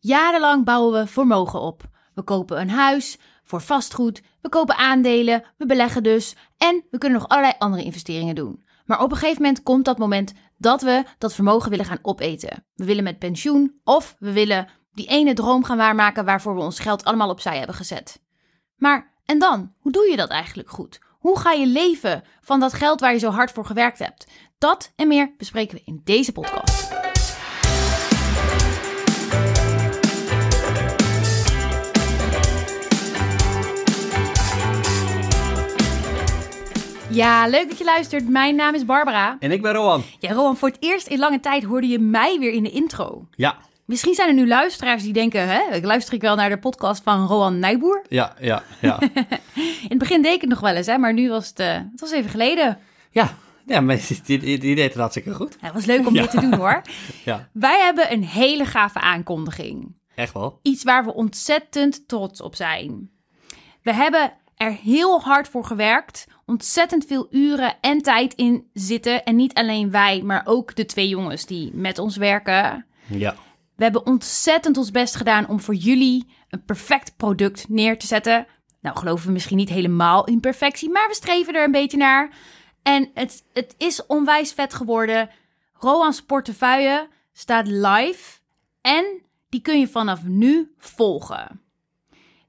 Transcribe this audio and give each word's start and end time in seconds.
Jarenlang 0.00 0.64
bouwen 0.64 1.00
we 1.00 1.06
vermogen 1.06 1.60
op. 1.60 1.82
We 2.14 2.22
kopen 2.22 2.60
een 2.60 2.70
huis 2.70 3.18
voor 3.44 3.60
vastgoed, 3.60 4.22
we 4.40 4.48
kopen 4.48 4.76
aandelen, 4.76 5.44
we 5.56 5.66
beleggen 5.66 6.02
dus 6.02 6.36
en 6.56 6.84
we 6.90 6.98
kunnen 6.98 7.18
nog 7.18 7.28
allerlei 7.28 7.54
andere 7.58 7.82
investeringen 7.82 8.34
doen. 8.34 8.64
Maar 8.84 9.02
op 9.02 9.10
een 9.10 9.16
gegeven 9.16 9.42
moment 9.42 9.62
komt 9.62 9.84
dat 9.84 9.98
moment 9.98 10.32
dat 10.58 10.82
we 10.82 11.04
dat 11.18 11.34
vermogen 11.34 11.70
willen 11.70 11.84
gaan 11.84 11.98
opeten. 12.02 12.64
We 12.74 12.84
willen 12.84 13.04
met 13.04 13.18
pensioen 13.18 13.80
of 13.84 14.16
we 14.18 14.32
willen 14.32 14.68
die 14.92 15.06
ene 15.06 15.34
droom 15.34 15.64
gaan 15.64 15.76
waarmaken 15.76 16.24
waarvoor 16.24 16.54
we 16.54 16.60
ons 16.60 16.78
geld 16.78 17.04
allemaal 17.04 17.30
opzij 17.30 17.56
hebben 17.56 17.76
gezet. 17.76 18.22
Maar 18.76 19.14
en 19.24 19.38
dan? 19.38 19.72
Hoe 19.78 19.92
doe 19.92 20.10
je 20.10 20.16
dat 20.16 20.30
eigenlijk 20.30 20.70
goed? 20.70 20.98
Hoe 21.18 21.38
ga 21.38 21.52
je 21.52 21.66
leven 21.66 22.24
van 22.40 22.60
dat 22.60 22.72
geld 22.72 23.00
waar 23.00 23.12
je 23.12 23.18
zo 23.18 23.30
hard 23.30 23.50
voor 23.50 23.66
gewerkt 23.66 23.98
hebt? 23.98 24.26
Dat 24.58 24.92
en 24.96 25.08
meer 25.08 25.34
bespreken 25.36 25.76
we 25.76 25.82
in 25.84 26.00
deze 26.04 26.32
podcast. 26.32 26.99
Ja, 37.10 37.46
leuk 37.46 37.68
dat 37.68 37.78
je 37.78 37.84
luistert. 37.84 38.28
Mijn 38.28 38.54
naam 38.56 38.74
is 38.74 38.84
Barbara. 38.84 39.36
En 39.38 39.50
ik 39.52 39.62
ben 39.62 39.72
Rowan. 39.72 40.02
Ja, 40.18 40.32
Rowan, 40.32 40.56
voor 40.56 40.68
het 40.68 40.76
eerst 40.80 41.06
in 41.06 41.18
lange 41.18 41.40
tijd 41.40 41.64
hoorde 41.64 41.86
je 41.86 41.98
mij 41.98 42.38
weer 42.38 42.52
in 42.52 42.62
de 42.62 42.70
intro. 42.70 43.26
Ja. 43.30 43.56
Misschien 43.84 44.14
zijn 44.14 44.28
er 44.28 44.34
nu 44.34 44.46
luisteraars 44.46 45.02
die 45.02 45.12
denken, 45.12 45.48
hè, 45.48 45.74
ik 45.74 45.84
luister 45.84 46.14
ik 46.14 46.20
wel 46.20 46.34
naar 46.36 46.48
de 46.48 46.58
podcast 46.58 47.02
van 47.02 47.26
Rowan 47.26 47.58
Nijboer. 47.58 48.04
Ja, 48.08 48.34
ja, 48.40 48.62
ja. 48.80 49.00
in 49.54 49.88
het 49.88 49.98
begin 49.98 50.22
deed 50.22 50.34
ik 50.34 50.40
het 50.40 50.50
nog 50.50 50.60
wel 50.60 50.74
eens, 50.74 50.86
hè, 50.86 50.98
maar 50.98 51.12
nu 51.12 51.28
was 51.30 51.48
het, 51.48 51.60
uh, 51.60 51.66
het 51.72 52.00
was 52.00 52.10
even 52.10 52.30
geleden. 52.30 52.78
Ja, 53.10 53.34
ja, 53.66 53.80
maar 53.80 53.96
die, 54.26 54.38
die, 54.38 54.58
die 54.58 54.74
deed 54.74 54.88
het 54.88 54.94
hartstikke 54.94 55.34
goed. 55.34 55.56
Het 55.60 55.72
was 55.72 55.84
leuk 55.84 56.06
om 56.06 56.14
Ja. 56.14 56.22
dit 56.22 56.30
te 56.30 56.40
doen 56.40 56.54
hoor. 56.54 56.82
Ja, 57.24 57.48
Wij 57.52 57.80
hebben 57.80 58.12
een 58.12 58.24
hele 58.24 58.64
gave 58.64 59.00
aankondiging. 59.00 59.96
echt 60.14 60.32
wel. 60.32 60.58
Iets 60.62 60.82
waar 60.82 61.04
we 61.04 61.14
ontzettend 61.14 62.08
trots 62.08 62.40
op 62.40 62.54
zijn. 62.54 63.10
We 63.82 63.94
hebben 63.94 64.32
er 64.56 64.72
heel 64.82 65.20
hard 65.20 65.48
voor 65.48 65.64
gewerkt, 65.64 66.26
ontzettend 66.50 67.04
veel 67.04 67.26
uren 67.30 67.76
en 67.80 68.02
tijd 68.02 68.34
in 68.34 68.70
zitten. 68.72 69.24
En 69.24 69.36
niet 69.36 69.54
alleen 69.54 69.90
wij, 69.90 70.22
maar 70.22 70.42
ook 70.44 70.74
de 70.74 70.84
twee 70.84 71.08
jongens 71.08 71.46
die 71.46 71.70
met 71.74 71.98
ons 71.98 72.16
werken. 72.16 72.86
Ja. 73.06 73.34
We 73.76 73.82
hebben 73.82 74.06
ontzettend 74.06 74.76
ons 74.76 74.90
best 74.90 75.14
gedaan 75.14 75.48
om 75.48 75.60
voor 75.60 75.74
jullie 75.74 76.26
een 76.48 76.64
perfect 76.64 77.16
product 77.16 77.68
neer 77.68 77.98
te 77.98 78.06
zetten. 78.06 78.46
Nou, 78.80 78.98
geloven 78.98 79.26
we 79.26 79.32
misschien 79.32 79.56
niet 79.56 79.68
helemaal 79.68 80.24
in 80.24 80.40
perfectie, 80.40 80.90
maar 80.90 81.08
we 81.08 81.14
streven 81.14 81.54
er 81.54 81.64
een 81.64 81.72
beetje 81.72 81.96
naar. 81.96 82.30
En 82.82 83.10
het, 83.14 83.44
het 83.52 83.74
is 83.78 84.06
onwijs 84.06 84.52
vet 84.52 84.74
geworden. 84.74 85.30
Roan's 85.72 86.22
portefeuille 86.22 87.08
staat 87.32 87.66
live 87.66 88.38
en 88.80 89.22
die 89.48 89.60
kun 89.60 89.80
je 89.80 89.88
vanaf 89.88 90.22
nu 90.22 90.74
volgen. 90.78 91.60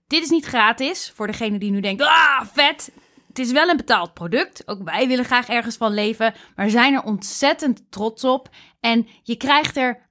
Dit 0.07 0.23
is 0.23 0.29
niet 0.29 0.45
gratis 0.45 1.11
voor 1.15 1.27
degene 1.27 1.59
die 1.59 1.71
nu 1.71 1.79
denkt, 1.79 2.01
ah, 2.01 2.41
vet. 2.53 2.91
Het 3.31 3.39
is 3.39 3.51
wel 3.51 3.69
een 3.69 3.77
betaald 3.77 4.13
product. 4.13 4.67
Ook 4.67 4.83
wij 4.83 5.07
willen 5.07 5.25
graag 5.25 5.47
ergens 5.47 5.77
van 5.77 5.93
leven, 5.93 6.33
maar 6.55 6.69
zijn 6.69 6.93
er 6.93 7.03
ontzettend 7.03 7.83
trots 7.89 8.23
op. 8.23 8.49
En 8.79 9.07
je 9.23 9.35
krijgt 9.35 9.77
er 9.77 10.09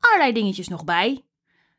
allerlei 0.00 0.32
dingetjes 0.32 0.68
nog 0.68 0.84
bij. 0.84 1.24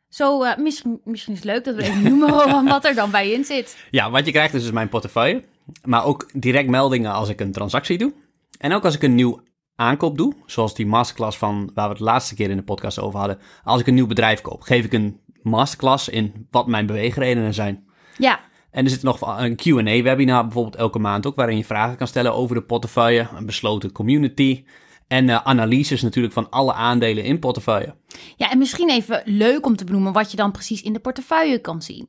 Zo, 0.09 0.43
eh, 0.43 0.57
misschien, 0.57 1.01
misschien 1.03 1.33
is 1.33 1.39
het 1.39 1.47
leuk 1.47 1.63
dat 1.63 1.75
we 1.75 1.83
even 1.83 2.03
noemen 2.03 2.65
wat 2.65 2.85
er 2.85 2.95
dan 2.95 3.11
bij 3.11 3.31
in 3.31 3.45
zit. 3.45 3.77
Ja, 3.91 4.09
wat 4.09 4.25
je 4.25 4.31
krijgt 4.31 4.53
is 4.53 4.61
dus 4.61 4.71
mijn 4.71 4.89
portefeuille. 4.89 5.43
Maar 5.83 6.05
ook 6.05 6.29
direct 6.33 6.69
meldingen 6.69 7.11
als 7.11 7.29
ik 7.29 7.39
een 7.39 7.51
transactie 7.51 7.97
doe. 7.97 8.13
En 8.57 8.73
ook 8.73 8.85
als 8.85 8.95
ik 8.95 9.03
een 9.03 9.15
nieuw 9.15 9.43
aankoop 9.75 10.17
doe. 10.17 10.33
Zoals 10.45 10.75
die 10.75 10.87
masterclass 10.87 11.37
van 11.37 11.71
waar 11.73 11.87
we 11.87 11.93
het 11.93 12.03
laatste 12.03 12.35
keer 12.35 12.49
in 12.49 12.57
de 12.57 12.63
podcast 12.63 12.99
over 12.99 13.19
hadden. 13.19 13.39
Als 13.63 13.81
ik 13.81 13.87
een 13.87 13.93
nieuw 13.93 14.07
bedrijf 14.07 14.41
koop, 14.41 14.61
geef 14.61 14.85
ik 14.85 14.93
een 14.93 15.19
masterclass 15.41 16.09
in 16.09 16.47
wat 16.51 16.67
mijn 16.67 16.85
beweegredenen 16.85 17.53
zijn. 17.53 17.87
Ja, 18.17 18.39
En 18.71 18.83
er 18.83 18.89
zit 18.89 19.03
nog 19.03 19.39
een 19.39 19.55
Q&A-webinar 19.55 20.43
bijvoorbeeld 20.43 20.75
elke 20.75 20.99
maand 20.99 21.25
ook, 21.25 21.35
waarin 21.35 21.57
je 21.57 21.65
vragen 21.65 21.97
kan 21.97 22.07
stellen 22.07 22.33
over 22.33 22.55
de 22.55 22.61
portefeuille, 22.61 23.27
een 23.35 23.45
besloten 23.45 23.91
community 23.91 24.63
en 25.07 25.29
eh, 25.29 25.39
analyses 25.43 26.01
natuurlijk 26.01 26.33
van 26.33 26.49
alle 26.49 26.73
aandelen 26.73 27.23
in 27.23 27.39
portefeuille. 27.39 27.95
ja, 28.35 28.51
en 28.51 28.57
misschien 28.57 28.89
even 28.89 29.21
leuk 29.25 29.65
om 29.65 29.75
te 29.75 29.85
benoemen 29.85 30.13
wat 30.13 30.31
je 30.31 30.37
dan 30.37 30.51
precies 30.51 30.81
in 30.81 30.93
de 30.93 30.99
portefeuille 30.99 31.59
kan 31.59 31.81
zien. 31.81 32.07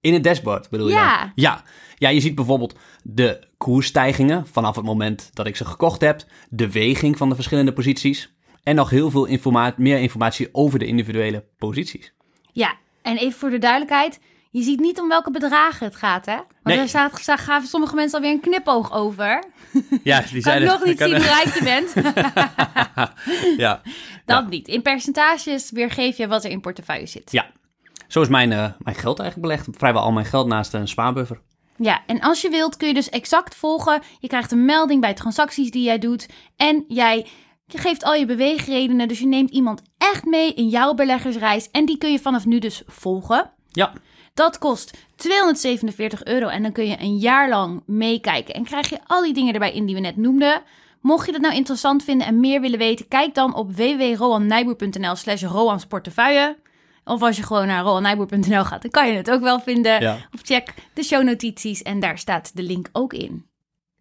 In 0.00 0.12
het 0.12 0.24
dashboard 0.24 0.70
bedoel 0.70 0.88
je? 0.88 0.94
Ja. 0.94 1.18
dan? 1.18 1.32
Ja. 1.34 1.62
Ja, 1.98 2.08
je 2.08 2.20
ziet 2.20 2.34
bijvoorbeeld 2.34 2.78
de 3.02 3.46
koersstijgingen 3.56 4.46
vanaf 4.46 4.76
het 4.76 4.84
moment 4.84 5.30
dat 5.32 5.46
ik 5.46 5.56
ze 5.56 5.64
gekocht 5.64 6.00
heb, 6.00 6.24
de 6.48 6.70
weging 6.70 7.16
van 7.16 7.28
de 7.28 7.34
verschillende 7.34 7.72
posities 7.72 8.32
en 8.62 8.74
nog 8.74 8.90
heel 8.90 9.10
veel 9.10 9.24
informa 9.24 9.74
meer 9.76 9.98
informatie 9.98 10.48
over 10.52 10.78
de 10.78 10.86
individuele 10.86 11.44
posities. 11.58 12.12
Ja, 12.52 12.76
en 13.02 13.16
even 13.16 13.38
voor 13.38 13.50
de 13.50 13.58
duidelijkheid. 13.58 14.20
Je 14.56 14.62
ziet 14.62 14.80
niet 14.80 15.00
om 15.00 15.08
welke 15.08 15.30
bedragen 15.30 15.86
het 15.86 15.96
gaat, 15.96 16.26
hè? 16.26 16.34
Want 16.34 16.46
Nee. 16.62 16.76
daar 16.76 16.88
staat, 16.88 17.24
daar 17.26 17.38
gaven 17.38 17.68
sommige 17.68 17.94
mensen 17.94 18.18
alweer 18.18 18.34
een 18.34 18.40
knipoog 18.40 18.92
over. 18.92 19.44
Ja, 20.02 20.20
die 20.32 20.42
Kan 20.42 20.56
ik 20.62 20.68
nog 20.68 20.84
niet 20.84 20.98
zien 20.98 21.16
hoe 21.16 21.24
rijk 21.24 21.54
je 21.54 21.62
bent. 21.62 21.92
Ja. 23.56 23.80
Dat 24.26 24.42
Ja. 24.42 24.48
niet. 24.48 24.68
In 24.68 24.82
percentages 24.82 25.70
weergeef 25.70 26.16
je 26.16 26.28
wat 26.28 26.44
er 26.44 26.50
in 26.50 26.60
portefeuille 26.60 27.06
zit. 27.06 27.32
ja. 27.32 27.46
Zo 28.08 28.20
is 28.20 28.28
mijn, 28.28 28.52
eh, 28.52 28.66
mijn 28.78 28.96
geld 28.96 29.18
eigenlijk 29.18 29.48
belegd. 29.50 29.68
Vrijwel 29.78 30.02
al 30.02 30.12
mijn 30.12 30.26
geld 30.26 30.46
naast 30.46 30.72
een 30.74 30.88
spaarbuffer. 30.88 31.40
Ja, 31.76 32.02
en 32.06 32.20
als 32.20 32.40
je 32.40 32.48
wilt 32.50 32.76
kun 32.76 32.88
je 32.88 32.94
dus 32.94 33.08
exact 33.08 33.54
volgen. 33.54 34.02
Je 34.20 34.28
krijgt 34.28 34.52
een 34.52 34.64
melding 34.64 35.00
bij 35.00 35.14
transacties 35.14 35.70
die 35.70 35.82
jij 35.82 35.98
doet. 35.98 36.28
En 36.56 36.84
jij 36.88 37.26
je 37.66 37.78
geeft 37.78 38.04
al 38.04 38.14
je 38.14 38.26
beweegredenen. 38.26 39.08
Dus 39.08 39.18
je 39.18 39.26
neemt 39.26 39.50
iemand 39.50 39.82
echt 39.98 40.24
mee 40.24 40.54
in 40.54 40.68
jouw 40.68 40.94
beleggersreis. 40.94 41.70
En 41.70 41.84
die 41.86 41.98
kun 41.98 42.12
je 42.12 42.18
vanaf 42.18 42.46
nu 42.46 42.58
dus 42.58 42.82
volgen. 42.86 43.50
Ja, 43.70 43.92
Dat 44.34 44.58
kost 44.58 44.98
247 45.16 46.24
euro. 46.24 46.48
En 46.48 46.62
dan 46.62 46.72
kun 46.72 46.86
je 46.86 46.96
een 47.00 47.16
jaar 47.16 47.48
lang 47.48 47.82
meekijken. 47.86 48.54
En 48.54 48.64
krijg 48.64 48.88
je 48.88 48.98
al 49.06 49.22
die 49.22 49.34
dingen 49.34 49.52
erbij 49.52 49.72
in 49.72 49.86
die 49.86 49.94
we 49.94 50.00
net 50.00 50.16
noemden. 50.16 50.62
Mocht 51.00 51.26
je 51.26 51.32
dat 51.32 51.40
nou 51.40 51.54
interessant 51.54 52.04
vinden 52.04 52.26
en 52.26 52.40
meer 52.40 52.60
willen 52.60 52.78
weten, 52.78 53.08
kijk 53.08 53.34
dan 53.34 53.54
op 53.54 53.72
www.roannijboer.nl 53.72 55.14
slash 55.16 55.42
roansportefeuille. 55.42 56.56
Of 57.04 57.22
als 57.22 57.36
je 57.36 57.42
gewoon 57.42 57.66
naar 57.66 57.82
roannijboer.nl 57.82 58.64
gaat, 58.64 58.82
dan 58.82 58.90
kan 58.90 59.08
je 59.08 59.16
het 59.16 59.30
ook 59.30 59.40
wel 59.40 59.60
vinden. 59.60 60.00
Ja. 60.00 60.16
Of 60.34 60.40
check 60.42 60.74
de 60.94 61.02
shownotities 61.02 61.82
en 61.82 62.00
daar 62.00 62.18
staat 62.18 62.56
de 62.56 62.62
link 62.62 62.88
ook 62.92 63.12
in. 63.12 63.46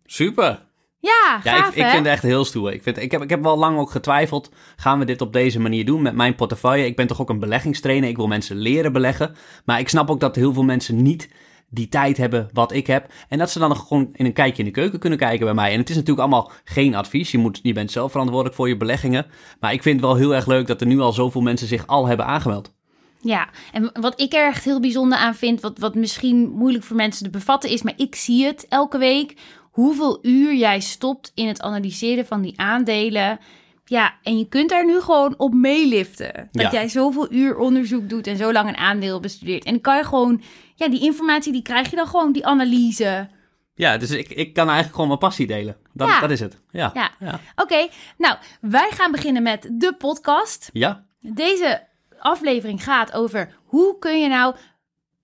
super. 0.05 0.71
Ja, 1.03 1.39
Ja, 1.43 1.57
gaaf 1.57 1.75
ik, 1.75 1.83
ik 1.83 1.89
vind 1.89 2.05
het 2.05 2.13
echt 2.13 2.23
heel 2.23 2.45
stoer. 2.45 2.73
Ik, 2.73 2.83
vind, 2.83 2.97
ik, 2.97 3.11
heb, 3.11 3.21
ik 3.21 3.29
heb 3.29 3.43
wel 3.43 3.57
lang 3.57 3.77
ook 3.77 3.91
getwijfeld, 3.91 4.51
gaan 4.75 4.99
we 4.99 5.05
dit 5.05 5.21
op 5.21 5.33
deze 5.33 5.59
manier 5.59 5.85
doen 5.85 6.01
met 6.01 6.15
mijn 6.15 6.35
portefeuille? 6.35 6.85
Ik 6.85 6.95
ben 6.95 7.07
toch 7.07 7.21
ook 7.21 7.29
een 7.29 7.39
beleggingstrainer, 7.39 8.09
ik 8.09 8.15
wil 8.15 8.27
mensen 8.27 8.55
leren 8.55 8.93
beleggen. 8.93 9.35
Maar 9.65 9.79
ik 9.79 9.89
snap 9.89 10.09
ook 10.09 10.19
dat 10.19 10.35
heel 10.35 10.53
veel 10.53 10.63
mensen 10.63 11.01
niet 11.01 11.29
die 11.69 11.89
tijd 11.89 12.17
hebben 12.17 12.49
wat 12.53 12.71
ik 12.71 12.87
heb. 12.87 13.11
En 13.29 13.37
dat 13.37 13.49
ze 13.49 13.59
dan 13.59 13.69
nog 13.69 13.87
gewoon 13.87 14.09
in 14.13 14.25
een 14.25 14.33
kijkje 14.33 14.63
in 14.63 14.67
de 14.67 14.79
keuken 14.79 14.99
kunnen 14.99 15.19
kijken 15.19 15.45
bij 15.45 15.53
mij. 15.53 15.71
En 15.71 15.79
het 15.79 15.89
is 15.89 15.95
natuurlijk 15.95 16.27
allemaal 16.27 16.51
geen 16.63 16.95
advies. 16.95 17.31
Je, 17.31 17.37
moet, 17.37 17.59
je 17.63 17.73
bent 17.73 17.91
zelf 17.91 18.11
verantwoordelijk 18.11 18.55
voor 18.55 18.67
je 18.67 18.77
beleggingen. 18.77 19.25
Maar 19.59 19.73
ik 19.73 19.81
vind 19.81 19.95
het 19.95 20.05
wel 20.09 20.15
heel 20.15 20.35
erg 20.35 20.45
leuk 20.45 20.67
dat 20.67 20.81
er 20.81 20.87
nu 20.87 20.99
al 20.99 21.13
zoveel 21.13 21.41
mensen 21.41 21.67
zich 21.67 21.87
al 21.87 22.07
hebben 22.07 22.25
aangemeld. 22.25 22.73
Ja, 23.21 23.49
en 23.71 23.91
wat 23.99 24.21
ik 24.21 24.33
er 24.33 24.47
echt 24.47 24.63
heel 24.63 24.79
bijzonder 24.79 25.17
aan 25.17 25.35
vind, 25.35 25.61
wat, 25.61 25.79
wat 25.79 25.95
misschien 25.95 26.49
moeilijk 26.49 26.83
voor 26.83 26.95
mensen 26.95 27.23
te 27.23 27.29
bevatten 27.29 27.69
is, 27.69 27.81
maar 27.81 27.93
ik 27.97 28.15
zie 28.15 28.45
het 28.45 28.65
elke 28.69 28.97
week, 28.97 29.35
hoeveel 29.73 30.19
uur 30.21 30.55
jij 30.55 30.79
stopt 30.79 31.31
in 31.35 31.47
het 31.47 31.61
analyseren 31.61 32.25
van 32.25 32.41
die 32.41 32.59
aandelen. 32.59 33.39
Ja, 33.85 34.13
en 34.23 34.37
je 34.37 34.47
kunt 34.47 34.69
daar 34.69 34.85
nu 34.85 35.01
gewoon 35.01 35.33
op 35.37 35.53
meeliften. 35.53 36.49
Dat 36.51 36.61
Ja. 36.61 36.71
jij 36.71 36.87
zoveel 36.89 37.31
uur 37.33 37.57
onderzoek 37.57 38.09
doet 38.09 38.27
en 38.27 38.37
zo 38.37 38.51
lang 38.51 38.67
een 38.69 38.77
aandeel 38.77 39.19
bestudeert. 39.19 39.63
En 39.63 39.71
dan 39.71 39.81
kan 39.81 39.97
je 39.97 40.03
gewoon, 40.03 40.41
ja, 40.75 40.87
die 40.89 41.01
informatie 41.01 41.51
die 41.51 41.61
krijg 41.61 41.89
je 41.89 41.95
dan 41.95 42.07
gewoon, 42.07 42.31
die 42.31 42.45
analyse. 42.45 43.27
Ja, 43.75 43.97
dus 43.97 44.11
ik, 44.11 44.29
ik 44.29 44.53
kan 44.53 44.63
eigenlijk 44.65 44.93
gewoon 44.93 45.07
mijn 45.07 45.19
passie 45.19 45.47
delen. 45.47 45.77
Dat, 45.93 46.07
Ja. 46.07 46.19
dat 46.19 46.31
is 46.31 46.39
het. 46.39 46.59
Ja. 46.71 46.91
Ja. 46.93 47.11
Ja. 47.19 47.39
Oké, 47.55 47.87
nou, 48.17 48.37
wij 48.61 48.89
gaan 48.91 49.11
beginnen 49.11 49.43
met 49.43 49.69
de 49.71 49.93
podcast. 49.97 50.69
ja. 50.73 51.05
Deze 51.19 51.87
aflevering 52.19 52.83
gaat 52.83 53.13
over 53.13 53.55
hoe 53.63 53.99
kun 53.99 54.19
je 54.21 54.27
nou 54.27 54.55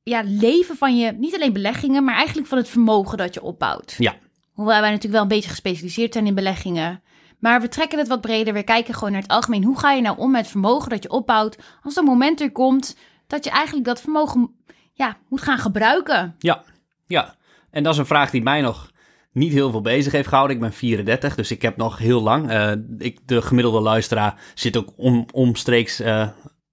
ja, 0.04 0.22
leven 0.26 0.76
van 0.78 0.98
je, 0.98 1.12
niet 1.12 1.36
alleen 1.36 1.54
beleggingen, 1.54 2.04
maar 2.04 2.16
eigenlijk 2.16 2.48
van 2.48 2.58
het 2.58 2.70
vermogen 2.70 3.18
dat 3.18 3.34
je 3.34 3.42
opbouwt. 3.42 3.96
Ja. 3.98 4.16
Hoewel 4.60 4.80
wij 4.82 4.90
natuurlijk 4.90 5.14
wel 5.14 5.22
een 5.22 5.28
beetje 5.28 5.50
gespecialiseerd 5.50 6.14
zijn 6.14 6.28
in 6.28 6.36
beleggingen. 6.36 7.02
Maar 7.40 7.62
we 7.62 7.68
trekken 7.68 8.00
het 8.00 8.08
wat 8.08 8.22
breder. 8.22 8.54
We 8.54 8.64
kijken 8.64 8.94
gewoon 8.94 9.12
naar 9.12 9.22
het 9.22 9.32
algemeen. 9.32 9.64
Hoe 9.64 9.80
ga 9.80 9.92
je 9.92 10.02
nou 10.02 10.18
om 10.18 10.32
met 10.32 10.48
vermogen 10.48 10.90
dat 10.90 11.04
je 11.04 11.10
opbouwt 11.10 11.58
als 11.84 11.96
een 11.96 12.04
moment 12.04 12.42
er 12.42 12.52
komt 12.52 12.96
dat 13.28 13.44
je 13.44 13.50
eigenlijk 13.50 13.86
dat 13.86 14.02
vermogen 14.02 14.52
ja, 14.94 15.18
moet 15.30 15.42
gaan 15.42 15.58
gebruiken? 15.58 16.36
Ja, 16.40 16.64
ja. 17.08 17.36
En 17.72 17.84
dat 17.84 17.94
is 17.94 18.00
een 18.00 18.06
vraag 18.06 18.30
die 18.30 18.42
mij 18.42 18.62
nog 18.62 18.92
niet 19.32 19.54
heel 19.54 19.72
veel 19.72 19.82
bezig 19.82 20.12
heeft 20.12 20.28
gehouden. 20.28 20.56
Ik 20.56 20.62
ben 20.62 20.74
34, 20.74 21.36
dus 21.36 21.52
ik 21.52 21.62
heb 21.62 21.78
nog 21.78 21.98
heel 21.98 22.22
lang. 22.22 22.50
eh, 22.50 22.72
ik, 22.98 23.20
de 23.26 23.42
gemiddelde 23.42 23.80
luisteraar 23.80 24.42
zit 24.54 24.78
ook 24.78 24.94
om, 24.96 25.26
omstreeks 25.34 26.00
eh, 26.00 26.28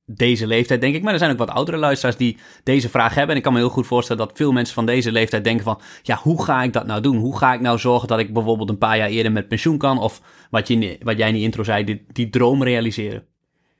deze 0.06 0.46
leeftijd, 0.46 0.80
denk 0.80 0.94
ik. 0.94 1.02
Maar 1.02 1.12
er 1.12 1.18
zijn 1.18 1.30
ook 1.30 1.38
wat 1.38 1.50
oudere 1.50 1.76
luisteraars 1.76 2.16
die 2.16 2.38
deze 2.62 2.88
vraag 2.88 3.14
hebben. 3.14 3.30
En 3.30 3.36
ik 3.36 3.42
kan 3.42 3.52
me 3.52 3.58
heel 3.58 3.68
goed 3.68 3.86
voorstellen 3.86 4.26
dat 4.26 4.36
veel 4.36 4.52
mensen 4.52 4.74
van 4.74 4.86
deze 4.86 5.12
leeftijd 5.12 5.44
denken 5.44 5.64
van... 5.64 5.80
Ja, 6.02 6.16
hoe 6.22 6.44
ga 6.44 6.62
ik 6.62 6.72
dat 6.72 6.86
nou 6.86 7.00
doen? 7.00 7.16
Hoe 7.16 7.38
ga 7.38 7.54
ik 7.54 7.60
nou 7.60 7.78
zorgen 7.78 8.08
dat 8.08 8.18
ik 8.18 8.32
bijvoorbeeld 8.32 8.68
een 8.68 8.78
paar 8.78 8.96
jaar 8.96 9.08
eerder 9.08 9.32
met 9.32 9.48
pensioen 9.48 9.78
kan? 9.78 9.98
Of 9.98 10.20
wat, 10.50 10.68
je, 10.68 10.98
wat 11.02 11.18
jij 11.18 11.28
in 11.28 11.34
die 11.34 11.42
intro 11.42 11.62
zei, 11.62 11.84
die, 11.84 12.06
die 12.12 12.30
droom 12.30 12.62
realiseren. 12.62 13.26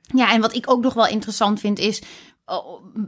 Ja, 0.01 0.33
en 0.33 0.41
wat 0.41 0.55
ik 0.55 0.69
ook 0.69 0.83
nog 0.83 0.93
wel 0.93 1.07
interessant 1.07 1.59
vind 1.59 1.79
is... 1.79 2.01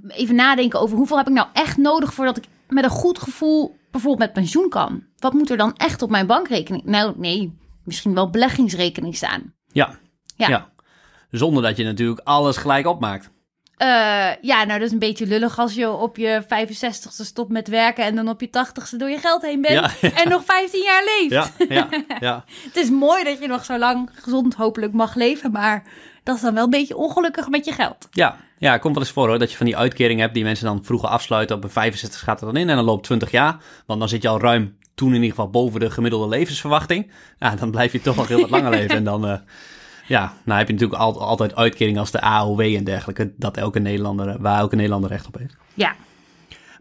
even 0.07 0.35
nadenken 0.35 0.79
over 0.79 0.97
hoeveel 0.97 1.17
heb 1.17 1.27
ik 1.27 1.33
nou 1.33 1.47
echt 1.53 1.77
nodig 1.77 2.13
voordat 2.13 2.37
ik 2.37 2.43
met 2.67 2.83
een 2.83 2.89
goed 2.89 3.19
gevoel 3.19 3.77
bijvoorbeeld 3.91 4.23
met 4.23 4.33
pensioen 4.33 4.69
kan. 4.69 5.03
Wat 5.17 5.33
moet 5.33 5.49
er 5.49 5.57
dan 5.57 5.75
echt 5.75 6.01
op 6.01 6.09
mijn 6.09 6.27
bankrekening? 6.27 6.83
Nou, 6.83 7.13
nee, 7.17 7.57
misschien 7.83 8.13
wel 8.13 8.29
beleggingsrekening 8.29 9.15
staan. 9.15 9.53
Ja. 9.71 9.99
Ja. 10.35 10.47
ja. 10.47 10.69
Zonder 11.31 11.63
dat 11.63 11.77
je 11.77 11.83
natuurlijk 11.83 12.21
alles 12.23 12.57
gelijk 12.57 12.87
opmaakt. 12.87 13.29
Eh, 13.77 13.87
ja, 14.41 14.63
nou 14.63 14.67
dat 14.79 14.81
is 14.81 14.91
een 14.91 14.99
beetje 14.99 15.25
lullig 15.27 15.59
als 15.59 15.73
je 15.73 15.91
op 15.91 16.17
je 16.17 16.41
65ste 16.43 17.23
stopt 17.25 17.51
met 17.51 17.67
werken 17.67 18.03
en 18.05 18.15
dan 18.15 18.29
op 18.29 18.41
je 18.41 18.47
80ste 18.47 18.95
door 18.97 19.09
je 19.09 19.17
geld 19.17 19.41
heen 19.41 19.61
bent 19.61 19.73
Ja. 20.01 20.09
en 20.09 20.29
nog 20.29 20.43
15 20.45 20.83
jaar 20.83 21.03
leeft. 21.03 21.31
Ja, 21.57 21.65
ja, 21.75 21.87
ja. 22.19 22.43
Het 22.67 22.75
is 22.75 22.89
mooi 22.89 23.23
dat 23.23 23.39
je 23.39 23.47
nog 23.47 23.65
zo 23.65 23.77
lang 23.77 24.09
gezond 24.13 24.53
hopelijk 24.53 24.93
mag 24.93 25.15
leven, 25.15 25.51
maar 25.51 25.83
dat 26.23 26.35
is 26.35 26.41
dan 26.41 26.53
wel 26.53 26.63
een 26.63 26.69
beetje 26.69 26.97
ongelukkig 26.97 27.49
met 27.49 27.65
je 27.65 27.71
geld. 27.71 28.07
Ja, 28.11 28.37
ja, 28.57 28.77
komt 28.77 28.93
wel 28.93 29.03
eens 29.03 29.13
voor 29.13 29.27
hoor, 29.27 29.39
dat 29.39 29.51
je 29.51 29.57
van 29.57 29.65
die 29.65 29.77
uitkering 29.77 30.19
hebt 30.19 30.33
die 30.33 30.43
mensen 30.43 30.65
dan 30.65 30.83
vroeger 30.83 31.09
afsluiten. 31.09 31.55
Op 31.55 31.63
een 31.63 31.69
65 31.69 32.19
gaat 32.19 32.39
er 32.39 32.45
dan 32.45 32.57
in 32.57 32.69
en 32.69 32.75
dan 32.75 32.85
loopt 32.85 33.03
20 33.03 33.31
jaar. 33.31 33.57
Want 33.85 33.99
dan 33.99 34.09
zit 34.09 34.21
je 34.21 34.27
al 34.27 34.39
ruim 34.39 34.77
toen 34.95 35.07
in 35.09 35.13
ieder 35.15 35.29
geval 35.29 35.49
boven 35.49 35.79
de 35.79 35.89
gemiddelde 35.91 36.27
levensverwachting. 36.27 37.11
Ja, 37.37 37.55
dan 37.55 37.71
blijf 37.71 37.91
je 37.91 38.01
toch 38.01 38.15
nog 38.15 38.27
heel 38.27 38.39
wat 38.41 38.49
langer 38.49 38.71
leven. 38.79 38.95
En 38.95 39.03
dan, 39.03 39.27
eh, 39.27 39.37
ja, 40.09 40.33
nou 40.45 40.57
heb 40.57 40.67
je 40.67 40.73
natuurlijk 40.73 41.01
al- 41.01 41.21
altijd 41.21 41.55
uitkering 41.55 41.97
als 41.97 42.11
de 42.11 42.21
AOW 42.21 42.59
en 42.61 42.83
dergelijke. 42.83 43.33
Dat 43.37 43.57
elke 43.57 43.79
Nederlander, 43.79 44.41
waar 44.41 44.59
elke 44.59 44.75
Nederlander 44.75 45.09
recht 45.09 45.27
op 45.27 45.37
heeft. 45.37 45.55
Ja, 45.73 45.95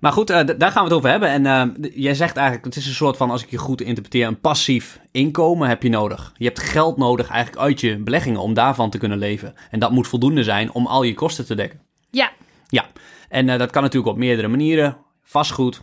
Maar 0.00 0.12
goed, 0.12 0.30
eh, 0.30 0.46
daar 0.58 0.70
gaan 0.70 0.82
we 0.84 0.88
het 0.88 0.98
over 0.98 1.10
hebben. 1.10 1.28
En 1.28 1.46
eh, 1.46 1.90
jij 1.94 2.14
zegt 2.14 2.36
eigenlijk, 2.36 2.66
het 2.66 2.76
is 2.76 2.86
een 2.86 2.94
soort 2.94 3.16
van, 3.16 3.30
als 3.30 3.42
ik 3.42 3.50
je 3.50 3.56
goed 3.56 3.80
interpreteer, 3.80 4.26
een 4.26 4.40
passief 4.40 5.00
inkomen 5.10 5.68
heb 5.68 5.82
je 5.82 5.88
nodig. 5.88 6.32
Je 6.36 6.44
hebt 6.44 6.58
geld 6.60 6.96
nodig 6.96 7.28
eigenlijk 7.28 7.62
uit 7.62 7.80
je 7.80 7.96
beleggingen 7.98 8.40
om 8.40 8.54
daarvan 8.54 8.90
te 8.90 8.98
kunnen 8.98 9.18
leven. 9.18 9.54
En 9.70 9.78
dat 9.78 9.90
moet 9.90 10.08
voldoende 10.08 10.42
zijn 10.44 10.72
om 10.72 10.86
al 10.86 11.02
je 11.02 11.14
kosten 11.14 11.46
te 11.46 11.54
dekken. 11.54 11.80
ja, 12.10 12.30
Ja, 12.68 12.84
en 13.28 13.48
eh, 13.48 13.58
dat 13.58 13.70
kan 13.70 13.82
natuurlijk 13.82 14.12
op 14.12 14.18
meerdere 14.18 14.48
manieren. 14.48 14.96
Vastgoed, 15.22 15.82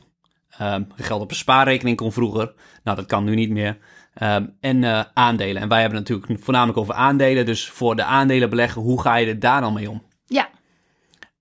ehm, 0.57 0.83
geld 0.95 1.21
op 1.21 1.29
een 1.29 1.35
spaarrekening 1.35 1.97
kon 1.97 2.11
vroeger. 2.11 2.53
Nou, 2.83 2.97
dat 2.97 3.05
kan 3.05 3.23
nu 3.23 3.35
niet 3.35 3.49
meer. 3.49 3.77
Ehm, 4.15 4.45
en 4.59 4.83
eh, 4.83 5.03
aandelen. 5.13 5.61
En 5.61 5.67
wij 5.67 5.81
hebben 5.81 5.99
het 5.99 6.09
natuurlijk 6.09 6.43
voornamelijk 6.43 6.77
over 6.77 6.93
aandelen. 6.93 7.45
Dus 7.45 7.69
voor 7.69 7.95
de 7.95 8.03
aandelen 8.03 8.49
beleggen, 8.49 8.81
hoe 8.81 9.01
ga 9.01 9.15
je 9.15 9.27
er 9.27 9.39
daar 9.39 9.61
dan 9.61 9.73
mee 9.73 9.89
om? 9.89 10.03
ja. 10.25 10.49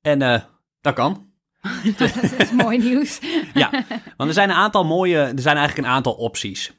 En 0.00 0.22
eh, 0.22 0.40
dat 0.80 0.94
kan. 0.94 1.26
dat 1.98 2.32
is 2.38 2.52
mooi 2.52 2.78
nieuws. 2.78 3.20
Ja, 3.54 3.70
want 4.16 4.28
er 4.28 4.34
zijn 4.34 4.50
een 4.50 4.56
aantal 4.56 4.84
mooie, 4.84 5.18
er 5.18 5.40
zijn 5.40 5.56
eigenlijk 5.56 5.88
een 5.88 5.94
aantal 5.94 6.12
opties. 6.12 6.72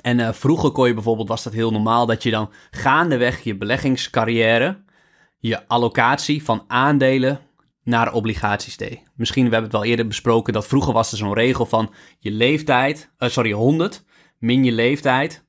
En 0.00 0.20
eh, 0.20 0.32
vroeger 0.32 0.70
kon 0.70 0.86
je 0.86 0.94
bijvoorbeeld, 0.94 1.28
was 1.28 1.42
dat 1.42 1.52
heel 1.52 1.70
normaal, 1.70 2.06
dat 2.06 2.22
je 2.22 2.30
dan 2.30 2.52
gaandeweg 2.70 3.40
je 3.40 3.56
beleggingscarrière, 3.56 4.82
je 5.38 5.68
allocatie 5.68 6.44
van 6.44 6.64
aandelen 6.66 7.40
naar 7.84 8.12
obligaties 8.12 8.76
deed. 8.76 9.02
Misschien, 9.14 9.44
we 9.44 9.52
hebben 9.52 9.70
het 9.70 9.80
wel 9.80 9.90
eerder 9.90 10.06
besproken, 10.06 10.52
dat 10.52 10.66
vroeger 10.66 10.92
was 10.92 11.12
er 11.12 11.18
zo'n 11.18 11.34
regel 11.34 11.66
van 11.66 11.94
je 12.18 12.30
leeftijd, 12.30 13.12
sorry, 13.18 13.52
100 13.52 14.04
min 14.42 14.64
je 14.64 14.72
leeftijd, 14.72 15.44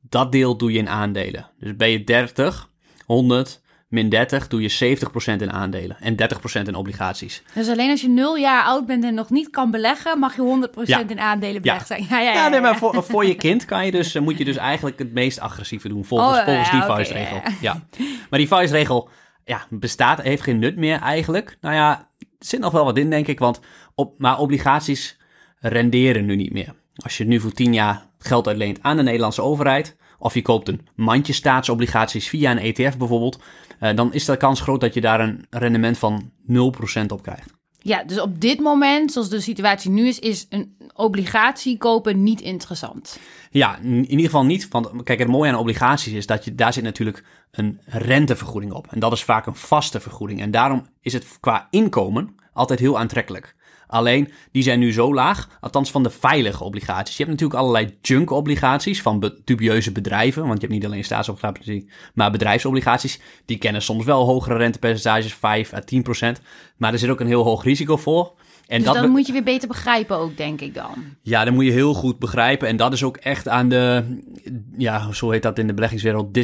dat 0.00 0.32
deel 0.32 0.56
doe 0.56 0.72
je 0.72 0.78
in 0.78 0.88
aandelen. 0.88 1.50
Dus 1.58 1.76
ben 1.76 1.90
je 1.90 2.04
30, 2.04 2.70
100 3.06 3.60
min 3.88 4.08
30, 4.08 4.48
doe 4.48 4.62
je 4.62 4.96
70% 5.30 5.36
in 5.42 5.52
aandelen 5.52 5.96
en 6.00 6.14
30% 6.14 6.62
in 6.66 6.74
obligaties. 6.74 7.42
Dus 7.54 7.68
alleen 7.68 7.90
als 7.90 8.00
je 8.00 8.08
nul 8.08 8.36
jaar 8.36 8.64
oud 8.64 8.86
bent 8.86 9.04
en 9.04 9.14
nog 9.14 9.30
niet 9.30 9.50
kan 9.50 9.70
beleggen, 9.70 10.18
mag 10.18 10.36
je 10.36 10.42
100% 10.42 10.82
Ja. 10.88 11.08
in 11.08 11.20
aandelen 11.20 11.62
belegd 11.62 11.86
zijn. 11.86 12.06
Ja, 12.08 12.20
ja, 12.20 12.32
ja. 12.32 12.32
Ja, 12.32 12.48
nee, 12.48 12.60
maar 12.60 12.76
voor, 12.76 13.02
voor 13.04 13.26
je 13.26 13.34
kind 13.46 13.64
kan 13.64 13.84
je 13.84 13.90
dus, 13.90 14.14
eh, 14.14 14.22
moet 14.22 14.38
je 14.38 14.44
dus 14.44 14.56
eigenlijk 14.56 14.98
het 14.98 15.12
meest 15.12 15.40
agressieve 15.40 15.88
doen, 15.88 16.04
volgens, 16.04 16.38
Oh, 16.38 16.44
volgens 16.44 16.70
die 16.70 16.78
oké, 16.82 16.88
vuistregel. 16.88 17.36
ja, 17.44 17.52
Ja. 17.60 17.82
Maar 18.30 18.38
die 18.38 18.48
vuistregel 18.48 19.08
ja, 19.44 19.66
bestaat, 19.70 20.22
heeft 20.22 20.42
geen 20.42 20.58
nut 20.58 20.76
meer 20.76 21.00
eigenlijk. 21.00 21.56
Nou 21.60 21.74
ja, 21.74 22.08
er 22.18 22.26
zit 22.38 22.60
nog 22.60 22.72
wel 22.72 22.84
wat 22.84 22.98
in, 22.98 23.10
denk 23.10 23.26
ik, 23.26 23.38
want 23.38 23.60
op, 23.94 24.18
maar 24.18 24.38
obligaties 24.38 25.18
renderen 25.60 26.24
nu 26.24 26.36
niet 26.36 26.52
meer. 26.52 26.74
Als 26.94 27.16
je 27.16 27.24
nu 27.24 27.40
voor 27.40 27.52
10 27.52 27.72
jaar 27.72 28.06
geld 28.18 28.46
uitleent 28.46 28.82
aan 28.82 28.96
de 28.96 29.02
Nederlandse 29.02 29.42
overheid, 29.42 29.96
of 30.18 30.34
je 30.34 30.42
koopt 30.42 30.68
een 30.68 30.86
mandje 30.94 31.32
staatsobligaties 31.32 32.28
via 32.28 32.50
een 32.50 32.58
ETF 32.58 32.96
bijvoorbeeld, 32.96 33.40
eh, 33.78 33.96
dan 33.96 34.12
is 34.12 34.24
de 34.24 34.36
kans 34.36 34.60
groot 34.60 34.80
dat 34.80 34.94
je 34.94 35.00
daar 35.00 35.20
een 35.20 35.46
rendement 35.50 35.98
van 35.98 36.30
0% 36.42 37.12
op 37.12 37.22
krijgt. 37.22 37.58
Ja, 37.82 38.04
dus 38.04 38.20
op 38.20 38.40
dit 38.40 38.60
moment, 38.60 39.12
zoals 39.12 39.28
de 39.28 39.40
situatie 39.40 39.90
nu 39.90 40.06
is, 40.06 40.18
is 40.18 40.46
een 40.48 40.76
obligatie 40.94 41.78
kopen 41.78 42.22
niet 42.22 42.40
interessant. 42.40 43.18
Ja, 43.50 43.78
in 43.78 43.92
in 43.92 44.10
ieder 44.10 44.24
geval 44.24 44.44
niet. 44.44 44.68
Want 44.68 45.02
kijk, 45.02 45.18
het 45.18 45.28
mooie 45.28 45.52
aan 45.52 45.58
obligaties 45.58 46.12
is 46.12 46.26
dat 46.26 46.44
je 46.44 46.54
daar 46.54 46.72
zit 46.72 46.82
natuurlijk 46.84 47.24
een 47.50 47.80
rentevergoeding 47.84 48.72
op. 48.72 48.86
En 48.90 49.00
dat 49.00 49.12
is 49.12 49.24
vaak 49.24 49.46
een 49.46 49.54
vaste 49.54 50.00
vergoeding. 50.00 50.40
En 50.40 50.50
daarom 50.50 50.86
is 51.00 51.12
het 51.12 51.26
qua 51.40 51.66
inkomen 51.70 52.34
altijd 52.52 52.80
heel 52.80 52.98
aantrekkelijk. 52.98 53.54
Alleen, 53.90 54.32
die 54.52 54.62
zijn 54.62 54.78
nu 54.78 54.92
zo 54.92 55.14
laag, 55.14 55.48
althans 55.60 55.90
van 55.90 56.02
de 56.02 56.10
veilige 56.10 56.64
obligaties. 56.64 57.16
Je 57.16 57.24
hebt 57.24 57.34
natuurlijk 57.40 57.60
allerlei 57.60 57.96
junk-obligaties 58.02 59.02
van 59.02 59.20
be- 59.20 59.40
dubieuze 59.44 59.92
bedrijven. 59.92 60.42
Want 60.46 60.60
je 60.60 60.66
hebt 60.66 60.78
niet 60.80 60.86
alleen 60.90 61.04
staatsobligaties, 61.04 61.84
maar 62.14 62.30
bedrijfsobligaties. 62.30 63.20
Die 63.44 63.58
kennen 63.58 63.82
soms 63.82 64.04
wel 64.04 64.24
hogere 64.24 64.56
rentepercentages, 64.56 65.34
5 65.34 65.72
à 65.72 65.80
10 65.80 66.02
procent. 66.02 66.40
Maar 66.76 66.92
er 66.92 66.98
zit 66.98 67.10
ook 67.10 67.20
een 67.20 67.26
heel 67.26 67.44
hoog 67.44 67.64
risico 67.64 67.96
voor. 67.96 68.32
En 68.66 68.76
Dus 68.82 68.92
dat 68.92 69.00
be- 69.02 69.08
moet 69.08 69.26
je 69.26 69.32
weer 69.32 69.42
beter 69.42 69.68
begrijpen 69.68 70.16
ook, 70.16 70.36
denk 70.36 70.60
ik 70.60 70.74
dan. 70.74 70.94
ja, 71.22 71.44
dat 71.44 71.54
moet 71.54 71.64
je 71.64 71.70
heel 71.70 71.94
goed 71.94 72.18
begrijpen. 72.18 72.68
En 72.68 72.76
dat 72.76 72.92
is 72.92 73.02
ook 73.02 73.16
echt 73.16 73.48
aan 73.48 73.68
de, 73.68 74.04
ja, 74.76 75.12
zo 75.12 75.30
heet 75.30 75.42
dat 75.42 75.58
in 75.58 75.66
de 75.66 75.74
beleggingswereld, 75.74 76.34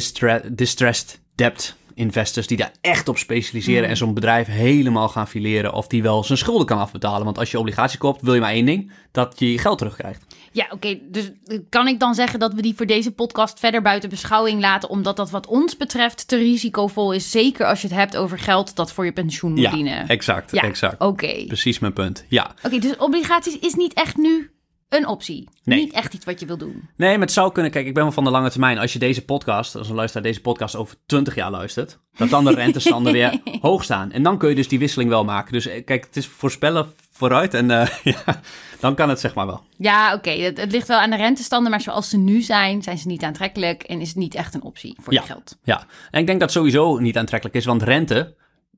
distressed 0.51 1.19
debt 1.35 1.75
investors, 1.97 2.47
die 2.47 2.57
daar 2.57 2.71
echt 2.81 3.07
op 3.07 3.17
specialiseren 3.17 3.89
en 3.89 3.97
zo'n 3.97 4.13
bedrijf 4.13 4.47
helemaal 4.47 5.09
gaan 5.09 5.27
fileren 5.27 5.73
of 5.73 5.87
die 5.87 6.03
wel 6.03 6.23
zijn 6.23 6.37
schulden 6.37 6.65
kan 6.65 6.77
afbetalen. 6.77 7.25
Want 7.25 7.37
als 7.37 7.51
je 7.51 7.59
obligatie 7.59 7.99
koopt, 7.99 8.21
wil 8.21 8.33
je 8.33 8.39
maar 8.39 8.51
één 8.51 8.65
ding, 8.65 8.91
dat 9.11 9.39
je 9.39 9.51
je 9.51 9.57
geld 9.57 9.77
terugkrijgt. 9.77 10.25
Ja, 10.51 10.67
oké. 10.69 10.99
dus 11.01 11.31
kan 11.69 11.87
ik 11.87 11.99
dan 11.99 12.15
zeggen 12.15 12.39
dat 12.39 12.53
we 12.53 12.61
die 12.61 12.75
voor 12.75 12.85
deze 12.85 13.11
podcast 13.11 13.59
verder 13.59 13.81
buiten 13.81 14.09
beschouwing 14.09 14.61
laten, 14.61 14.89
omdat 14.89 15.17
dat 15.17 15.29
wat 15.29 15.47
ons 15.47 15.77
betreft 15.77 16.27
te 16.27 16.37
risicovol 16.37 17.13
is? 17.13 17.31
Zeker 17.31 17.65
als 17.65 17.81
je 17.81 17.87
het 17.87 17.95
hebt 17.97 18.17
over 18.17 18.39
geld 18.39 18.75
dat 18.75 18.91
voor 18.91 19.05
je 19.05 19.11
pensioen 19.11 19.53
moet 19.53 19.71
dienen. 19.71 20.07
exact, 20.07 20.51
Ja, 20.51 20.61
exact. 20.61 21.01
Oké. 21.01 21.45
Precies 21.47 21.79
mijn 21.79 21.93
punt, 21.93 22.25
ja. 22.27 22.55
Oké, 22.63 22.79
dus 22.79 22.97
obligaties 22.97 23.59
is 23.59 23.73
niet 23.73 23.93
echt 23.93 24.17
nu 24.17 24.51
een 24.89 25.07
optie. 25.07 25.49
Nee. 25.63 25.79
Niet 25.79 25.93
echt 25.93 26.13
iets 26.13 26.25
wat 26.25 26.39
je 26.39 26.45
wil 26.45 26.57
doen. 26.57 26.89
Nee, 26.95 27.11
maar 27.11 27.19
het 27.25 27.31
zou 27.31 27.51
kunnen. 27.51 27.71
Kijk, 27.71 27.85
ik 27.87 27.93
ben 27.93 28.03
wel 28.03 28.11
van 28.11 28.23
de 28.23 28.29
lange 28.29 28.49
termijn. 28.49 28.77
Als 28.77 28.93
je 28.93 28.99
deze 28.99 29.25
podcast, 29.25 29.75
als 29.75 29.89
een 29.89 29.95
luisteraar 29.95 30.23
deze 30.23 30.41
podcast 30.41 30.75
over 30.75 30.95
20 31.05 31.35
jaar 31.35 31.51
luistert, 31.51 31.99
dat 32.17 32.29
dan 32.29 32.45
de 32.45 32.53
rentestanden 32.53 33.13
weer 33.13 33.39
hoog 33.61 33.83
staan. 33.83 34.11
En 34.11 34.23
dan 34.23 34.37
kun 34.37 34.49
je 34.49 34.55
dus 34.55 34.67
die 34.67 34.79
wisseling 34.79 35.09
wel 35.09 35.23
maken. 35.23 35.51
Dus 35.53 35.65
eh, 35.67 35.85
kijk, 35.85 36.05
het 36.05 36.15
is 36.17 36.27
voorspellen 36.27 36.93
vooruit 37.11 37.53
en 37.53 37.71
eh, 37.71 37.87
ja, 38.25 38.41
dan 38.79 38.95
kan 38.95 39.09
het 39.09 39.19
zeg 39.19 39.35
maar 39.35 39.45
wel. 39.45 39.63
Ja, 39.77 40.13
oké. 40.13 40.29
Het, 40.31 40.57
het 40.57 40.71
ligt 40.71 40.87
wel 40.87 40.99
aan 40.99 41.09
de 41.09 41.15
rentestanden, 41.15 41.71
maar 41.71 41.81
zoals 41.81 42.09
ze 42.09 42.17
nu 42.17 42.41
zijn, 42.41 42.83
zijn 42.83 42.97
ze 42.97 43.07
niet 43.07 43.23
aantrekkelijk 43.23 43.83
en 43.83 44.01
is 44.01 44.07
het 44.07 44.17
niet 44.17 44.35
echt 44.35 44.53
een 44.53 44.63
optie 44.63 44.97
voor 45.01 45.13
Ja. 45.13 45.21
je 45.21 45.27
geld. 45.27 45.57
Ja, 45.63 45.85
en 46.11 46.19
ik 46.19 46.27
denk 46.27 46.39
dat 46.39 46.51
sowieso 46.51 46.97
niet 46.97 47.17
aantrekkelijk 47.17 47.57
is, 47.57 47.65
want 47.65 47.83
rente, 47.83 48.35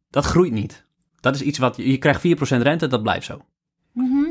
dat 0.09 0.25
groeit 0.25 0.51
niet. 0.51 0.85
Dat 1.19 1.35
is 1.35 1.41
iets 1.41 1.57
wat, 1.57 1.75
je 1.77 1.97
krijgt 1.97 2.21
4% 2.27 2.61
rente, 2.61 2.87
dat 2.87 3.01
blijft 3.03 3.25
zo. 3.25 3.41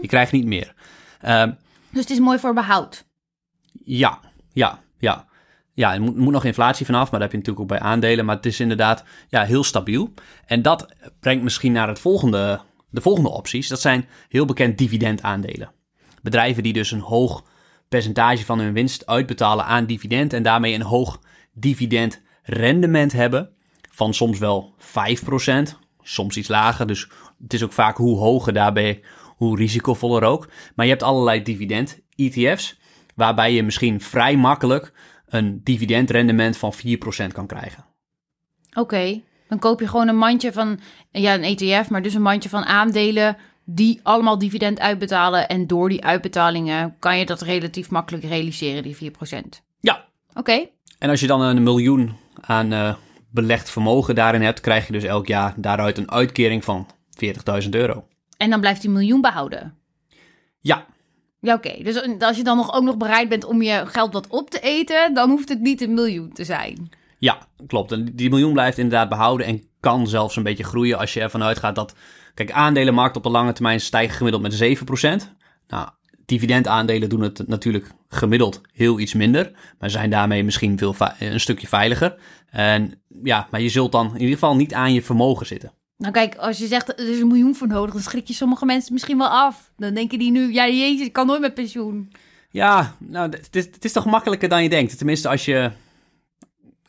Je 0.02 0.06
krijgt 0.06 0.32
niet 0.32 0.46
meer. 0.46 0.74
Ehm, 1.20 1.52
Dus 1.90 2.00
het 2.00 2.10
is 2.10 2.18
mooi 2.18 2.38
voor 2.38 2.54
behoud. 2.54 3.06
Ja, 3.84 4.20
ja, 4.52 4.80
ja. 4.98 5.26
Ja, 5.72 5.94
er 5.94 6.00
moet, 6.00 6.16
moet 6.16 6.32
nog 6.32 6.44
inflatie 6.44 6.86
vanaf, 6.86 7.10
maar 7.10 7.20
dat 7.20 7.30
heb 7.30 7.30
je 7.30 7.36
natuurlijk 7.36 7.64
ook 7.72 7.78
bij 7.78 7.88
aandelen. 7.88 8.24
Maar 8.24 8.36
het 8.36 8.46
is 8.46 8.60
inderdaad 8.60 9.04
ja, 9.28 9.44
heel 9.44 9.64
stabiel. 9.64 10.12
En 10.46 10.62
dat 10.62 10.94
brengt 11.20 11.42
misschien 11.42 11.72
naar 11.72 11.88
het 11.88 11.98
volgende, 11.98 12.60
de 12.90 13.00
volgende 13.00 13.30
opties. 13.30 13.68
Dat 13.68 13.80
zijn 13.80 14.08
heel 14.28 14.44
bekend 14.44 14.78
dividendaandelen. 14.78 15.72
Bedrijven 16.22 16.62
die 16.62 16.72
dus 16.72 16.90
een 16.90 17.00
hoog 17.00 17.44
percentage 17.88 18.44
van 18.44 18.58
hun 18.58 18.72
winst 18.72 19.06
uitbetalen 19.06 19.64
aan 19.64 19.86
dividend... 19.86 20.32
en 20.32 20.42
daarmee 20.42 20.74
een 20.74 20.82
hoog 20.82 21.20
dividendrendement 21.52 23.12
hebben 23.12 23.50
van 23.90 24.14
soms 24.14 24.38
wel 24.38 24.74
5%, 24.80 24.82
soms 26.02 26.36
iets 26.36 26.48
lager. 26.48 26.86
Dus 26.86 27.08
het 27.42 27.52
is 27.52 27.62
ook 27.62 27.72
vaak 27.72 27.96
hoe 27.96 28.18
hoger 28.18 28.52
daarbij, 28.52 29.02
hoe 29.38 29.56
risicovoller 29.56 30.22
ook. 30.22 30.48
Maar 30.74 30.86
je 30.86 30.90
hebt 30.90 31.02
allerlei 31.02 31.42
dividend-ETF's 31.42 32.78
waarbij 33.14 33.52
je 33.52 33.62
misschien 33.62 34.00
vrij 34.00 34.36
makkelijk 34.36 34.92
een 35.26 35.60
dividendrendement 35.64 36.56
van 36.56 36.72
4% 36.74 37.32
kan 37.32 37.46
krijgen. 37.46 37.84
Oké, 38.76 39.20
dan 39.48 39.58
koop 39.58 39.80
je 39.80 39.88
gewoon 39.88 40.08
een 40.08 40.16
mandje 40.16 40.52
van, 40.52 40.80
ja, 41.10 41.34
een 41.34 41.56
ETF, 41.56 41.90
maar 41.90 42.02
dus 42.02 42.14
een 42.14 42.22
mandje 42.22 42.48
van 42.48 42.64
aandelen 42.64 43.36
die 43.64 44.00
allemaal 44.02 44.38
dividend 44.38 44.80
uitbetalen. 44.80 45.48
En 45.48 45.66
door 45.66 45.88
die 45.88 46.04
uitbetalingen 46.04 46.96
kan 46.98 47.18
je 47.18 47.26
dat 47.26 47.42
relatief 47.42 47.90
makkelijk 47.90 48.24
realiseren, 48.24 48.82
die 48.82 48.96
4%. 48.96 49.38
Ja, 49.80 50.06
Oké, 50.34 50.66
en 50.98 51.10
als 51.10 51.20
je 51.20 51.26
dan 51.26 51.40
een 51.40 51.62
miljoen 51.62 52.16
aan 52.40 52.72
eh, 52.72 52.94
belegd 53.30 53.70
vermogen 53.70 54.14
daarin 54.14 54.42
hebt, 54.42 54.60
krijg 54.60 54.86
je 54.86 54.92
dus 54.92 55.04
elk 55.04 55.26
jaar 55.26 55.54
daaruit 55.56 55.98
een 55.98 56.10
uitkering 56.10 56.64
van 56.64 56.86
40.000 57.62 57.68
euro. 57.70 58.06
En 58.38 58.50
dan 58.50 58.60
blijft 58.60 58.80
die 58.80 58.90
miljoen 58.90 59.20
behouden. 59.20 59.74
Ja, 60.60 60.86
Ja, 61.40 61.54
oké. 61.54 61.82
Dus 61.82 62.20
als 62.20 62.36
je 62.36 62.44
dan 62.44 62.56
nog, 62.56 62.74
ook 62.74 62.82
nog 62.82 62.96
bereid 62.96 63.28
bent 63.28 63.44
om 63.44 63.62
je 63.62 63.86
geld 63.86 64.12
wat 64.12 64.26
op 64.26 64.50
te 64.50 64.60
eten, 64.60 65.14
dan 65.14 65.30
hoeft 65.30 65.48
het 65.48 65.60
niet 65.60 65.80
een 65.80 65.94
miljoen 65.94 66.32
te 66.32 66.44
zijn. 66.44 66.88
ja, 67.18 67.38
klopt. 67.66 67.92
En 67.92 68.04
die 68.14 68.30
miljoen 68.30 68.52
blijft 68.52 68.78
inderdaad 68.78 69.08
behouden 69.08 69.46
en 69.46 69.62
kan 69.80 70.06
zelfs 70.06 70.36
een 70.36 70.42
beetje 70.42 70.64
groeien 70.64 70.98
als 70.98 71.14
je 71.14 71.20
ervan 71.20 71.42
uitgaat 71.42 71.74
dat... 71.74 71.94
Kijk, 72.34 72.52
aandelenmarkt 72.52 73.16
op 73.16 73.22
de 73.22 73.30
lange 73.30 73.52
termijn 73.52 73.80
stijgen 73.80 74.16
gemiddeld 74.16 74.42
met 74.42 74.78
7%. 75.24 75.28
Nou, 75.68 75.88
dividendaandelen 76.26 77.08
doen 77.08 77.20
het 77.20 77.48
natuurlijk 77.48 77.90
gemiddeld 78.08 78.60
heel 78.72 78.98
iets 78.98 79.14
minder. 79.14 79.52
Maar 79.78 79.90
zijn 79.90 80.10
daarmee 80.10 80.44
misschien 80.44 80.78
veel 80.78 80.94
een 81.18 81.40
stukje 81.40 81.66
veiliger. 81.66 82.14
En 82.50 83.02
ja, 83.22 83.48
maar 83.50 83.60
je 83.60 83.68
zult 83.68 83.92
dan 83.92 84.06
in 84.06 84.20
ieder 84.20 84.34
geval 84.34 84.56
niet 84.56 84.74
aan 84.74 84.92
je 84.92 85.02
vermogen 85.02 85.46
zitten. 85.46 85.72
Nou 85.98 86.12
kijk, 86.12 86.36
als 86.36 86.58
je 86.58 86.66
zegt 86.66 86.88
er 86.88 87.08
is 87.08 87.20
een 87.20 87.26
miljoen 87.26 87.54
voor 87.54 87.66
nodig, 87.66 87.92
dan 87.92 88.02
schrik 88.02 88.26
je 88.26 88.34
sommige 88.34 88.64
mensen 88.64 88.92
misschien 88.92 89.18
wel 89.18 89.28
af. 89.28 89.70
Dan 89.76 89.94
denken 89.94 90.18
die 90.18 90.30
nu, 90.30 90.52
ja 90.52 90.68
jezus, 90.68 91.06
ik 91.06 91.12
kan 91.12 91.26
nooit 91.26 91.40
met 91.40 91.54
pensioen. 91.54 92.12
Ja, 92.50 92.96
nou 92.98 93.30
het 93.30 93.56
is, 93.56 93.64
het 93.64 93.84
is 93.84 93.92
toch 93.92 94.04
makkelijker 94.04 94.48
dan 94.48 94.62
je 94.62 94.68
denkt. 94.68 94.96
Tenminste 94.98 95.28
als 95.28 95.44
je... 95.44 95.70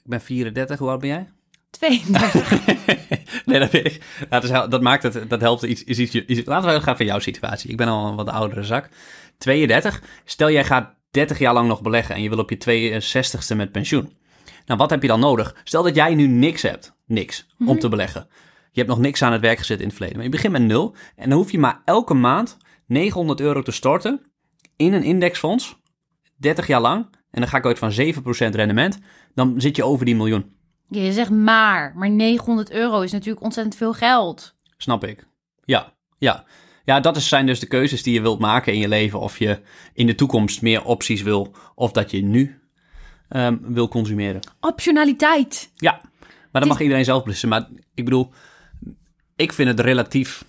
Ik 0.03 0.09
ben 0.15 0.21
34, 0.21 0.79
hoe 0.79 0.89
oud 0.89 0.99
ben 0.99 1.09
jij? 1.09 1.27
32. 1.69 2.65
nee, 3.45 3.59
dat 3.59 3.71
weet 3.71 3.85
ik. 3.85 4.01
Dat, 4.29 4.43
is, 4.43 4.49
dat 4.49 4.81
maakt 4.81 5.03
het, 5.03 5.29
dat 5.29 5.41
helpt 5.41 5.63
iets, 5.63 5.83
iets, 5.83 6.15
iets, 6.15 6.45
Laten 6.45 6.73
we 6.73 6.81
gaan 6.81 6.97
van 6.97 7.05
jouw 7.05 7.19
situatie. 7.19 7.69
Ik 7.69 7.77
ben 7.77 7.87
al 7.87 8.07
een 8.07 8.15
wat 8.15 8.29
oudere 8.29 8.63
zak. 8.63 8.89
32. 9.37 10.01
Stel 10.25 10.51
jij 10.51 10.63
gaat 10.63 10.93
30 11.11 11.39
jaar 11.39 11.53
lang 11.53 11.67
nog 11.67 11.81
beleggen 11.81 12.15
en 12.15 12.21
je 12.21 12.29
wil 12.29 12.37
op 12.37 12.49
je 12.49 12.91
62ste 13.01 13.55
met 13.55 13.71
pensioen. 13.71 14.13
Nou, 14.65 14.79
wat 14.79 14.89
heb 14.89 15.01
je 15.01 15.07
dan 15.07 15.19
nodig? 15.19 15.55
Stel 15.63 15.83
dat 15.83 15.95
jij 15.95 16.15
nu 16.15 16.27
niks 16.27 16.61
hebt. 16.61 16.93
Niks. 17.05 17.47
Om 17.59 17.65
Mhm. 17.65 17.77
te 17.77 17.89
beleggen. 17.89 18.27
Je 18.79 18.85
hebt 18.85 18.97
nog 18.97 19.05
niks 19.05 19.21
aan 19.21 19.31
het 19.31 19.41
werk 19.41 19.57
gezet 19.57 19.79
in 19.79 19.85
het 19.85 19.93
verleden. 19.93 20.15
Maar 20.17 20.25
je 20.25 20.31
begint 20.31 20.53
met 20.53 20.61
nul. 20.61 20.95
En 21.15 21.29
dan 21.29 21.37
hoef 21.37 21.51
je 21.51 21.59
maar 21.59 21.81
elke 21.85 22.13
maand 22.13 22.57
900 22.85 23.39
euro 23.39 23.61
te 23.61 23.71
storten 23.71 24.21
in 24.75 24.93
een 24.93 25.03
indexfonds. 25.03 25.75
30 26.37 26.67
jaar 26.67 26.81
lang. 26.81 27.05
En 27.31 27.41
dan 27.41 27.47
ga 27.49 27.57
ik 27.57 27.65
uit 27.65 27.79
van 27.79 27.91
7% 27.91 28.55
rendement. 28.55 28.99
Dan 29.35 29.61
zit 29.61 29.75
je 29.75 29.83
over 29.83 30.05
die 30.05 30.15
miljoen. 30.15 30.55
Ja, 30.89 31.01
je 31.01 31.11
zegt 31.13 31.29
maar, 31.29 31.93
maar 31.95 32.09
900 32.09 32.71
euro 32.71 33.01
is 33.01 33.11
natuurlijk 33.11 33.43
ontzettend 33.43 33.75
veel 33.75 33.93
geld. 33.93 34.55
Snap 34.77 35.03
ik. 35.03 35.27
Ja, 35.65 35.93
ja. 36.17 36.43
Ja, 36.85 36.99
dat 36.99 37.21
zijn 37.21 37.45
dus 37.45 37.59
de 37.59 37.67
keuzes 37.67 38.03
die 38.03 38.13
je 38.13 38.21
wilt 38.21 38.39
maken 38.39 38.73
in 38.73 38.79
je 38.79 38.87
leven. 38.87 39.19
Of 39.19 39.37
je 39.39 39.59
in 39.93 40.05
de 40.07 40.15
toekomst 40.15 40.61
meer 40.61 40.83
opties 40.85 41.21
wil. 41.21 41.55
Of 41.75 41.91
dat 41.91 42.11
je 42.11 42.21
nu 42.23 42.59
ehm, 43.29 43.57
wil 43.61 43.87
consumeren. 43.87 44.41
Optionaliteit. 44.59 45.71
Ja, 45.75 45.91
maar 46.01 46.49
dat 46.51 46.63
is- 46.63 46.67
mag 46.69 46.79
iedereen 46.81 47.05
zelf 47.05 47.19
beslissen. 47.23 47.49
Maar 47.49 47.67
ik 47.93 48.03
bedoel, 48.05 48.31
ik 49.39 49.53
vind 49.53 49.69
het 49.69 49.79
relatief 49.79 50.43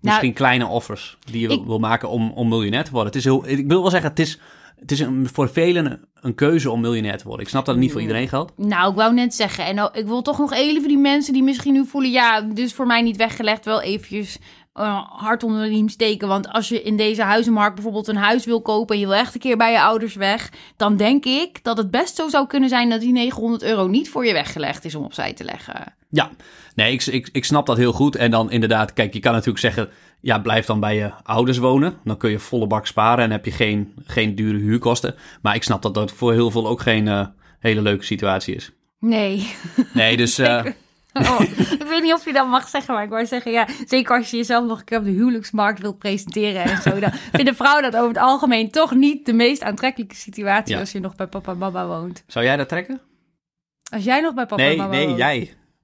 misschien 0.00 0.32
kleine 0.32 0.66
offers 0.66 1.16
die 1.30 1.40
je 1.40 1.46
wil- 1.46 1.48
Nou, 1.48 1.60
ik- 1.60 1.66
wil 1.66 1.78
maken 1.78 2.08
om, 2.08 2.30
om 2.30 2.48
miljonair 2.48 2.84
te 2.84 2.90
worden. 2.90 3.06
Het 3.08 3.16
is 3.16 3.24
heel, 3.24 3.48
ik 3.48 3.66
wil 3.68 3.80
wel 3.80 3.90
zeggen, 3.90 4.10
het 4.10 4.18
is, 4.18 4.38
het 4.80 4.90
is 4.92 5.00
een, 5.00 5.28
voor 5.32 5.48
velen 5.50 6.08
een 6.20 6.34
keuze 6.34 6.70
om 6.70 6.80
miljonair 6.80 7.18
te 7.18 7.24
worden. 7.24 7.42
Ik 7.44 7.48
snap 7.50 7.64
dat 7.64 7.74
het 7.74 7.82
niet 7.84 7.92
voor 7.92 8.00
iedereen 8.00 8.28
geldt. 8.28 8.52
Nou, 8.56 8.90
ik 8.90 8.96
wou 8.96 9.14
net 9.14 9.34
zeggen. 9.34 9.64
En 9.64 9.74
nou, 9.74 9.98
ik 9.98 10.06
wil 10.06 10.22
toch 10.22 10.38
nog 10.38 10.52
even 10.52 10.88
die 10.88 10.98
mensen 10.98 11.32
die 11.32 11.42
misschien 11.42 11.72
nu 11.72 11.86
voelen... 11.86 12.10
ja, 12.10 12.40
dus 12.40 12.74
voor 12.74 12.86
mij 12.86 13.02
niet 13.02 13.16
weggelegd, 13.16 13.64
wel 13.64 13.80
eventjes 13.82 14.38
eh, 14.78 15.02
hard 15.08 15.42
onder 15.42 15.62
de 15.62 15.68
riem 15.68 15.88
steken. 15.88 16.28
Want 16.28 16.48
als 16.48 16.68
je 16.68 16.82
in 16.82 16.96
deze 16.96 17.22
huizenmarkt 17.22 17.74
bijvoorbeeld 17.74 18.08
een 18.08 18.16
huis 18.16 18.44
wil 18.44 18.62
kopen... 18.62 18.94
en 18.94 19.00
je 19.00 19.06
wil 19.06 19.16
echt 19.16 19.34
een 19.34 19.40
keer 19.40 19.56
bij 19.56 19.72
je 19.72 19.80
ouders 19.80 20.14
weg... 20.14 20.52
dan 20.76 20.96
denk 20.96 21.24
ik 21.24 21.64
dat 21.64 21.76
het 21.76 21.90
best 21.90 22.16
zo 22.16 22.28
zou 22.28 22.46
kunnen 22.46 22.68
zijn... 22.68 22.90
dat 22.90 23.00
die 23.00 23.12
900 23.12 23.62
euro 23.62 23.86
niet 23.86 24.10
voor 24.10 24.26
je 24.26 24.32
weggelegd 24.32 24.84
is 24.84 24.94
om 24.94 25.04
opzij 25.04 25.32
te 25.32 25.44
leggen. 25.44 25.94
Ja, 26.08 26.30
nee, 26.74 26.92
ik, 26.92 27.06
ik, 27.06 27.28
ik 27.32 27.44
snap 27.44 27.66
dat 27.66 27.76
heel 27.76 27.92
goed. 27.92 28.16
En 28.16 28.30
dan 28.30 28.50
inderdaad, 28.50 28.92
kijk, 28.92 29.12
je 29.12 29.20
kan 29.20 29.32
natuurlijk 29.32 29.58
zeggen... 29.58 29.88
ja, 30.20 30.38
blijf 30.38 30.66
dan 30.66 30.80
bij 30.80 30.96
je 30.96 31.10
ouders 31.22 31.58
wonen. 31.58 31.98
Dan 32.04 32.16
kun 32.16 32.30
je 32.30 32.38
volle 32.38 32.66
bak 32.66 32.86
sparen 32.86 33.24
en 33.24 33.30
heb 33.30 33.44
je 33.44 33.52
geen, 33.52 33.92
geen 34.06 34.34
dure 34.34 34.58
huurkosten. 34.58 35.14
Maar 35.42 35.54
ik 35.54 35.62
snap 35.62 35.82
dat 35.82 35.94
dat 35.94 36.12
voor 36.12 36.32
heel 36.32 36.50
veel 36.50 36.68
ook 36.68 36.80
geen 36.80 37.08
eh, 37.08 37.26
hele 37.58 37.82
leuke 37.82 38.04
situatie 38.04 38.54
is. 38.54 38.70
Nee. 39.00 39.54
Nee, 39.92 40.16
dus... 40.16 40.38
eh, 40.48 40.64
Oh, 41.20 41.40
ik 41.80 41.86
weet 41.88 42.02
niet 42.02 42.12
of 42.12 42.24
je 42.24 42.32
dat 42.32 42.46
mag 42.48 42.68
zeggen, 42.68 42.94
maar 42.94 43.02
ik 43.04 43.10
wou 43.10 43.26
zeggen, 43.26 43.52
ja, 43.52 43.66
zeker 43.86 44.16
als 44.16 44.30
je 44.30 44.36
jezelf 44.36 44.66
nog 44.66 44.78
een 44.78 44.84
keer 44.84 44.98
op 44.98 45.04
de 45.04 45.10
huwelijksmarkt 45.10 45.80
wilt 45.80 45.98
presenteren 45.98 46.62
en 46.62 46.82
zo, 46.82 46.98
dan 47.00 47.12
vindt 47.32 47.48
een 47.48 47.56
vrouw 47.56 47.80
dat 47.80 47.96
over 47.96 48.08
het 48.08 48.18
algemeen 48.18 48.70
toch 48.70 48.94
niet 48.94 49.26
de 49.26 49.32
meest 49.32 49.62
aantrekkelijke 49.62 50.14
situatie 50.14 50.74
Ja. 50.74 50.80
als 50.80 50.92
je 50.92 51.00
nog 51.00 51.14
bij 51.16 51.26
papa 51.26 51.52
en 51.52 51.58
mama 51.58 51.86
woont. 51.86 52.22
zou 52.26 52.44
jij 52.44 52.56
dat 52.56 52.68
trekken? 52.68 53.00
Als 53.92 54.04
jij 54.04 54.20
nog 54.20 54.34
bij 54.34 54.46
papa 54.46 54.62
en 54.62 54.68
nee, 54.68 54.76
mama 54.76 54.90
nee, 54.90 55.06
woont. 55.06 55.18
jij. 55.18 55.36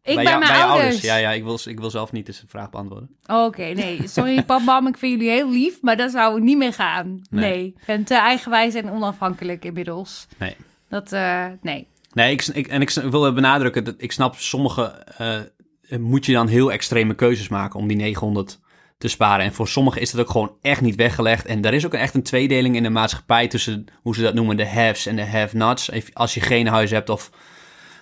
Ik 0.03 0.15
bij 0.15 0.25
bij, 0.25 0.25
jou- 0.25 0.39
mijn 0.39 0.53
bij 0.53 0.61
je 0.61 0.67
ouders. 0.67 1.01
Ja, 1.01 1.17
ja, 1.17 1.31
ik 1.31 1.43
wil, 1.45 1.59
ik 1.65 1.81
wil 1.81 1.91
zelf 1.91 2.13
niet 2.13 2.29
eens 2.29 2.43
een 2.43 2.49
vraag 2.49 2.71
beantwoorden. 2.71 3.17
Oké, 3.27 3.63
nee, 3.65 4.01
sorry 4.09 4.43
papa, 4.43 4.65
mam, 4.65 4.87
ik 4.87 4.99
vind 4.99 5.13
jullie 5.13 5.31
heel 5.31 5.51
lief, 5.51 5.81
maar 5.83 5.97
daar 5.97 6.11
zou 6.11 6.37
ik 6.37 6.43
niet 6.43 6.57
mee 6.57 6.73
gaan. 6.73 7.21
Nee. 7.31 7.51
Nee, 7.51 7.65
ik 7.67 7.83
ben 7.87 8.05
te 8.05 8.15
eigenwijs 8.15 8.75
en 8.75 8.91
onafhankelijk 8.91 9.65
inmiddels. 9.65 10.27
Nee. 10.39 10.57
Dat, 10.89 11.13
eh, 11.13 11.47
nee. 11.63 11.87
Nee, 12.15 12.33
ik, 12.35 12.67
en 12.67 12.81
ik 12.81 12.91
wil 12.91 13.33
benadrukken 13.33 13.85
dat 13.85 13.95
ik 13.97 14.13
snap, 14.13 14.35
sommige 14.37 14.83
eh, 15.19 15.99
moet 15.99 16.27
je 16.27 16.33
dan 16.33 16.49
heel 16.49 16.73
extreme 16.73 17.15
keuzes 17.15 17.49
maken 17.49 17.79
om 17.79 17.87
die 17.89 17.97
900 17.97 18.61
te 18.99 19.09
sparen. 19.09 19.45
En 19.45 19.55
voor 19.55 19.69
sommigen 19.69 20.01
is 20.01 20.11
dat 20.11 20.21
ook 20.21 20.31
gewoon 20.31 20.57
echt 20.61 20.81
niet 20.81 20.95
weggelegd. 20.95 21.47
En 21.47 21.65
er 21.65 21.75
is 21.75 21.87
ook 21.87 21.95
echt 21.95 22.15
een 22.15 22.23
tweedeling 22.23 22.77
in 22.77 22.83
de 22.83 22.91
maatschappij 22.91 23.49
tussen, 23.49 23.85
hoe 24.03 24.15
ze 24.15 24.23
dat 24.23 24.35
noemen, 24.35 24.57
de 24.57 24.67
haves 24.67 25.07
en 25.07 25.17
de 25.17 25.27
have-nots. 25.27 25.91
Als 26.13 26.35
je 26.35 26.41
geen 26.41 26.67
huis 26.67 26.91
hebt 26.91 27.11
of 27.11 27.31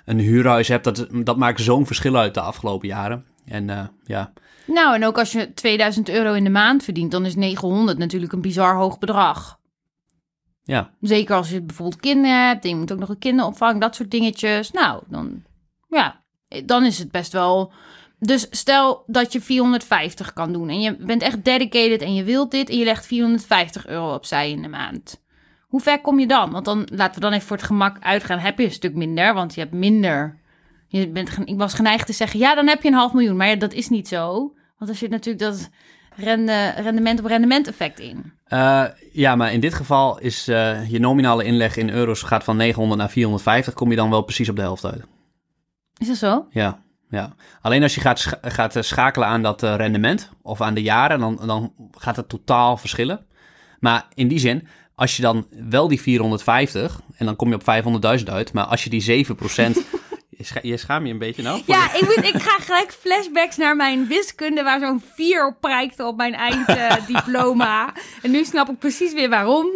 een 0.05 0.19
huurhuis 0.19 0.69
hebt, 0.69 0.85
dat, 0.85 1.07
dat 1.11 1.37
maakt 1.37 1.61
zo'n 1.61 1.87
verschil 1.87 2.17
uit 2.17 2.35
de 2.35 2.41
afgelopen 2.41 2.89
jaren. 2.89 3.25
En 3.45 3.71
eh, 3.71 3.85
ja, 4.05 4.33
Nou, 4.67 4.95
en 4.95 5.07
ook 5.07 5.19
als 5.19 5.33
je 5.33 5.55
2000 5.55 6.09
euro 6.09 6.33
in 6.33 6.45
de 6.45 6.51
maand 6.51 6.85
verdient, 6.85 7.11
dan 7.11 7.27
is 7.27 7.35
900 7.35 7.99
natuurlijk 7.99 8.33
een 8.33 8.41
bizar 8.41 8.77
hoog 8.77 8.99
bedrag. 8.99 9.61
Ja, 10.65 10.91
Zeker 11.01 11.37
als 11.37 11.51
je 11.51 11.63
bijvoorbeeld 11.63 12.01
kinderen 12.01 12.47
hebt 12.47 12.65
je 12.65 12.77
moet 12.77 12.93
ook 12.93 12.99
nog 12.99 13.09
een 13.09 13.19
kinderopvang, 13.19 13.81
dat 13.81 13.95
soort 13.95 14.11
dingetjes. 14.11 14.71
Nou, 14.71 15.03
dan, 15.09 15.43
ja, 15.89 16.23
dan 16.65 16.85
is 16.85 16.99
het 16.99 17.11
best 17.11 17.33
wel... 17.33 17.73
Dus 18.19 18.47
stel 18.51 19.05
dat 19.07 19.33
je 19.33 19.41
450 19.41 20.33
kan 20.33 20.53
doen 20.53 20.69
en 20.69 20.81
je 20.81 20.97
bent 20.97 21.23
echt 21.23 21.45
dedicated 21.45 22.01
en 22.01 22.15
je 22.15 22.25
wilt 22.25 22.51
dit 22.51 22.71
en 22.71 22.77
je 22.77 22.85
legt 22.85 23.07
450 23.07 23.87
euro 23.87 24.15
opzij 24.15 24.51
in 24.51 24.63
de 24.63 24.69
maand. 24.69 25.23
Hoe 25.73 25.81
ver 25.81 26.01
kom 26.01 26.19
je 26.19 26.27
dan? 26.27 26.51
Want 26.51 26.65
dan 26.65 26.89
laten 26.93 27.15
we 27.15 27.21
dan 27.21 27.33
even 27.33 27.47
voor 27.47 27.57
het 27.57 27.67
gemak 27.67 27.97
uitgaan. 28.01 28.39
Heb 28.39 28.59
je 28.59 28.65
een 28.65 28.71
stuk 28.71 28.95
minder, 28.95 29.35
want 29.35 29.55
je 29.55 29.61
hebt 29.61 29.73
minder. 29.73 30.39
Je 30.89 31.09
bent, 31.09 31.39
ik 31.45 31.59
was 31.59 31.75
geneigd 31.75 32.07
te 32.07 32.13
zeggen, 32.13 32.39
ja, 32.39 32.55
dan 32.55 32.69
heb 32.69 32.83
je 32.83 32.89
een 32.89 32.95
half 32.95 33.13
miljoen. 33.13 33.37
Maar 33.37 33.59
dat 33.59 33.73
is 33.73 33.89
niet 33.89 34.09
zo. 34.09 34.55
Want 34.79 34.91
er 34.91 34.97
zit 34.97 35.11
natuurlijk 35.11 35.45
dat 35.45 35.71
rende, 36.17 36.69
rendement 36.69 37.19
op 37.19 37.27
rendement 37.27 37.69
effect 37.69 38.01
in. 38.01 38.33
Eh, 38.53 38.85
ja, 39.13 39.37
maar 39.37 39.53
in 39.53 39.61
dit 39.61 39.75
geval 39.75 40.19
is 40.19 40.49
eh, 40.49 40.91
je 40.91 40.99
nominale 41.01 41.45
inleg 41.45 41.77
in 41.77 41.91
euro's 41.91 42.23
gaat 42.23 42.45
van 42.45 42.57
900 42.57 43.01
naar 43.01 43.11
450, 43.11 43.75
kom 43.75 43.91
je 43.91 43.97
dan 43.97 44.11
wel 44.11 44.23
precies 44.23 44.49
op 44.49 44.57
de 44.57 44.63
helft 44.63 44.85
uit. 44.85 45.05
Is 45.99 46.07
dat 46.07 46.17
zo? 46.17 46.47
Ja, 46.51 46.83
ja. 47.09 47.35
Alleen 47.61 47.83
als 47.83 47.95
je 47.95 48.01
gaat, 48.01 48.19
scha- 48.19 48.39
gaat 48.43 48.77
eh, 48.77 48.83
schakelen 48.83 49.29
aan 49.29 49.43
dat 49.43 49.63
rendement 49.63 50.31
of 50.43 50.61
aan 50.61 50.75
de 50.75 50.83
jaren, 50.83 51.19
dan, 51.19 51.41
dan 51.47 51.73
gaat 51.91 52.17
het 52.17 52.29
totaal 52.29 52.77
verschillen. 52.77 53.27
Maar 53.81 54.07
in 54.15 54.29
die 54.29 54.39
zin, 54.39 54.69
als 54.95 55.17
je 55.17 55.23
dan 55.23 55.47
wel 55.71 55.89
die 55.89 56.01
450 56.01 57.01
en 57.17 57.27
dan 57.27 57.37
kom 57.37 57.49
je 57.49 57.55
op 57.55 58.19
500.000 58.19 58.25
uit, 58.25 58.53
maar 58.53 58.65
als 58.65 58.85
je 58.85 58.91
die 58.91 59.27
7%. 59.27 59.31
je, 60.43 60.49
scha- 60.49 60.61
je 60.63 60.77
schaam 60.77 61.07
je 61.07 61.13
een 61.13 61.19
beetje 61.19 61.43
nou? 61.43 61.63
Ja, 61.67 61.95
ik, 61.95 62.03
moet, 62.03 62.25
ik 62.35 62.43
ga 62.43 62.59
gelijk 62.59 62.93
flashbacks 63.01 63.57
naar 63.57 63.77
mijn 63.77 64.07
wiskunde, 64.07 64.63
waar 64.63 64.81
zo'n 64.81 65.03
4 65.15 65.47
op 65.47 65.61
prijkte 65.61 66.05
op 66.05 66.17
mijn 66.17 66.35
einddiploma. 66.35 67.93
en 68.23 68.31
nu 68.31 68.45
snap 68.45 68.69
ik 68.71 68.79
precies 68.79 69.13
weer 69.13 69.29
waarom. 69.29 69.67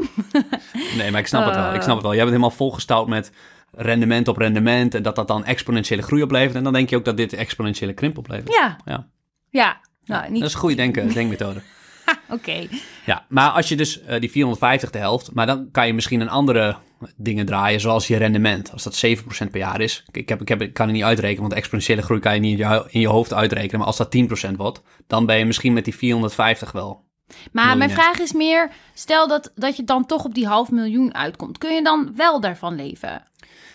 Nee, 0.96 1.10
maar 1.10 1.20
ik 1.20 1.26
snap 1.26 1.44
het 1.46 1.54
wel. 1.54 1.74
Ik 1.74 1.82
snap 1.82 1.94
het 1.94 2.02
wel. 2.04 2.14
Jij 2.14 2.24
bent 2.24 2.36
helemaal 2.36 2.56
volgestouwd 2.56 3.08
met 3.08 3.32
rendement 3.72 4.28
op 4.28 4.36
rendement 4.36 4.94
en 4.94 5.02
dat 5.02 5.16
dat 5.16 5.28
dan 5.28 5.44
exponentiële 5.44 6.02
groei 6.02 6.22
oplevert. 6.22 6.54
En 6.54 6.64
dan 6.64 6.72
denk 6.72 6.90
je 6.90 6.96
ook 6.96 7.04
dat 7.04 7.16
dit 7.16 7.32
exponentiële 7.32 7.92
krimp 7.92 8.18
oplevert. 8.18 8.52
Ja, 8.52 8.76
Ja, 8.84 9.06
ja. 9.50 9.80
Nou, 10.04 10.30
niet... 10.30 10.38
dat 10.40 10.48
is 10.48 10.54
een 10.54 10.60
goede 10.60 10.74
denken, 10.76 11.12
denkmethode. 11.14 11.62
Oké. 12.28 12.66
Ja, 13.04 13.24
maar 13.28 13.50
als 13.50 13.68
je 13.68 13.76
dus 13.76 14.02
eh, 14.02 14.20
die 14.20 14.30
450 14.30 14.90
de 14.90 14.98
helft, 14.98 15.30
maar 15.34 15.46
dan 15.46 15.68
kan 15.72 15.86
je 15.86 15.94
misschien 15.94 16.20
een 16.20 16.28
andere 16.28 16.76
dingen 17.16 17.46
draaien, 17.46 17.80
zoals 17.80 18.06
je 18.06 18.16
rendement. 18.16 18.72
Als 18.72 18.82
dat 18.82 19.06
7% 19.06 19.50
per 19.50 19.58
jaar 19.58 19.80
is. 19.80 20.04
Ik, 20.12 20.28
heb, 20.28 20.40
ik, 20.40 20.48
heb, 20.48 20.62
ik 20.62 20.74
kan 20.74 20.86
het 20.86 20.94
niet 20.94 21.04
uitrekenen, 21.04 21.42
want 21.42 21.52
exponentiële 21.52 22.02
groei 22.02 22.20
kan 22.20 22.34
je 22.34 22.40
niet 22.40 22.58
in 22.58 22.68
je, 22.68 22.84
in 22.88 23.00
je 23.00 23.08
hoofd 23.08 23.32
uitrekenen. 23.32 23.78
Maar 23.78 23.86
als 23.86 23.96
dat 23.96 24.16
10% 24.50 24.56
wordt, 24.56 24.82
dan 25.06 25.26
ben 25.26 25.38
je 25.38 25.44
misschien 25.44 25.72
met 25.72 25.84
die 25.84 25.96
450 25.96 26.72
wel. 26.72 27.04
Maar 27.52 27.76
mijn 27.76 27.90
vraag 27.90 28.18
is 28.18 28.32
meer, 28.32 28.70
stel 28.94 29.28
dat, 29.28 29.52
dat 29.54 29.76
je 29.76 29.84
dan 29.84 30.06
toch 30.06 30.24
op 30.24 30.34
die 30.34 30.46
half 30.46 30.70
miljoen 30.70 31.14
uitkomt. 31.14 31.58
Kun 31.58 31.74
je 31.74 31.82
dan 31.82 32.12
wel 32.16 32.40
daarvan 32.40 32.74
leven? 32.74 33.22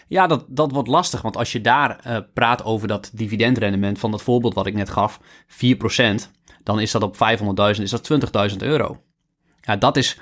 Ja, 0.07 0.27
dat, 0.27 0.45
dat 0.47 0.71
wordt 0.71 0.89
lastig, 0.89 1.21
want 1.21 1.37
als 1.37 1.51
je 1.51 1.61
daar 1.61 1.99
eh, 1.99 2.17
praat 2.33 2.63
over 2.63 2.87
dat 2.87 3.11
dividendrendement 3.13 3.99
van 3.99 4.11
dat 4.11 4.21
voorbeeld 4.21 4.53
wat 4.53 4.65
ik 4.65 4.73
net 4.73 4.89
gaf, 4.89 5.19
4%, 5.47 6.15
dan 6.63 6.79
is 6.79 6.91
dat 6.91 7.03
op 7.03 7.15
500.000, 7.75 7.81
is 7.81 7.89
dat 7.89 8.09
20.000 8.51 8.57
euro. 8.57 9.01
Ja, 9.61 9.75
dat 9.75 9.97
is 9.97 10.19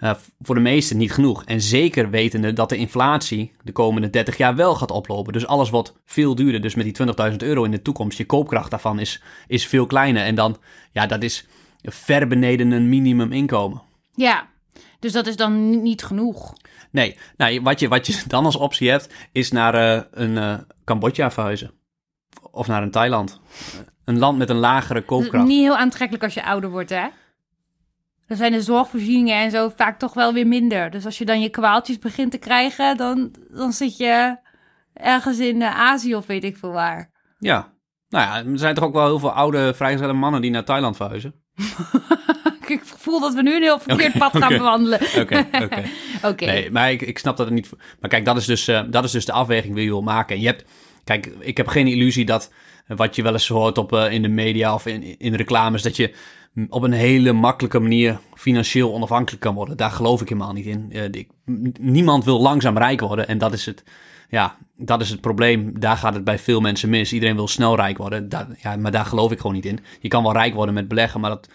eh, 0.00 0.14
voor 0.40 0.54
de 0.54 0.60
meesten 0.60 0.96
niet 0.96 1.12
genoeg. 1.12 1.44
En 1.44 1.60
zeker 1.60 2.10
wetende 2.10 2.52
dat 2.52 2.68
de 2.68 2.76
inflatie 2.76 3.52
de 3.62 3.72
komende 3.72 4.10
30 4.10 4.36
jaar 4.36 4.56
wel 4.56 4.74
gaat 4.74 4.90
oplopen. 4.90 5.32
Dus 5.32 5.46
alles 5.46 5.70
wordt 5.70 5.94
veel 6.04 6.34
duurder. 6.34 6.60
Dus 6.60 6.74
met 6.74 6.84
die 6.84 7.06
20.000 7.30 7.36
euro 7.36 7.64
in 7.64 7.70
de 7.70 7.82
toekomst, 7.82 8.18
je 8.18 8.26
koopkracht 8.26 8.70
daarvan 8.70 8.98
is, 8.98 9.22
is 9.46 9.66
veel 9.66 9.86
kleiner. 9.86 10.24
En 10.24 10.34
dan, 10.34 10.56
ja, 10.92 11.06
dat 11.06 11.22
is 11.22 11.46
ver 11.82 12.26
beneden 12.28 12.70
een 12.70 12.88
minimuminkomen. 12.88 13.82
Ja, 14.14 14.48
dus 14.98 15.12
dat 15.12 15.26
is 15.26 15.36
dan 15.36 15.70
ni- 15.70 15.76
niet 15.76 16.02
genoeg. 16.04 16.52
Nee, 16.90 17.16
nou, 17.36 17.60
wat, 17.60 17.80
je, 17.80 17.88
wat 17.88 18.06
je 18.06 18.22
dan 18.26 18.44
als 18.44 18.56
optie 18.56 18.90
hebt, 18.90 19.08
is 19.32 19.50
naar 19.50 19.74
eh, 19.74 20.02
een 20.10 20.38
eh, 20.38 20.54
Cambodja 20.84 21.30
verhuizen. 21.30 21.70
of 22.50 22.66
naar 22.66 22.82
een 22.82 22.90
Thailand. 22.90 23.40
Een 24.04 24.18
land 24.18 24.38
met 24.38 24.50
een 24.50 24.56
lagere 24.56 25.02
koopkracht. 25.02 25.46
niet 25.46 25.60
heel 25.62 25.76
aantrekkelijk 25.76 26.24
als 26.24 26.34
je 26.34 26.44
ouder 26.44 26.70
wordt, 26.70 26.90
hè? 26.90 27.06
Dan 28.30 28.38
zijn 28.38 28.52
de 28.52 28.62
zorgvoorzieningen 28.62 29.36
en 29.36 29.50
zo 29.50 29.72
vaak 29.76 29.98
toch 29.98 30.14
wel 30.14 30.32
weer 30.32 30.46
minder. 30.46 30.90
Dus 30.90 31.04
als 31.04 31.18
je 31.18 31.24
dan 31.24 31.40
je 31.40 31.48
kwaaltjes 31.48 31.98
begint 31.98 32.30
te 32.30 32.38
krijgen, 32.38 32.96
dan, 32.96 33.34
dan 33.48 33.72
zit 33.72 33.96
je 33.96 34.36
ergens 34.94 35.38
in 35.38 35.62
eh, 35.62 35.80
Azië 35.80 36.14
of 36.14 36.26
weet 36.26 36.44
ik 36.44 36.56
veel 36.56 36.72
waar. 36.72 37.10
Ja. 37.38 37.72
Nou 38.08 38.24
ja, 38.24 38.50
er 38.50 38.58
zijn 38.58 38.74
toch 38.74 38.84
ook 38.84 38.92
wel 38.92 39.06
heel 39.06 39.18
veel 39.18 39.32
oude 39.32 39.74
vrijgezelle 39.74 40.12
mannen 40.12 40.40
die 40.40 40.50
naar 40.50 40.64
Thailand 40.64 40.96
verhuizen. 40.96 41.34
ik 42.66 42.80
voel 42.84 43.20
dat 43.20 43.34
we 43.34 43.42
nu 43.42 43.54
een 43.54 43.62
heel 43.62 43.78
verkeerd 43.78 44.18
pad 44.18 44.32
gaan 44.32 44.42
oké. 44.42 44.56
bewandelen. 44.56 45.00
Oké, 45.16 45.46
oké. 45.62 45.82
Oké. 46.30 46.44
Nee, 46.44 46.70
maar 46.70 46.90
ik, 46.90 47.02
ik 47.02 47.18
snap 47.18 47.36
dat 47.36 47.46
het 47.46 47.54
niet... 47.54 47.70
Maar 48.00 48.10
kijk, 48.10 48.24
dat 48.24 48.36
is 48.36 48.44
dus, 48.44 48.68
eh, 48.68 48.82
dat 48.90 49.04
is 49.04 49.10
dus 49.10 49.24
de 49.24 49.32
afweging 49.32 49.74
die 49.74 49.84
je 49.84 49.90
wil 49.90 50.02
maken. 50.02 50.34
En 50.34 50.40
je 50.40 50.46
hebt... 50.46 50.64
Kijk, 51.04 51.26
ik 51.38 51.56
heb 51.56 51.68
geen 51.68 51.86
illusie 51.86 52.24
dat 52.24 52.52
wat 52.86 53.16
je 53.16 53.22
wel 53.22 53.32
eens 53.32 53.48
hoort 53.48 53.78
op, 53.78 53.92
eh, 53.92 54.12
in 54.12 54.22
de 54.22 54.28
media 54.28 54.74
of 54.74 54.86
in, 54.86 55.18
in 55.18 55.34
reclames... 55.34 55.82
dat 55.82 55.96
je 55.96 56.14
op 56.68 56.82
een 56.82 56.92
hele 56.92 57.32
makkelijke 57.32 57.78
manier 57.78 58.18
financieel 58.34 58.92
onafhankelijk 58.94 59.42
kan 59.42 59.54
worden. 59.54 59.76
Daar 59.76 59.90
geloof 59.90 60.20
ik 60.20 60.28
helemaal 60.28 60.52
niet 60.52 60.66
in. 60.66 60.92
Eh, 60.92 61.04
ik- 61.04 61.28
niemand 61.80 62.24
wil 62.24 62.40
langzaam 62.40 62.78
rijk 62.78 63.00
worden 63.00 63.28
en 63.28 63.38
dat 63.38 63.52
is 63.52 63.66
het... 63.66 63.84
Ja, 64.28 64.56
dat 64.76 65.00
is 65.00 65.10
het 65.10 65.20
probleem. 65.20 65.80
Daar 65.80 65.96
gaat 65.96 66.14
het 66.14 66.24
bij 66.24 66.38
veel 66.38 66.60
mensen 66.60 66.88
mis. 66.90 67.12
Iedereen 67.12 67.34
wil 67.34 67.48
snel 67.48 67.76
rijk 67.76 67.98
worden. 67.98 68.28
Ja, 68.62 68.76
maar 68.76 68.90
daar 68.92 69.04
geloof 69.04 69.32
ik 69.32 69.38
gewoon 69.40 69.54
niet 69.54 69.66
in. 69.66 69.78
Je 70.00 70.08
kan 70.08 70.22
wel 70.22 70.32
rijk 70.32 70.54
worden 70.54 70.74
met 70.74 70.88
beleggen, 70.88 71.20
maar 71.20 71.30
dat 71.30 71.48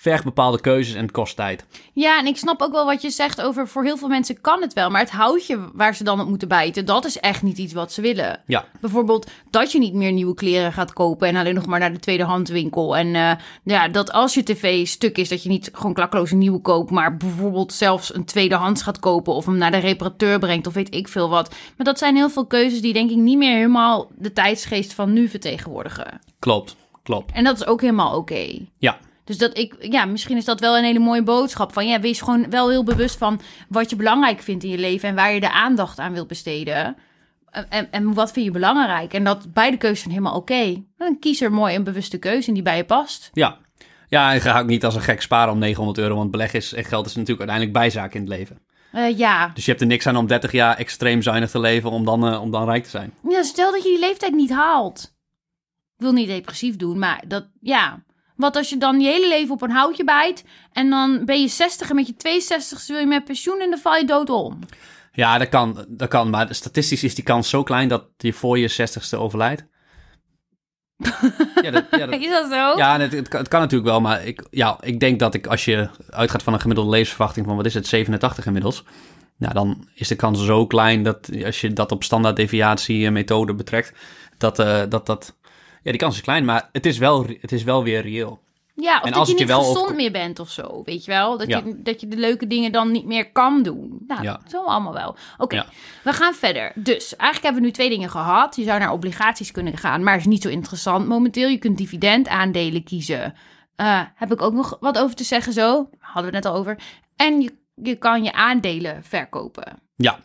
vergt 0.00 0.24
bepaalde 0.24 0.60
keuzes 0.60 0.94
en 0.94 1.02
het 1.02 1.10
kost 1.10 1.36
tijd. 1.36 1.64
Ja, 1.92 2.18
en 2.18 2.26
ik 2.26 2.36
snap 2.36 2.62
ook 2.62 2.72
wel 2.72 2.84
wat 2.84 3.02
je 3.02 3.10
zegt 3.10 3.40
over 3.40 3.68
voor 3.68 3.84
heel 3.84 3.96
veel 3.96 4.08
mensen 4.08 4.40
kan 4.40 4.60
het 4.60 4.72
wel. 4.72 4.90
Maar 4.90 5.00
het 5.00 5.10
houtje 5.10 5.70
waar 5.72 5.94
ze 5.94 6.04
dan 6.04 6.20
op 6.20 6.28
moeten 6.28 6.48
bijten, 6.48 6.84
dat 6.84 7.04
is 7.04 7.18
echt 7.20 7.42
niet 7.42 7.58
iets 7.58 7.72
wat 7.72 7.92
ze 7.92 8.00
willen. 8.00 8.40
Ja, 8.46 8.64
Bijvoorbeeld 8.80 9.30
dat 9.50 9.72
je 9.72 9.78
niet 9.78 9.94
meer 9.94 10.12
nieuwe 10.12 10.34
kleren 10.34 10.72
gaat 10.72 10.92
kopen 10.92 11.28
en 11.28 11.36
alleen 11.36 11.54
nog 11.54 11.66
maar 11.66 11.78
naar 11.78 11.92
de 11.92 11.98
tweedehandswinkel. 11.98 12.96
En 12.96 13.14
eh, 13.14 13.30
ja, 13.62 13.88
dat 13.88 14.12
als 14.12 14.34
je 14.34 14.42
tv 14.42 14.86
stuk 14.86 15.18
is, 15.18 15.28
dat 15.28 15.42
je 15.42 15.48
niet 15.48 15.70
gewoon 15.72 15.94
klakloos 15.94 16.30
een 16.30 16.38
nieuwe 16.38 16.60
koopt, 16.60 16.90
maar 16.90 17.16
bijvoorbeeld 17.16 17.72
zelfs 17.72 18.14
een 18.14 18.24
tweedehands 18.24 18.82
gaat 18.82 18.98
kopen 18.98 19.32
of 19.34 19.46
hem 19.46 19.56
naar 19.56 19.70
de 19.70 19.76
reparateur 19.76 20.38
brengt 20.38 20.66
of 20.66 20.74
weet 20.74 20.94
ik 20.94 21.08
veel 21.08 21.28
wat. 21.28 21.54
Maar 21.76 21.86
dat 21.86 21.98
zijn 21.98 22.16
heel 22.16 22.30
veel 22.30 22.46
keuzes 22.46 22.80
die 22.80 22.92
denk 22.92 23.10
ik 23.10 23.16
niet 23.16 23.38
meer 23.38 23.54
helemaal 23.54 24.10
de 24.18 24.32
tijdsgeest 24.32 24.92
van 24.92 25.12
nu 25.12 25.28
vertegenwoordigen. 25.28 26.20
klopt. 26.38 26.76
Klopt. 27.02 27.32
En 27.32 27.44
dat 27.44 27.56
is 27.56 27.66
ook 27.66 27.80
helemaal 27.80 28.16
oké. 28.16 28.58
Ja, 28.78 28.98
Dus 29.28 29.38
dat 29.38 29.58
ik, 29.58 29.74
ja, 29.80 30.04
misschien 30.04 30.36
is 30.36 30.44
dat 30.44 30.60
wel 30.60 30.76
een 30.76 30.84
hele 30.84 30.98
mooie 30.98 31.22
boodschap. 31.22 31.72
Van 31.72 31.86
ja, 31.86 32.00
wees 32.00 32.20
gewoon 32.20 32.50
wel 32.50 32.68
heel 32.68 32.84
bewust 32.84 33.18
van 33.18 33.40
wat 33.68 33.90
je 33.90 33.96
belangrijk 33.96 34.40
vindt 34.40 34.64
in 34.64 34.70
je 34.70 34.78
leven 34.78 35.08
en 35.08 35.14
waar 35.14 35.32
je 35.32 35.40
de 35.40 35.52
aandacht 35.52 35.98
aan 35.98 36.12
wilt 36.12 36.28
besteden. 36.28 36.96
En, 37.50 37.88
en, 37.90 38.14
wat 38.14 38.32
vind 38.32 38.46
je 38.46 38.50
belangrijk? 38.52 39.12
En 39.12 39.24
dat 39.24 39.52
beide 39.52 39.76
keuzes 39.76 40.00
zijn 40.00 40.10
helemaal 40.10 40.36
oké. 40.36 40.82
Dan 40.96 41.18
kies 41.18 41.40
er 41.40 41.52
mooi 41.52 41.74
een 41.74 41.84
bewuste 41.84 42.18
keuze 42.18 42.48
en 42.48 42.54
die 42.54 42.62
bij 42.62 42.76
je 42.76 42.84
past. 42.84 43.30
Ja. 43.32 43.58
Ja, 44.08 44.32
en 44.32 44.40
ga 44.40 44.60
ook 44.60 44.66
niet 44.66 44.84
als 44.84 44.94
een 44.94 45.00
gek 45.00 45.22
sparen 45.22 45.52
om 45.52 45.58
900 45.58 45.98
euro, 45.98 46.16
want 46.16 46.30
beleg 46.30 46.52
is, 46.52 46.72
en 46.72 46.84
geld 46.84 47.06
is 47.06 47.14
natuurlijk 47.14 47.48
uiteindelijk 47.48 47.78
bijzaak 47.78 48.14
in 48.14 48.20
het 48.20 48.28
leven. 48.28 48.60
Eh, 48.92 49.18
ja. 49.18 49.50
Dus 49.54 49.64
je 49.64 49.70
hebt 49.70 49.82
er 49.82 49.88
niks 49.88 50.06
aan 50.06 50.16
om 50.16 50.26
30 50.26 50.52
jaar 50.52 50.76
extreem 50.76 51.22
zuinig 51.22 51.50
te 51.50 51.60
leven 51.60 51.90
om 51.90 52.04
dan, 52.04 52.26
eh, 52.26 52.42
om 52.42 52.50
dan 52.50 52.64
rijk 52.64 52.84
te 52.84 52.90
zijn. 52.90 53.12
ja, 53.28 53.42
stel 53.42 53.72
dat 53.72 53.82
je 53.82 53.88
die 53.88 53.98
leeftijd 53.98 54.32
niet 54.32 54.50
haalt. 54.50 55.16
Ik 55.96 56.04
wil 56.04 56.12
niet 56.12 56.28
depressief 56.28 56.76
doen, 56.76 56.98
maar 56.98 57.24
dat, 57.26 57.48
ja. 57.60 58.02
Wat 58.38 58.56
als 58.56 58.68
je 58.68 58.76
dan 58.76 59.00
je 59.00 59.08
hele 59.08 59.28
leven 59.28 59.54
op 59.54 59.62
een 59.62 59.70
houtje 59.70 60.04
bijt 60.04 60.44
en 60.72 60.90
dan 60.90 61.24
ben 61.24 61.40
je 61.40 61.48
60 61.48 61.88
en 61.88 61.94
met 61.94 62.06
je 62.06 62.16
62 62.16 62.86
wil 62.86 62.98
je 62.98 63.06
met 63.06 63.24
pensioen 63.24 63.60
en 63.60 63.70
dan 63.70 63.78
val 63.78 63.96
je 63.96 64.04
dood 64.04 64.30
om. 64.30 64.58
Ja, 65.12 65.38
dat 65.38 65.48
kan, 65.48 65.84
dat 65.88 66.08
kan, 66.08 66.30
maar 66.30 66.54
statistisch 66.54 67.04
is 67.04 67.14
die 67.14 67.24
kans 67.24 67.48
zo 67.48 67.62
klein 67.62 67.88
dat 67.88 68.04
je 68.16 68.32
voor 68.32 68.58
je 68.58 68.70
60ste 68.70 69.18
overlijdt. 69.18 69.66
ja, 71.62 71.70
dat, 71.70 71.84
ja, 71.90 72.06
dat, 72.06 72.20
Is 72.24 72.30
dat 72.30 72.50
zo? 72.50 72.76
ja 72.76 73.00
het, 73.00 73.12
het, 73.12 73.28
kan, 73.28 73.40
het 73.40 73.48
kan 73.48 73.60
natuurlijk 73.60 73.90
wel, 73.90 74.00
maar 74.00 74.26
ik, 74.26 74.46
ja, 74.50 74.78
ik 74.80 75.00
denk 75.00 75.18
dat 75.18 75.34
ik 75.34 75.46
als 75.46 75.64
je 75.64 75.88
uitgaat 76.10 76.42
van 76.42 76.52
een 76.52 76.60
gemiddelde 76.60 76.90
levensverwachting 76.90 77.46
van, 77.46 77.56
wat 77.56 77.66
is 77.66 77.74
het, 77.74 77.86
87 77.86 78.46
inmiddels. 78.46 78.84
Nou, 79.36 79.54
dan 79.54 79.88
is 79.94 80.08
de 80.08 80.16
kans 80.16 80.44
zo 80.44 80.66
klein 80.66 81.02
dat 81.02 81.30
als 81.44 81.60
je 81.60 81.72
dat 81.72 81.92
op 81.92 82.04
standaarddeviatie 82.04 83.06
eh, 83.06 83.12
methode 83.12 83.54
betrekt, 83.54 83.92
dat, 84.36 84.58
eh, 84.58 84.82
dat 84.88 85.06
dat... 85.06 85.36
Ja, 85.82 85.90
die 85.90 86.00
kans 86.00 86.14
is 86.14 86.20
klein, 86.20 86.44
maar 86.44 86.68
het 86.72 86.86
is 86.86 86.98
wel, 86.98 87.26
het 87.40 87.52
is 87.52 87.62
wel 87.62 87.82
weer 87.82 88.02
reëel. 88.02 88.40
Ja, 88.74 88.96
of 88.98 89.02
En 89.04 89.10
dat 89.10 89.18
als 89.20 89.28
je 89.28 89.34
niet 89.34 89.46
wel 89.46 89.62
gezond 89.64 89.94
meer 89.94 90.12
bent 90.12 90.38
of 90.38 90.50
zo, 90.50 90.82
weet 90.84 91.04
je 91.04 91.10
wel? 91.10 91.38
Dat, 91.38 91.48
Ja. 91.48 91.62
je, 91.64 91.82
dat 91.82 92.00
je 92.00 92.08
de 92.08 92.16
leuke 92.16 92.46
dingen 92.46 92.72
dan 92.72 92.90
niet 92.92 93.04
meer 93.04 93.32
kan 93.32 93.62
doen. 93.62 93.98
Nou, 94.06 94.22
Ja. 94.22 94.40
zo 94.48 94.64
allemaal 94.64 94.92
wel. 94.92 95.16
Oké, 95.38 95.56
Ja. 95.56 95.66
we 96.04 96.12
gaan 96.12 96.34
verder. 96.34 96.72
Dus, 96.74 97.16
eigenlijk 97.16 97.42
hebben 97.42 97.60
we 97.60 97.66
nu 97.66 97.72
twee 97.72 97.88
dingen 97.88 98.10
gehad. 98.10 98.56
Je 98.56 98.62
zou 98.64 98.78
naar 98.78 98.92
obligaties 98.92 99.50
kunnen 99.50 99.76
gaan, 99.76 100.02
maar 100.02 100.16
is 100.16 100.26
niet 100.26 100.42
zo 100.42 100.48
interessant 100.48 101.06
momenteel. 101.06 101.48
Je 101.48 101.58
kunt 101.58 101.78
dividendaandelen 101.78 102.84
kiezen. 102.84 103.34
Eh, 103.76 104.00
heb 104.14 104.32
ik 104.32 104.42
ook 104.42 104.52
nog 104.52 104.76
wat 104.80 104.98
over 104.98 105.16
te 105.16 105.24
zeggen 105.24 105.52
zo? 105.52 105.88
Hadden 105.98 106.30
we 106.30 106.36
het 106.36 106.44
net 106.44 106.52
al 106.52 106.58
over. 106.58 106.78
En 107.16 107.40
je, 107.40 107.54
je 107.74 107.96
kan 107.96 108.24
je 108.24 108.32
aandelen 108.32 109.04
verkopen. 109.04 109.78
Ja, 109.96 110.18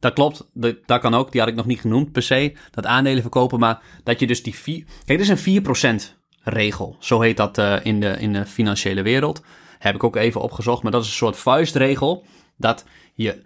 dat 0.00 0.12
klopt. 0.12 0.50
Dat, 0.54 0.76
dat 0.86 1.00
kan 1.00 1.14
ook. 1.14 1.32
Die 1.32 1.40
had 1.40 1.50
ik 1.50 1.56
nog 1.56 1.66
niet 1.66 1.80
genoemd 1.80 2.12
per 2.12 2.22
se. 2.22 2.56
Dat 2.70 2.86
aandelen 2.86 3.22
verkopen, 3.22 3.58
maar 3.58 3.82
dat 4.04 4.20
je 4.20 4.26
dus 4.26 4.42
die 4.42 4.54
vier... 4.54 4.84
Kijk, 5.04 5.18
dit 5.18 5.30
is 5.30 5.44
een 5.44 5.62
4% 6.02 6.16
regel. 6.42 6.96
Zo 6.98 7.20
heet 7.20 7.36
dat 7.36 7.58
eh, 7.58 7.76
in, 7.82 8.00
de, 8.00 8.16
in 8.18 8.32
de 8.32 8.46
financiële 8.46 9.02
wereld. 9.02 9.42
Heb 9.78 9.94
ik 9.94 10.04
ook 10.04 10.16
even 10.16 10.40
opgezocht. 10.40 10.82
Maar 10.82 10.92
dat 10.92 11.02
is 11.02 11.08
een 11.08 11.14
soort 11.14 11.36
vuistregel. 11.36 12.24
Dat 12.56 12.84
je, 13.14 13.42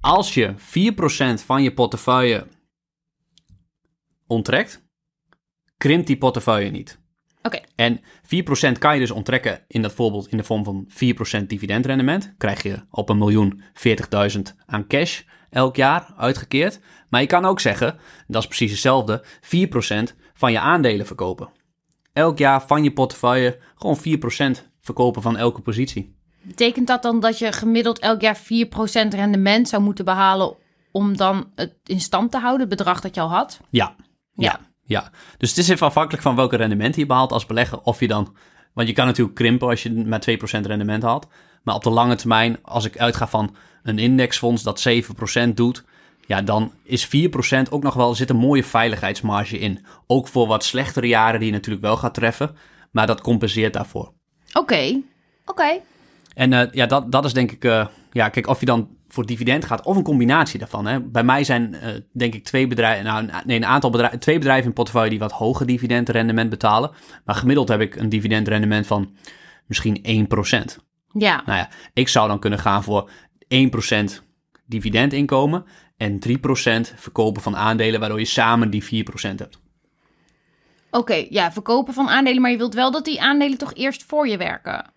als 0.00 0.34
je 0.34 0.54
4% 1.40 1.44
van 1.44 1.62
je 1.62 1.74
portefeuille 1.74 2.46
onttrekt, 4.26 4.86
krimpt 5.76 6.06
die 6.06 6.18
portefeuille 6.18 6.70
niet. 6.70 7.00
Oké, 7.42 7.60
En 7.74 8.00
4% 8.00 8.78
kan 8.78 8.94
je 8.94 9.00
dus 9.00 9.10
onttrekken 9.10 9.64
in 9.68 9.82
dat 9.82 9.92
voorbeeld 9.92 10.28
in 10.28 10.36
de 10.36 10.44
vorm 10.44 10.64
van 10.64 10.88
4% 11.42 11.46
dividendrendement. 11.46 12.34
Krijg 12.38 12.62
je 12.62 12.86
op 12.90 13.08
een 13.08 13.18
miljoen 13.18 13.62
40.000 14.32 14.40
aan 14.66 14.86
cash 14.86 15.22
elk 15.50 15.76
jaar 15.76 16.14
uitgekeerd. 16.16 16.80
Maar 17.08 17.20
je 17.20 17.26
kan 17.26 17.44
ook 17.44 17.60
zeggen, 17.60 17.98
dat 18.26 18.42
is 18.42 18.48
precies 18.48 18.70
hetzelfde, 18.70 19.24
4% 19.24 20.16
van 20.34 20.52
je 20.52 20.60
aandelen 20.60 21.06
verkopen. 21.06 21.48
Elk 22.12 22.38
jaar 22.38 22.66
van 22.66 22.82
je 22.82 22.92
portefeuille 22.92 23.58
gewoon 23.76 23.98
4% 24.58 24.66
verkopen 24.80 25.22
van 25.22 25.36
elke 25.36 25.60
positie. 25.60 26.16
betekent 26.42 26.86
dat 26.86 27.02
dan 27.02 27.20
dat 27.20 27.38
je 27.38 27.52
gemiddeld 27.52 27.98
elk 27.98 28.20
jaar 28.20 28.38
4% 28.38 28.40
rendement 29.08 29.68
zou 29.68 29.82
moeten 29.82 30.04
behalen 30.04 30.56
om 30.92 31.16
dan 31.16 31.50
het 31.54 31.74
in 31.84 32.00
stand 32.00 32.30
te 32.30 32.38
houden, 32.38 32.68
het 32.68 32.76
bedrag 32.76 33.00
dat 33.00 33.14
je 33.14 33.20
al 33.20 33.30
had? 33.30 33.60
Ja, 33.70 33.94
ja, 34.34 34.60
ja. 34.82 35.10
Dus 35.38 35.48
het 35.48 35.58
is 35.58 35.68
even 35.68 35.86
afhankelijk 35.86 36.22
van 36.22 36.36
welke 36.36 36.56
rendement 36.56 36.96
je 36.96 37.06
behaalt 37.06 37.32
als 37.32 37.46
belegger. 37.46 37.80
Of 37.80 38.00
je 38.00 38.08
dan, 38.08 38.36
want 38.72 38.88
je 38.88 38.94
kan 38.94 39.06
natuurlijk 39.06 39.36
krimpen 39.36 39.68
als 39.68 39.82
je 39.82 40.04
maar 40.06 40.22
2% 40.30 40.66
rendement 40.66 41.02
haalt. 41.02 41.26
Maar 41.68 41.76
op 41.76 41.82
de 41.82 41.90
lange 41.90 42.14
termijn, 42.14 42.58
als 42.62 42.84
ik 42.84 42.98
uitga 42.98 43.28
van 43.28 43.56
een 43.82 43.98
indexfonds 43.98 44.62
dat 44.62 44.88
7% 45.48 45.54
doet, 45.54 45.84
ja, 46.26 46.42
dan 46.42 46.72
is 46.82 47.06
4% 47.06 47.10
ook 47.70 47.82
nog 47.82 47.94
wel, 47.94 48.14
zit 48.14 48.30
een 48.30 48.36
mooie 48.36 48.64
veiligheidsmarge 48.64 49.58
in. 49.58 49.84
Ook 50.06 50.28
voor 50.28 50.46
wat 50.46 50.64
slechtere 50.64 51.06
jaren 51.06 51.38
die 51.38 51.48
je 51.48 51.54
natuurlijk 51.54 51.84
wel 51.84 51.96
gaat 51.96 52.14
treffen, 52.14 52.56
maar 52.90 53.06
dat 53.06 53.20
compenseert 53.20 53.72
daarvoor. 53.72 54.12
Oké, 54.52 55.00
oké. 55.44 55.80
En 56.34 56.52
eh, 56.52 56.72
ja, 56.72 56.86
dat, 56.86 57.12
dat 57.12 57.24
is 57.24 57.32
denk 57.32 57.52
ik, 57.52 57.64
eh, 57.64 57.86
ja, 58.12 58.28
kijk, 58.28 58.46
of 58.46 58.60
je 58.60 58.66
dan 58.66 58.88
voor 59.08 59.26
dividend 59.26 59.64
gaat 59.64 59.84
of 59.84 59.96
een 59.96 60.02
combinatie 60.02 60.58
daarvan. 60.58 60.86
Hè. 60.86 61.00
Bij 61.00 61.24
mij 61.24 61.44
zijn 61.44 61.74
eh, 61.74 61.94
denk 62.12 62.34
ik 62.34 62.44
twee 62.44 62.66
bedrijven, 62.66 63.04
nou, 63.04 63.28
nee, 63.44 63.56
een 63.56 63.66
aantal 63.66 63.90
bedrijven, 63.90 64.18
twee 64.18 64.38
bedrijven 64.38 64.66
in 64.66 64.72
portefeuille 64.72 65.10
die 65.10 65.18
wat 65.18 65.32
hoger 65.32 65.66
dividendrendement 65.66 66.50
betalen. 66.50 66.90
Maar 67.24 67.34
gemiddeld 67.34 67.68
heb 67.68 67.80
ik 67.80 67.96
een 67.96 68.08
dividendrendement 68.08 68.86
van 68.86 69.16
misschien 69.66 70.28
1%. 70.74 70.87
Ja, 71.18 71.42
Nou 71.46 71.58
ja, 71.58 71.68
ik 71.92 72.08
zou 72.08 72.28
dan 72.28 72.38
kunnen 72.38 72.58
gaan 72.58 72.82
voor 72.82 73.10
1% 73.48 74.22
dividendinkomen 74.66 75.64
en 75.96 76.18
3% 76.28 76.30
verkopen 76.96 77.42
van 77.42 77.56
aandelen, 77.56 78.00
waardoor 78.00 78.18
je 78.18 78.24
samen 78.24 78.70
die 78.70 78.84
4% 78.84 79.34
hebt. 79.34 79.60
oké. 80.90 81.26
Ja, 81.30 81.52
verkopen 81.52 81.94
van 81.94 82.08
aandelen, 82.08 82.42
maar 82.42 82.50
je 82.50 82.56
wilt 82.56 82.74
wel 82.74 82.90
dat 82.90 83.04
die 83.04 83.20
aandelen 83.20 83.58
toch 83.58 83.74
eerst 83.74 84.04
voor 84.04 84.28
je 84.28 84.36
werken. 84.36 84.90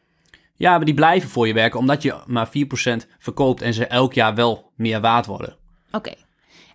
Ja, 0.55 0.75
maar 0.75 0.85
die 0.85 0.93
blijven 0.93 1.29
voor 1.29 1.47
je 1.47 1.53
werken, 1.53 1.79
omdat 1.79 2.01
je 2.01 2.21
maar 2.25 2.47
4% 2.47 3.07
verkoopt 3.19 3.61
en 3.61 3.73
ze 3.73 3.87
elk 3.87 4.13
jaar 4.13 4.35
wel 4.35 4.71
meer 4.75 5.01
waard 5.01 5.25
worden. 5.25 5.57
Oké. 5.91 6.13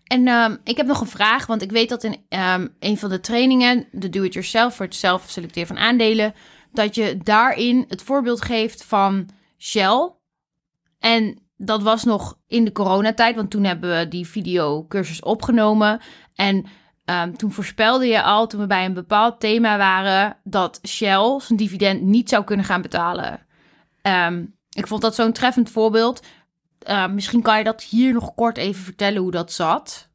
En 0.04 0.26
ehm, 0.26 0.56
ik 0.64 0.76
heb 0.76 0.86
nog 0.86 1.00
een 1.00 1.06
vraag, 1.06 1.46
want 1.46 1.62
ik 1.62 1.70
weet 1.70 1.88
dat 1.88 2.04
in 2.04 2.16
ehm, 2.28 2.66
een 2.78 2.98
van 2.98 3.10
de 3.10 3.20
trainingen, 3.20 3.86
de 3.92 4.08
do-it-yourself, 4.08 4.74
voor 4.74 4.86
het 4.86 4.94
zelf 4.94 5.24
selecteren 5.28 5.68
van 5.68 5.78
aandelen, 5.78 6.34
dat 6.72 6.94
je 6.94 7.18
daarin 7.22 7.84
het 7.88 8.02
voorbeeld 8.02 8.42
geeft 8.42 8.84
van 8.84 9.28
Shell. 9.58 10.12
En 10.98 11.38
dat 11.56 11.82
was 11.82 12.04
nog 12.04 12.38
in 12.46 12.64
de 12.64 12.72
coronatijd, 12.72 13.36
want 13.36 13.50
toen 13.50 13.64
hebben 13.64 13.98
we 13.98 14.08
die 14.08 14.26
videocursus 14.26 15.22
opgenomen. 15.22 16.00
En 16.34 16.66
ehm, 17.04 17.32
toen 17.32 17.52
voorspelde 17.52 18.06
je 18.06 18.22
al, 18.22 18.46
toen 18.46 18.60
we 18.60 18.66
bij 18.66 18.84
een 18.84 18.94
bepaald 18.94 19.40
thema 19.40 19.78
waren, 19.78 20.36
dat 20.44 20.80
Shell 20.88 21.40
zijn 21.40 21.58
dividend 21.58 22.02
niet 22.02 22.28
zou 22.28 22.44
kunnen 22.44 22.66
gaan 22.66 22.82
betalen. 22.82 23.46
Ehm, 24.02 24.44
ik 24.70 24.86
vond 24.86 25.02
dat 25.02 25.14
zo'n 25.14 25.32
treffend 25.32 25.70
voorbeeld. 25.70 26.22
Uh, 26.88 27.08
misschien 27.08 27.42
kan 27.42 27.58
je 27.58 27.64
dat 27.64 27.82
hier 27.82 28.12
nog 28.12 28.34
kort 28.34 28.56
even 28.56 28.82
vertellen 28.84 29.22
hoe 29.22 29.30
dat 29.30 29.52
zat. 29.52 30.08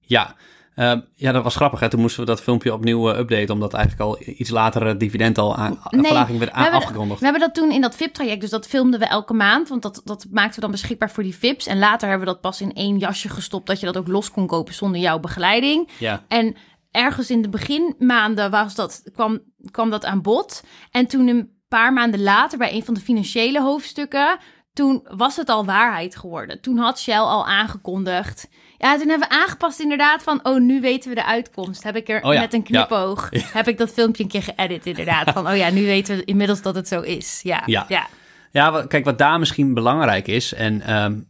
Ja, 0.00 0.36
Ehm, 0.74 1.00
ja, 1.14 1.32
dat 1.32 1.42
was 1.42 1.56
grappig. 1.56 1.80
Hè? 1.80 1.88
Toen 1.88 2.00
moesten 2.00 2.20
we 2.20 2.26
dat 2.26 2.42
filmpje 2.42 2.72
opnieuw 2.72 3.10
uh, 3.12 3.18
updaten, 3.18 3.54
omdat 3.54 3.74
eigenlijk 3.74 4.04
al 4.04 4.18
iets 4.36 4.50
later 4.50 4.86
het 4.86 5.00
dividend 5.00 5.38
al 5.38 5.56
aan 5.56 5.78
nee, 5.90 6.04
verlaging 6.04 6.38
werd 6.38 6.50
aan, 6.50 6.72
afgekondigd. 6.72 7.18
We 7.18 7.24
hebben 7.24 7.42
dat 7.42 7.54
toen 7.54 7.70
in 7.70 7.80
dat 7.80 7.96
VIP-traject, 7.96 8.40
dus 8.40 8.50
dat 8.50 8.66
filmden 8.66 9.00
we 9.00 9.06
elke 9.06 9.34
maand, 9.34 9.68
want 9.68 9.82
dat, 9.82 10.00
dat 10.04 10.26
maakten 10.30 10.54
we 10.54 10.60
dan 10.60 10.70
beschikbaar 10.70 11.10
voor 11.10 11.22
die 11.22 11.36
VIP's. 11.36 11.66
En 11.66 11.78
later 11.78 12.08
hebben 12.08 12.26
we 12.26 12.32
dat 12.32 12.42
pas 12.42 12.60
in 12.60 12.72
één 12.72 12.98
jasje 12.98 13.28
gestopt, 13.28 13.66
dat 13.66 13.80
je 13.80 13.86
dat 13.86 13.96
ook 13.96 14.08
los 14.08 14.30
kon 14.30 14.46
kopen 14.46 14.74
zonder 14.74 15.00
jouw 15.00 15.18
begeleiding. 15.18 15.88
Ja. 15.98 16.24
En 16.28 16.56
ergens 16.90 17.30
in 17.30 17.42
de 17.42 17.48
beginmaanden 17.48 18.50
was 18.50 18.74
dat, 18.74 19.02
kwam, 19.14 19.40
kwam 19.70 19.90
dat 19.90 20.04
aan 20.04 20.22
bod. 20.22 20.64
En 20.90 21.06
toen 21.06 21.28
een 21.28 21.50
paar 21.68 21.92
maanden 21.92 22.22
later, 22.22 22.58
bij 22.58 22.74
een 22.74 22.84
van 22.84 22.94
de 22.94 23.00
financiële 23.00 23.60
hoofdstukken, 23.60 24.38
toen 24.72 25.06
was 25.10 25.36
het 25.36 25.48
al 25.48 25.64
waarheid 25.64 26.16
geworden. 26.16 26.60
Toen 26.60 26.78
had 26.78 27.00
Shell 27.00 27.18
al 27.18 27.46
aangekondigd. 27.46 28.48
Ja, 28.82 28.98
toen 28.98 29.08
hebben 29.08 29.28
we 29.28 29.34
aangepast 29.34 29.80
inderdaad 29.80 30.22
van, 30.22 30.40
oh, 30.42 30.60
nu 30.60 30.80
weten 30.80 31.08
we 31.08 31.14
de 31.14 31.24
uitkomst. 31.24 31.82
Heb 31.82 31.96
ik 31.96 32.08
er 32.08 32.22
oh 32.22 32.38
met 32.38 32.54
een 32.54 32.62
knipoog, 32.62 33.28
heb 33.52 33.68
ik 33.68 33.78
dat 33.78 33.92
filmpje 33.92 34.22
een 34.22 34.28
keer 34.28 34.42
geëdit 34.42 34.86
inderdaad. 34.86 35.30
Van, 35.30 35.48
oh 35.48 35.56
ja, 35.56 35.70
nu 35.70 35.84
weten 35.84 36.16
we 36.16 36.24
inmiddels 36.24 36.62
dat 36.62 36.74
het 36.74 36.88
zo 36.88 37.00
is. 37.00 37.40
Ja, 37.42 37.62
ja. 37.66 37.84
ja. 37.88 38.06
ja 38.50 38.84
kijk, 38.86 39.04
wat 39.04 39.18
daar 39.18 39.38
misschien 39.38 39.74
belangrijk 39.74 40.28
is, 40.28 40.54
en 40.54 41.02
um, 41.02 41.26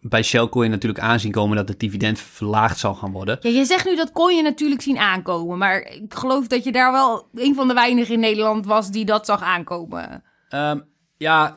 bij 0.00 0.22
Shell 0.22 0.48
kon 0.48 0.62
je 0.62 0.68
natuurlijk 0.68 1.04
aanzien 1.04 1.32
komen 1.32 1.56
dat 1.56 1.68
het 1.68 1.80
dividend 1.80 2.18
verlaagd 2.18 2.78
zal 2.78 2.94
gaan 2.94 3.12
worden. 3.12 3.38
Ja, 3.40 3.50
je 3.50 3.64
zegt 3.64 3.84
nu 3.84 3.96
dat 3.96 4.12
kon 4.12 4.36
je 4.36 4.42
natuurlijk 4.42 4.82
zien 4.82 4.98
aankomen, 4.98 5.58
maar 5.58 5.80
ik 5.80 6.14
geloof 6.14 6.46
dat 6.46 6.64
je 6.64 6.72
daar 6.72 6.92
wel 6.92 7.28
een 7.34 7.54
van 7.54 7.68
de 7.68 7.74
weinigen 7.74 8.14
in 8.14 8.20
Nederland 8.20 8.66
was 8.66 8.90
die 8.90 9.04
dat 9.04 9.26
zag 9.26 9.42
aankomen. 9.42 10.22
Um, 10.54 10.84
ja, 11.16 11.56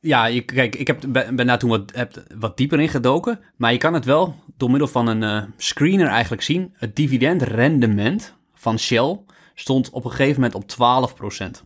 ja, 0.00 0.26
je, 0.26 0.40
kijk, 0.40 0.76
ik 0.76 0.86
heb, 0.86 1.00
ben, 1.08 1.46
daar 1.46 1.58
toen 1.58 1.70
wat, 1.70 1.92
wat 2.38 2.56
dieper 2.56 2.80
in 2.80 2.88
gedoken. 2.88 3.40
Maar 3.56 3.72
je 3.72 3.78
kan 3.78 3.94
het 3.94 4.04
wel 4.04 4.34
door 4.56 4.70
middel 4.70 4.88
van 4.88 5.06
een 5.06 5.22
uh, 5.22 5.42
screener 5.56 6.06
eigenlijk 6.06 6.42
zien. 6.42 6.74
Het 6.76 6.96
dividendrendement 6.96 8.34
van 8.54 8.78
Shell 8.78 9.18
stond 9.54 9.90
op 9.90 10.04
een 10.04 10.10
gegeven 10.10 10.40
moment 10.40 10.54
op 10.54 11.10
12%. 11.42 11.64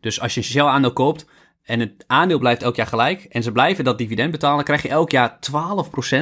Dus 0.00 0.20
als 0.20 0.34
je 0.34 0.40
een 0.40 0.46
Shell-aandeel 0.46 0.92
koopt 0.92 1.26
en 1.62 1.80
het 1.80 2.04
aandeel 2.06 2.38
blijft 2.38 2.62
elk 2.62 2.76
jaar 2.76 2.86
gelijk... 2.86 3.24
en 3.24 3.42
ze 3.42 3.52
blijven 3.52 3.84
dat 3.84 3.98
dividend 3.98 4.30
betalen... 4.30 4.64
krijg 4.64 4.82
je 4.82 4.88
elk 4.88 5.10
jaar 5.10 5.38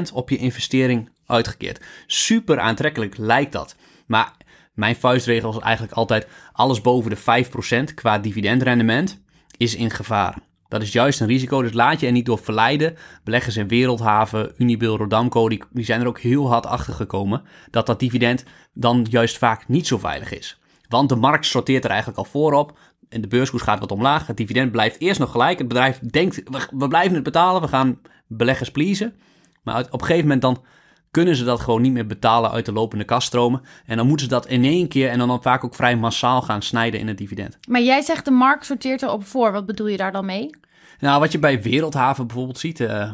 12% 0.08 0.12
op 0.12 0.30
je 0.30 0.37
investering 0.37 1.11
uitgekeerd. 1.26 1.84
Super 2.06 2.61
aantrekkelijk 2.61 3.16
lijkt 3.16 3.52
dat. 3.52 3.76
Maar 4.06 4.32
mijn 4.74 4.96
vuistregel 4.96 5.50
is 5.50 5.58
eigenlijk 5.58 5.92
altijd... 5.96 6.26
alles 6.52 6.80
boven 6.80 7.11
de 7.11 7.44
5% 7.90 7.94
qua 7.94 8.18
dividendrendement 8.18 9.20
is 9.56 9.74
in 9.74 9.90
gevaar. 9.90 10.47
Dat 10.68 10.83
is 10.83 10.92
juist 10.92 11.20
een 11.20 11.26
risico, 11.26 11.62
dus 11.62 11.72
laat 11.72 12.00
je 12.00 12.07
er 12.07 12.12
niet 12.12 12.26
door 12.26 12.38
verleiden. 12.38 12.96
Beleggers 13.24 13.57
in 13.57 13.68
Wereldhaven, 13.68 14.52
Unibil, 14.57 14.96
Rodamco, 14.96 15.48
die, 15.48 15.62
zijn 15.74 16.00
er 16.00 16.07
ook 16.07 16.20
heel 16.20 16.48
hard 16.48 16.66
achter 16.66 16.94
gekomen 16.94 17.42
dat 17.70 17.87
dat 17.87 18.00
dividend 18.00 18.44
dan 18.72 19.07
juist 19.11 19.38
vaak 19.38 19.68
niet 19.68 19.87
zo 19.87 19.98
veilig 19.98 20.33
is. 20.33 20.61
Want 20.88 21.09
de 21.09 21.16
markt 21.16 21.46
sorteert 21.46 21.85
er 21.85 21.90
eigenlijk 21.90 22.18
al 22.18 22.24
voorop 22.24 22.78
en 23.09 23.20
de 23.20 23.28
beurskoers 23.28 23.62
gaat 23.62 23.81
wat 23.81 23.92
omlaag. 23.92 24.26
Het 24.26 24.37
dividend 24.37 24.72
blijft 24.72 25.00
eerst 25.00 25.20
nog 25.20 25.31
gelijk. 25.31 25.59
Het 25.59 25.68
bedrijf 25.68 25.98
denkt, 25.98 26.42
we, 26.72 26.88
blijven 26.88 27.14
het 27.14 27.22
betalen, 27.22 27.61
we 27.61 27.68
gaan 27.68 28.00
beleggers 28.26 28.70
pleasen. 28.70 29.14
Maar 29.62 29.85
op 29.90 30.00
een 30.00 30.07
gegeven 30.07 30.22
moment 30.22 30.42
dan 30.42 30.64
kunnen 31.11 31.37
ze 31.37 31.44
dat 31.44 31.61
gewoon 31.61 31.83
niet 31.83 31.92
meer 31.92 32.07
betalen 32.07 32.51
uit 32.51 32.66
de 32.66 32.73
lopende 32.73 33.05
kaststromen. 33.05 33.62
En 33.87 33.97
dan 33.97 34.07
moeten 34.07 34.27
ze 34.27 34.33
dat 34.33 34.47
in 34.47 34.64
één 34.64 34.88
keer 34.88 35.09
en 35.09 35.18
dan 35.18 35.42
vaak 35.42 35.64
ook 35.64 35.75
vrij 35.75 35.97
massaal 35.97 36.42
gaan 36.42 36.62
snijden 36.62 37.01
in 37.01 37.09
het 37.09 37.18
dividend. 37.18 37.59
Maar 37.68 37.83
jij 37.83 38.03
zegt 38.03 38.25
de 38.25 38.31
markt 38.31 38.66
sorteert 38.66 39.03
erop 39.03 39.27
voor. 39.27 39.53
Wat 39.53 39.66
bedoel 39.66 39.87
je 39.87 39.97
daar 39.97 40.12
dan 40.12 40.25
mee? 40.25 40.51
Nou, 40.99 41.21
wat 41.21 41.33
je 41.33 41.38
bij 41.38 41.62
Wereldhaven 41.62 42.27
bijvoorbeeld 42.27 42.59
ziet, 42.59 42.81
uh, 42.81 43.12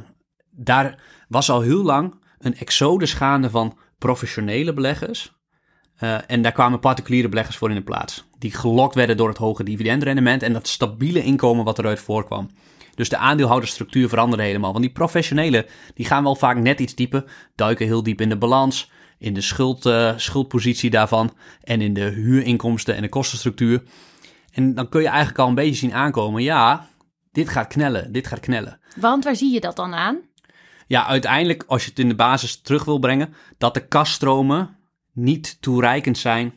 daar 0.50 1.02
was 1.28 1.50
al 1.50 1.60
heel 1.60 1.82
lang 1.82 2.14
een 2.38 2.56
exodus 2.56 3.12
gaande 3.12 3.50
van 3.50 3.78
professionele 3.98 4.72
beleggers. 4.72 5.32
Uh, 6.00 6.18
en 6.26 6.42
daar 6.42 6.52
kwamen 6.52 6.80
particuliere 6.80 7.28
beleggers 7.28 7.56
voor 7.56 7.68
in 7.68 7.74
de 7.74 7.82
plaats. 7.82 8.24
Die 8.38 8.52
gelokt 8.52 8.94
werden 8.94 9.16
door 9.16 9.28
het 9.28 9.38
hoge 9.38 9.64
dividendrendement 9.64 10.42
en 10.42 10.52
dat 10.52 10.68
stabiele 10.68 11.22
inkomen 11.22 11.64
wat 11.64 11.78
eruit 11.78 12.00
voorkwam. 12.00 12.50
Dus 12.94 13.08
de 13.08 13.16
aandeelhoudersstructuur 13.16 14.08
veranderde 14.08 14.44
helemaal. 14.44 14.72
Want 14.72 14.84
die 14.84 14.92
professionelen, 14.92 15.64
die 15.94 16.06
gaan 16.06 16.22
wel 16.22 16.36
vaak 16.36 16.56
net 16.56 16.80
iets 16.80 16.94
dieper, 16.94 17.24
duiken 17.54 17.86
heel 17.86 18.02
diep 18.02 18.20
in 18.20 18.28
de 18.28 18.38
balans, 18.38 18.90
in 19.18 19.34
de 19.34 19.40
schuld, 19.40 19.86
uh, 19.86 20.12
schuldpositie 20.16 20.90
daarvan 20.90 21.32
en 21.62 21.80
in 21.80 21.94
de 21.94 22.00
huurinkomsten 22.00 22.96
en 22.96 23.02
de 23.02 23.08
kostenstructuur. 23.08 23.82
En 24.52 24.74
dan 24.74 24.88
kun 24.88 25.00
je 25.00 25.08
eigenlijk 25.08 25.38
al 25.38 25.48
een 25.48 25.54
beetje 25.54 25.74
zien 25.74 25.94
aankomen, 25.94 26.42
ja, 26.42 26.88
dit 27.32 27.48
gaat 27.48 27.66
knellen, 27.66 28.12
dit 28.12 28.26
gaat 28.26 28.40
knellen. 28.40 28.80
Want 28.96 29.24
waar 29.24 29.36
zie 29.36 29.52
je 29.52 29.60
dat 29.60 29.76
dan 29.76 29.94
aan? 29.94 30.18
Ja, 30.86 31.06
uiteindelijk, 31.06 31.64
als 31.66 31.84
je 31.84 31.90
het 31.90 31.98
in 31.98 32.08
de 32.08 32.14
basis 32.14 32.60
terug 32.60 32.84
wil 32.84 32.98
brengen, 32.98 33.34
dat 33.58 33.74
de 33.74 33.86
kaststromen 33.86 34.76
niet 35.12 35.56
toereikend 35.60 36.18
zijn 36.18 36.54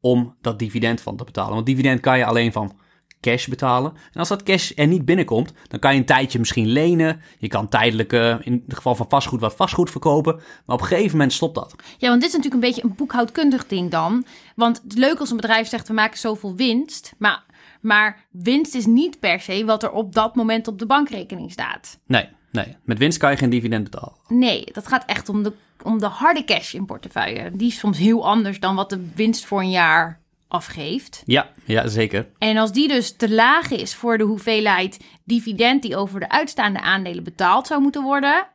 om 0.00 0.36
dat 0.40 0.58
dividend 0.58 1.00
van 1.00 1.16
te 1.16 1.24
betalen. 1.24 1.54
Want 1.54 1.66
dividend 1.66 2.00
kan 2.00 2.18
je 2.18 2.24
alleen 2.24 2.52
van 2.52 2.78
cash 3.24 3.46
betalen. 3.46 3.92
En 4.12 4.18
als 4.18 4.28
dat 4.28 4.42
cash 4.42 4.72
er 4.74 4.86
niet 4.86 5.04
binnenkomt, 5.04 5.52
dan 5.68 5.78
kan 5.78 5.92
je 5.92 5.98
een 5.98 6.06
tijdje 6.06 6.38
misschien 6.38 6.66
lenen. 6.66 7.20
Je 7.38 7.48
kan 7.48 7.68
tijdelijk, 7.68 8.12
uh, 8.12 8.36
in 8.40 8.62
het 8.66 8.76
geval 8.76 8.94
van 8.94 9.06
vastgoed, 9.08 9.40
wat 9.40 9.54
vastgoed 9.54 9.90
verkopen. 9.90 10.34
Maar 10.34 10.76
op 10.76 10.80
een 10.80 10.86
gegeven 10.86 11.10
moment 11.10 11.32
stopt 11.32 11.54
dat. 11.54 11.74
Ja, 11.98 12.08
want 12.08 12.20
dit 12.20 12.30
is 12.30 12.36
natuurlijk 12.36 12.64
een 12.64 12.70
beetje 12.70 12.84
een 12.84 12.94
boekhoudkundig 12.96 13.66
ding 13.66 13.90
dan. 13.90 14.24
Want 14.56 14.80
het 14.82 14.98
leuk 14.98 15.18
als 15.18 15.30
een 15.30 15.36
bedrijf 15.36 15.68
zegt, 15.68 15.88
we 15.88 15.94
maken 15.94 16.18
zoveel 16.18 16.54
winst. 16.54 17.14
Maar, 17.18 17.44
maar 17.80 18.26
winst 18.30 18.74
is 18.74 18.86
niet 18.86 19.20
per 19.20 19.40
se 19.40 19.64
wat 19.64 19.82
er 19.82 19.90
op 19.90 20.14
dat 20.14 20.34
moment 20.34 20.68
op 20.68 20.78
de 20.78 20.86
bankrekening 20.86 21.52
staat. 21.52 21.98
Nee, 22.06 22.28
nee. 22.52 22.76
Met 22.84 22.98
winst 22.98 23.18
kan 23.18 23.30
je 23.30 23.36
geen 23.36 23.50
dividend 23.50 23.84
betalen. 23.84 24.14
Nee, 24.28 24.64
dat 24.72 24.86
gaat 24.86 25.04
echt 25.04 25.28
om 25.28 25.42
de, 25.42 25.52
om 25.82 25.98
de 25.98 26.06
harde 26.06 26.44
cash 26.44 26.74
in 26.74 26.86
portefeuille. 26.86 27.50
Die 27.54 27.68
is 27.68 27.78
soms 27.78 27.98
heel 27.98 28.26
anders 28.26 28.60
dan 28.60 28.74
wat 28.74 28.90
de 28.90 29.10
winst 29.14 29.44
voor 29.44 29.60
een 29.60 29.70
jaar 29.70 30.22
afgeeft. 30.54 31.22
Ja, 31.24 31.48
ja, 31.64 31.86
zeker. 31.86 32.28
En 32.38 32.56
als 32.56 32.72
die 32.72 32.88
dus 32.88 33.16
te 33.16 33.30
laag 33.30 33.70
is 33.70 33.94
voor 33.94 34.18
de 34.18 34.24
hoeveelheid 34.24 35.00
dividend 35.24 35.82
die 35.82 35.96
over 35.96 36.20
de 36.20 36.28
uitstaande 36.28 36.80
aandelen 36.80 37.24
betaald 37.24 37.66
zou 37.66 37.80
moeten 37.80 38.02
worden, 38.02 38.46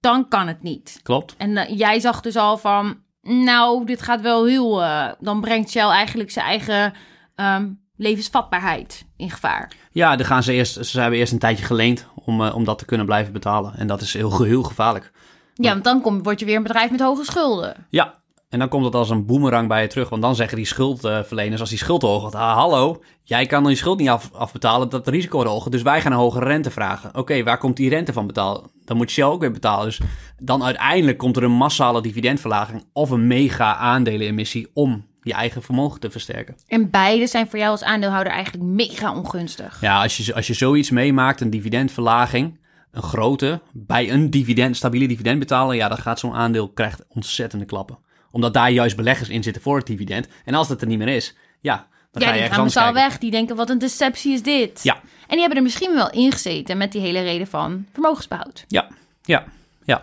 dan 0.00 0.28
kan 0.28 0.46
het 0.46 0.62
niet. 0.62 1.00
Klopt. 1.02 1.34
En 1.36 1.50
uh, 1.50 1.78
jij 1.78 2.00
zag 2.00 2.20
dus 2.20 2.36
al 2.36 2.58
van, 2.58 2.96
nou, 3.22 3.86
dit 3.86 4.02
gaat 4.02 4.20
wel 4.20 4.46
heel. 4.46 4.82
Uh, 4.82 5.12
dan 5.20 5.40
brengt 5.40 5.70
Shell 5.70 5.88
eigenlijk 5.88 6.30
zijn 6.30 6.46
eigen 6.46 6.92
um, 7.36 7.80
levensvatbaarheid 7.96 9.06
in 9.16 9.30
gevaar. 9.30 9.72
Ja, 9.90 10.16
dan 10.16 10.26
gaan 10.26 10.42
ze 10.42 10.52
eerst. 10.52 10.86
Ze 10.86 11.00
hebben 11.00 11.18
eerst 11.18 11.32
een 11.32 11.38
tijdje 11.38 11.64
geleend 11.64 12.06
om, 12.24 12.40
uh, 12.40 12.54
om 12.54 12.64
dat 12.64 12.78
te 12.78 12.84
kunnen 12.84 13.06
blijven 13.06 13.32
betalen. 13.32 13.74
En 13.76 13.86
dat 13.86 14.00
is 14.00 14.12
heel, 14.12 14.42
heel 14.52 14.62
gevaarlijk. 14.62 15.12
Ja, 15.54 15.72
want 15.72 15.84
dan 15.84 16.00
kom, 16.00 16.22
word 16.22 16.40
je 16.40 16.46
weer 16.46 16.56
een 16.56 16.62
bedrijf 16.62 16.90
met 16.90 17.00
hoge 17.00 17.24
schulden. 17.24 17.86
Ja, 17.88 18.18
en 18.48 18.58
dan 18.58 18.68
komt 18.68 18.84
het 18.84 18.94
als 18.94 19.10
een 19.10 19.26
boemerang 19.26 19.68
bij 19.68 19.82
je 19.82 19.88
terug. 19.88 20.08
Want 20.08 20.22
dan 20.22 20.34
zeggen 20.34 20.56
die 20.56 20.66
schuldverleners, 20.66 21.60
als 21.60 21.70
die 21.70 21.78
schuld 21.78 22.02
hoog 22.02 22.22
gaat... 22.22 22.34
Ah, 22.34 22.54
hallo, 22.54 23.02
jij 23.22 23.46
kan 23.46 23.64
die 23.64 23.76
schuld 23.76 23.98
niet 23.98 24.08
af, 24.08 24.30
afbetalen, 24.32 24.88
dat 24.88 25.08
risico 25.08 25.44
hoger. 25.44 25.70
Dus 25.70 25.82
wij 25.82 26.00
gaan 26.00 26.12
een 26.12 26.18
hogere 26.18 26.44
rente 26.44 26.70
vragen. 26.70 27.14
Oké, 27.14 27.42
waar 27.42 27.58
komt 27.58 27.76
die 27.76 27.88
rente 27.88 28.12
van 28.12 28.26
betalen? 28.26 28.62
Dan 28.84 28.96
moet 28.96 29.12
je 29.12 29.24
ook 29.24 29.40
weer 29.40 29.52
betalen. 29.52 29.84
Dus 29.84 30.00
dan 30.38 30.64
uiteindelijk 30.64 31.18
komt 31.18 31.36
er 31.36 31.42
een 31.42 31.50
massale 31.50 32.02
dividendverlaging... 32.02 32.84
of 32.92 33.10
een 33.10 33.26
mega 33.26 33.76
aandelenemissie 33.76 34.70
om 34.74 35.06
je 35.22 35.32
eigen 35.32 35.62
vermogen 35.62 36.00
te 36.00 36.10
versterken. 36.10 36.56
En 36.66 36.90
beide 36.90 37.26
zijn 37.26 37.48
voor 37.48 37.58
jou 37.58 37.70
als 37.70 37.84
aandeelhouder 37.84 38.32
eigenlijk 38.32 38.64
mega 38.64 39.14
ongunstig. 39.16 39.80
Ja, 39.80 40.02
als 40.02 40.16
je, 40.16 40.34
als 40.34 40.46
je 40.46 40.54
zoiets 40.54 40.90
meemaakt, 40.90 41.40
een 41.40 41.50
dividendverlaging 41.50 42.58
een 42.90 43.02
grote, 43.02 43.60
bij 43.72 44.10
een 44.10 44.30
dividend, 44.30 44.76
stabiele 44.76 45.08
dividend 45.08 45.38
betalen, 45.38 45.76
ja, 45.76 45.88
dan 45.88 45.98
gaat 45.98 46.18
zo'n 46.18 46.34
aandeel 46.34 46.68
krijgt 46.68 47.04
ontzettende 47.08 47.64
klappen 47.64 47.98
omdat 48.30 48.54
daar 48.54 48.70
juist 48.70 48.96
beleggers 48.96 49.28
in 49.28 49.42
zitten 49.42 49.62
voor 49.62 49.76
het 49.76 49.86
dividend. 49.86 50.28
En 50.44 50.54
als 50.54 50.68
dat 50.68 50.80
er 50.80 50.86
niet 50.86 50.98
meer 50.98 51.08
is, 51.08 51.34
ja, 51.60 51.88
dan 52.10 52.22
ja, 52.22 52.28
ga 52.28 52.34
je 52.34 52.40
ergens 52.40 52.58
anders 52.58 52.76
al 52.76 52.92
weg. 52.92 53.18
Die 53.18 53.30
denken, 53.30 53.56
wat 53.56 53.70
een 53.70 53.78
deceptie 53.78 54.32
is 54.32 54.42
dit. 54.42 54.82
Ja. 54.82 54.94
En 54.94 55.28
die 55.28 55.38
hebben 55.38 55.56
er 55.56 55.62
misschien 55.62 55.94
wel 55.94 56.10
ingezeten 56.10 56.76
met 56.76 56.92
die 56.92 57.00
hele 57.00 57.22
reden 57.22 57.46
van 57.46 57.86
vermogensbehoud. 57.92 58.64
Ja, 58.68 58.88
ja, 59.22 59.44
ja. 59.84 60.02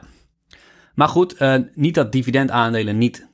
Maar 0.96 1.08
goed, 1.08 1.42
uh, 1.42 1.56
niet 1.74 1.96
dat 1.96 2.12
dividendaandelen 2.12 2.98
niet 2.98 3.28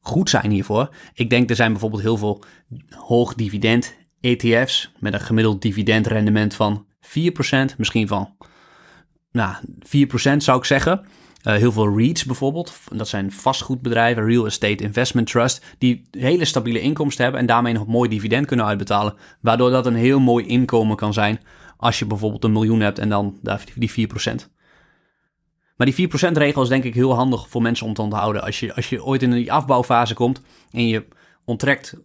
goed 0.00 0.30
zijn 0.30 0.50
hiervoor. 0.50 0.94
Ik 1.14 1.30
denk 1.30 1.50
er 1.50 1.56
zijn 1.56 1.72
bijvoorbeeld 1.72 2.02
heel 2.02 2.16
veel 2.16 2.42
hoog 2.90 3.34
dividend 3.34 3.94
ETF's 4.20 4.92
met 4.98 5.12
een 5.12 5.20
gemiddeld 5.20 5.62
dividendrendement 5.62 6.54
van 6.54 6.86
4%, 7.00 7.76
misschien 7.76 8.08
van 8.08 8.36
nou, 9.32 9.54
4% 10.34 10.36
zou 10.36 10.58
ik 10.58 10.64
zeggen. 10.64 11.06
Uh, 11.42 11.54
heel 11.54 11.72
veel 11.72 11.96
REITs 11.98 12.24
bijvoorbeeld, 12.24 12.72
dat 12.92 13.08
zijn 13.08 13.32
vastgoedbedrijven, 13.32 14.24
Real 14.24 14.46
Estate 14.46 14.84
Investment 14.84 15.30
Trust, 15.30 15.64
die 15.78 16.02
hele 16.10 16.44
stabiele 16.44 16.80
inkomsten 16.80 17.22
hebben 17.22 17.40
en 17.40 17.46
daarmee 17.46 17.72
nog 17.72 17.86
mooi 17.86 18.08
dividend 18.08 18.46
kunnen 18.46 18.66
uitbetalen. 18.66 19.14
Waardoor 19.40 19.70
dat 19.70 19.86
een 19.86 19.94
heel 19.94 20.20
mooi 20.20 20.46
inkomen 20.46 20.96
kan 20.96 21.12
zijn 21.12 21.40
als 21.76 21.98
je 21.98 22.06
bijvoorbeeld 22.06 22.44
een 22.44 22.52
miljoen 22.52 22.80
hebt 22.80 22.98
en 22.98 23.08
dan 23.08 23.38
die 23.74 24.08
4%. 24.08 24.14
Maar 25.76 25.86
die 25.92 26.08
4% 26.08 26.32
regel 26.32 26.62
is 26.62 26.68
denk 26.68 26.84
ik 26.84 26.94
heel 26.94 27.14
handig 27.14 27.48
voor 27.48 27.62
mensen 27.62 27.86
om 27.86 27.94
te 27.94 28.02
onthouden. 28.02 28.42
Als 28.42 28.60
je, 28.60 28.74
als 28.74 28.88
je 28.88 29.04
ooit 29.04 29.22
in 29.22 29.30
die 29.30 29.52
afbouwfase 29.52 30.14
komt 30.14 30.40
en 30.70 30.86
je 30.86 31.06
onttrekt 31.44 31.96
4% 31.96 32.00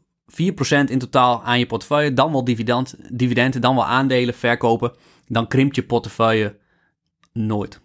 in 0.86 1.00
totaal 1.00 1.43
aan 1.43 1.60
je 1.60 1.65
portefeuille, 1.65 2.13
dan 2.13 2.32
wel 2.32 2.43
dividend, 2.43 2.95
dividenden, 3.10 3.62
dan 3.62 3.76
wel 3.76 3.86
aandelen 3.86 4.34
verkopen, 4.34 4.93
dan 5.28 5.48
krimpt 5.48 5.76
je 5.76 5.84
portefeuille 5.84 6.58
nooit. 7.34 7.84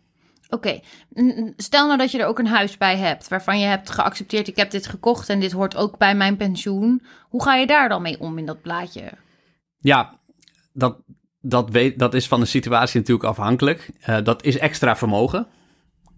Oké, 0.50 0.80
stel 1.56 1.86
nou 1.86 1.98
dat 1.98 2.10
je 2.10 2.18
er 2.18 2.26
ook 2.26 2.38
een 2.38 2.46
huis 2.46 2.76
bij 2.76 2.96
hebt, 2.96 3.28
waarvan 3.28 3.58
je 3.58 3.66
hebt 3.66 3.90
geaccepteerd, 3.90 4.48
ik 4.48 4.56
heb 4.56 4.70
dit 4.70 4.86
gekocht 4.86 5.28
en 5.28 5.40
dit 5.40 5.52
hoort 5.52 5.76
ook 5.76 5.98
bij 5.98 6.14
mijn 6.14 6.36
pensioen. 6.36 7.02
Hoe 7.28 7.42
ga 7.42 7.54
je 7.54 7.66
daar 7.66 7.88
dan 7.88 8.02
mee 8.02 8.20
om 8.20 8.38
in 8.38 8.46
dat 8.46 8.62
plaatje? 8.62 9.12
Ja, 9.76 10.18
dat, 10.72 10.98
dat, 11.40 11.70
weet, 11.70 11.98
dat 11.98 12.14
is 12.14 12.28
van 12.28 12.40
de 12.40 12.46
situatie 12.46 12.98
natuurlijk 12.98 13.28
afhankelijk. 13.28 13.90
Eh, 14.00 14.18
dat 14.22 14.44
is 14.44 14.58
extra 14.58 14.96
vermogen. 14.96 15.46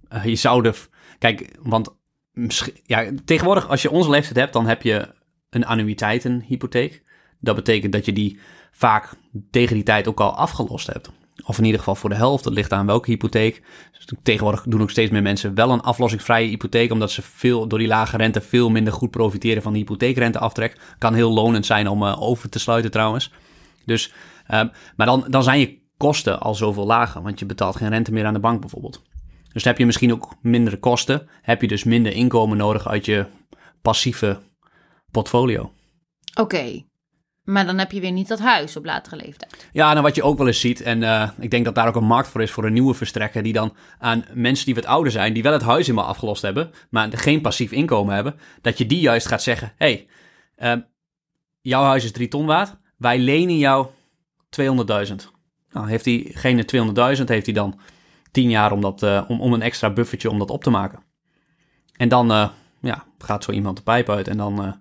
Eh, 0.09 0.25
je 0.25 0.35
zou 0.35 0.63
de... 0.63 0.75
Kijk, 1.19 1.57
want 1.63 1.89
ja, 2.85 3.11
tegenwoordig 3.25 3.69
als 3.69 3.83
je 3.83 3.91
onze 3.91 4.11
leeftijd 4.11 4.37
hebt, 4.37 4.53
dan 4.53 4.67
heb 4.67 4.83
je 4.83 5.15
een 5.51 5.67
annuïteitenhypotheek. 5.67 7.03
Dat 7.41 7.57
betekent 7.57 7.93
dat 7.93 8.05
je 8.05 8.13
die 8.13 8.39
vaak 8.71 9.15
tegen 9.51 9.75
die 9.75 9.85
tijd 9.85 10.09
ook 10.09 10.21
al 10.21 10.37
afgelost 10.37 10.87
hebt. 10.87 11.11
Of 11.45 11.59
in 11.59 11.65
ieder 11.65 11.79
geval 11.79 11.95
voor 11.95 12.11
de 12.11 12.17
helft. 12.17 12.45
Dat 12.45 12.53
ligt 12.53 12.73
aan 12.73 12.87
welke 12.87 13.11
hypotheek. 13.11 13.63
Dus 13.93 14.07
tegenwoordig 14.23 14.65
doen 14.67 14.83
ook 14.83 14.91
steeds 14.91 15.11
meer 15.11 15.23
mensen 15.23 15.55
wel 15.55 15.71
een 15.71 15.81
aflossingsvrije 15.81 16.49
hypotheek. 16.49 16.93
Omdat 16.93 17.11
ze 17.11 17.23
veel, 17.23 17.67
door 17.67 17.79
die 17.79 17.89
lage 17.89 18.17
rente 18.17 18.41
veel 18.41 18.71
minder 18.71 18.93
goed 18.93 19.11
profiteren 19.11 19.63
van 19.63 19.73
de 19.73 19.79
hypotheekrenteaftrek. 19.79 20.77
Kan 20.99 21.15
heel 21.15 21.33
lonend 21.33 21.67
zijn 21.67 21.89
om 21.89 22.07
eh, 22.07 22.23
over 22.23 22.49
te 22.49 22.59
sluiten 22.59 22.91
trouwens. 22.91 23.33
Dus, 23.85 24.13
ehm, 24.47 24.69
maar 24.97 25.07
dan, 25.07 25.25
dan 25.29 25.43
zijn 25.43 25.61
je 25.61 25.81
kosten 25.97 26.41
al 26.41 26.55
zoveel 26.55 26.87
lager. 26.87 27.23
Want 27.23 27.39
je 27.39 27.47
betaalt 27.47 27.77
geen 27.77 27.89
rente 27.89 28.13
meer 28.13 28.27
aan 28.27 28.35
de 28.35 28.41
bank 28.41 28.61
bijvoorbeeld. 28.61 29.03
Dus 29.53 29.63
dan 29.63 29.73
heb 29.73 29.79
je 29.79 29.87
misschien 29.87 30.13
ook 30.13 30.35
mindere 30.41 30.79
kosten. 30.79 31.29
Heb 31.43 31.61
je 31.61 31.69
dus 31.69 31.85
minder 31.85 32.13
inkomen 32.13 32.57
nodig 32.57 32.89
uit 32.89 33.05
je 33.05 33.27
passieve 33.83 34.39
portfolio. 35.11 35.73
Oké, 36.41 36.83
maar 37.45 37.67
dan 37.67 37.79
heb 37.79 37.93
je 37.93 38.01
weer 38.01 38.13
niet 38.13 38.29
dat 38.29 38.39
huis 38.39 38.77
op 38.77 38.85
latere 38.85 39.17
leeftijd. 39.17 39.69
Ja, 39.73 39.91
nou 39.91 40.03
wat 40.03 40.15
je 40.15 40.23
ook 40.23 40.39
wel 40.39 40.47
eens 40.47 40.61
ziet, 40.61 40.81
en 40.81 41.03
eh, 41.03 41.29
ik 41.39 41.51
denk 41.51 41.65
dat 41.65 41.75
daar 41.75 41.89
ook 41.89 41.97
een 41.97 42.05
markt 42.05 42.29
voor 42.29 42.43
is 42.43 42.51
voor 42.51 42.65
een 42.65 42.73
nieuwe 42.73 42.95
verstrekker, 42.95 43.43
die 43.43 43.53
dan 43.53 43.77
aan 43.99 44.25
mensen 44.33 44.67
die 44.67 44.75
wat 44.75 44.87
ouder 44.87 45.13
zijn, 45.13 45.33
die 45.33 45.43
wel 45.43 45.53
het 45.53 45.63
huis 45.63 45.87
helemaal 45.87 46.09
afgelost 46.09 46.43
hebben, 46.43 46.71
maar 46.91 47.09
geen 47.13 47.41
passief 47.41 47.73
inkomen 47.73 48.15
hebben, 48.15 48.35
dat 48.61 48.79
je 48.79 48.87
die 48.87 49.01
juist 49.01 49.27
gaat 49.27 49.43
zeggen, 49.43 49.73
hé, 49.77 50.07
hey, 50.57 50.87
jouw 51.61 51.83
huis 51.83 52.05
is 52.05 52.13
3 52.13 52.29
ton 52.29 52.47
waard, 52.47 52.77
wij 52.97 53.19
lenen 53.19 53.59
jou 53.59 53.87
200.000. 54.61 55.15
Nou, 55.71 55.89
heeft 55.89 56.05
diegene 56.05 56.65
200.000, 57.19 57.25
heeft 57.25 57.47
hij 57.47 57.55
dan 57.55 57.81
10 58.31 58.51
jaar 58.51 58.73
om, 58.73 58.81
dat, 58.81 59.03
eh, 59.03 59.25
om, 59.29 59.41
om 59.41 59.53
een 59.53 59.63
extra 59.63 59.91
buffertje 59.91 60.31
om 60.31 60.39
dat 60.39 60.51
op 60.51 60.63
te 60.63 60.71
maken. 60.71 61.03
En 61.97 62.09
dan 62.09 62.33
eh, 62.33 62.49
ja, 62.81 63.05
gaat 63.19 63.45
zo 63.45 63.53
iemand 63.53 63.77
de 63.77 63.83
pijp 63.83 64.09
uit 64.09 64.29
en 64.29 64.37
dan 64.37 64.81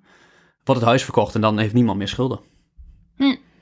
wordt 0.63 0.81
het 0.81 0.89
huis 0.89 1.03
verkocht 1.03 1.35
en 1.35 1.41
dan 1.41 1.57
heeft 1.57 1.73
niemand 1.73 1.97
meer 1.97 2.07
schulden. 2.07 2.39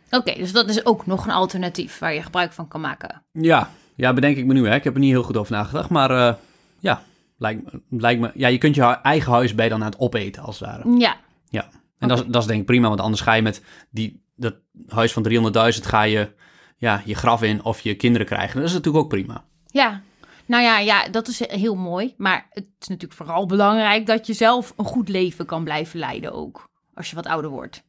Oké, 0.09 0.33
dus 0.33 0.51
dat 0.51 0.69
is 0.69 0.85
ook 0.85 1.05
nog 1.05 1.25
een 1.25 1.31
alternatief 1.31 1.99
waar 1.99 2.13
je 2.13 2.21
gebruik 2.21 2.51
van 2.53 2.67
kan 2.67 2.81
maken. 2.81 3.23
Ja, 3.31 3.69
ja, 3.95 4.13
bedenk 4.13 4.37
ik 4.37 4.45
me 4.45 4.53
nu. 4.53 4.67
Hè. 4.67 4.75
Ik 4.75 4.83
heb 4.83 4.93
er 4.93 4.99
niet 4.99 5.11
heel 5.11 5.23
goed 5.23 5.37
over 5.37 5.51
nagedacht. 5.51 5.89
Maar 5.89 6.11
eh, 6.11 6.33
ja, 6.79 7.01
lijkt, 7.37 7.63
me- 7.73 7.99
lijkt 7.99 8.21
me. 8.21 8.31
Ja, 8.33 8.47
je 8.47 8.57
kunt 8.57 8.75
je 8.75 8.83
eigen 8.83 9.31
huis 9.31 9.55
bij 9.55 9.69
dan 9.69 9.79
aan 9.79 9.89
het 9.89 9.99
opeten, 9.99 10.43
als 10.43 10.59
het 10.59 10.69
ware. 10.69 10.97
Ja, 10.97 11.15
Ja. 11.49 11.69
En 11.99 12.07
dat, 12.07 12.17
is, 12.19 12.25
dat 12.27 12.41
is 12.41 12.47
denk 12.47 12.59
ik 12.59 12.65
prima, 12.65 12.87
want 12.87 12.99
anders 13.01 13.21
ga 13.21 13.33
je 13.33 13.41
met 13.41 13.63
die, 13.89 14.23
dat 14.35 14.55
huis 14.87 15.13
van 15.13 15.27
300.000 15.29 15.39
ga 15.83 16.01
je 16.01 16.31
ja, 16.77 17.01
je 17.05 17.15
graf 17.15 17.41
in 17.43 17.63
of 17.63 17.81
je 17.81 17.95
kinderen 17.95 18.27
krijgen. 18.27 18.59
Dat 18.59 18.67
is 18.69 18.73
natuurlijk 18.75 19.03
ook 19.03 19.09
prima. 19.09 19.43
ja. 19.67 20.01
Nou 20.45 20.63
ja, 20.63 20.79
ja, 20.79 21.07
dat 21.09 21.27
is 21.27 21.47
heel 21.47 21.75
mooi. 21.75 22.13
Maar 22.17 22.47
het 22.49 22.65
is 22.79 22.87
natuurlijk 22.87 23.13
vooral 23.19 23.45
belangrijk 23.45 24.05
dat 24.05 24.27
je 24.27 24.33
zelf 24.33 24.73
een 24.77 24.85
goed 24.85 25.09
leven 25.09 25.45
kan 25.45 25.63
blijven 25.63 25.99
leiden 25.99 26.33
ook. 26.33 26.69
Als 26.93 27.09
je 27.09 27.15
wat 27.15 27.25
ouder 27.25 27.49
wordt. 27.51 27.83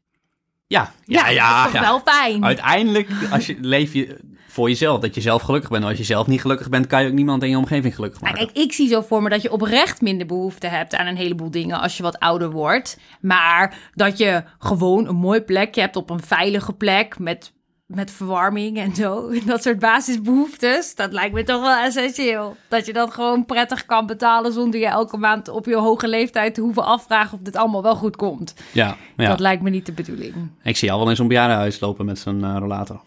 Ja, 0.71 0.93
ja, 1.05 1.29
ja. 1.29 1.63
dat 1.65 1.75
is 1.75 1.81
ja. 1.81 1.87
wel 1.87 2.01
fijn. 2.05 2.45
Uiteindelijk 2.45 3.11
als 3.31 3.47
je, 3.47 3.57
leef 3.61 3.93
je 3.93 4.19
voor 4.49 4.69
jezelf, 4.69 5.01
dat 5.01 5.15
je 5.15 5.21
zelf 5.21 5.43
gelukkig 5.43 5.71
bent. 5.71 5.85
Als 5.85 5.99
je 5.99 6.05
zelf 6.05 6.27
niet 6.27 6.41
gelukkig 6.41 6.69
bent, 6.69 6.87
kan 6.87 7.03
je 7.03 7.09
ook 7.09 7.15
niemand 7.15 7.43
in 7.43 7.51
je 7.51 7.57
omgeving 7.57 7.95
gelukkig 7.95 8.21
maken. 8.21 8.39
kijk, 8.39 8.57
ik 8.57 8.73
zie 8.73 8.89
zo 8.89 9.01
voor 9.01 9.23
me 9.23 9.29
dat 9.29 9.43
je 9.43 9.53
oprecht 9.53 10.01
minder 10.01 10.27
behoefte 10.27 10.67
hebt 10.67 10.95
aan 10.95 11.07
een 11.07 11.17
heleboel 11.17 11.51
dingen 11.51 11.81
als 11.81 11.97
je 11.97 12.03
wat 12.03 12.19
ouder 12.19 12.51
wordt. 12.51 12.99
Maar 13.21 13.79
dat 13.95 14.19
je 14.19 14.43
gewoon 14.59 15.09
een 15.09 15.17
mooi 15.17 15.41
plekje 15.41 15.81
hebt 15.81 15.97
op 15.97 16.11
een 16.11 16.23
veilige 16.23 16.73
plek 16.73 17.19
met, 17.19 17.53
met 17.95 18.11
verwarming 18.11 18.79
en 18.79 18.95
zo. 18.95 19.31
Dat 19.47 19.63
soort 19.63 19.79
basisbehoeftes, 19.79 20.95
dat 20.95 21.13
lijkt 21.13 21.35
me 21.35 21.43
toch 21.43 21.61
wel 21.61 21.77
essentieel. 21.77 22.57
Dat 22.69 22.87
je 22.87 22.93
dat 22.93 23.15
gewoon 23.15 23.45
prettig 23.45 23.87
kan 23.87 24.07
betalen 24.07 24.53
zonder 24.53 24.81
je 24.81 24.87
elke 24.87 25.17
maand 25.17 25.49
op 25.49 25.67
je 25.67 25.77
hoge 25.77 26.09
leeftijd 26.09 26.55
te 26.55 26.61
hoeven 26.61 26.85
afvragen 26.85 27.39
of 27.39 27.45
dit 27.45 27.57
allemaal 27.57 27.83
wel 27.83 27.97
goed 27.97 28.17
komt. 28.17 28.55
Ja, 28.73 28.97
ja. 29.17 29.29
Dat 29.29 29.41
lijkt 29.41 29.63
me 29.63 29.71
niet 29.71 29.87
de 29.87 29.93
bedoeling. 29.93 30.35
ik 30.63 30.77
zie 30.77 30.89
jou 30.89 31.01
wel 31.01 31.11
in 31.11 31.17
zo'n 31.17 31.29
bejaardenhuis 31.29 31.81
lopen 31.81 32.05
met 32.05 32.19
zo'n 32.19 32.45
eh, 32.45 32.57
rollator. 32.59 33.01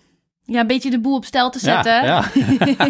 Ja, 0.45 0.59
een 0.59 0.67
beetje 0.67 0.89
de 0.89 0.99
boel 0.99 1.15
op 1.15 1.25
stel 1.25 1.49
te 1.49 1.59
zetten. 1.59 1.93
Ja, 1.93 2.03
ja. 2.03 2.23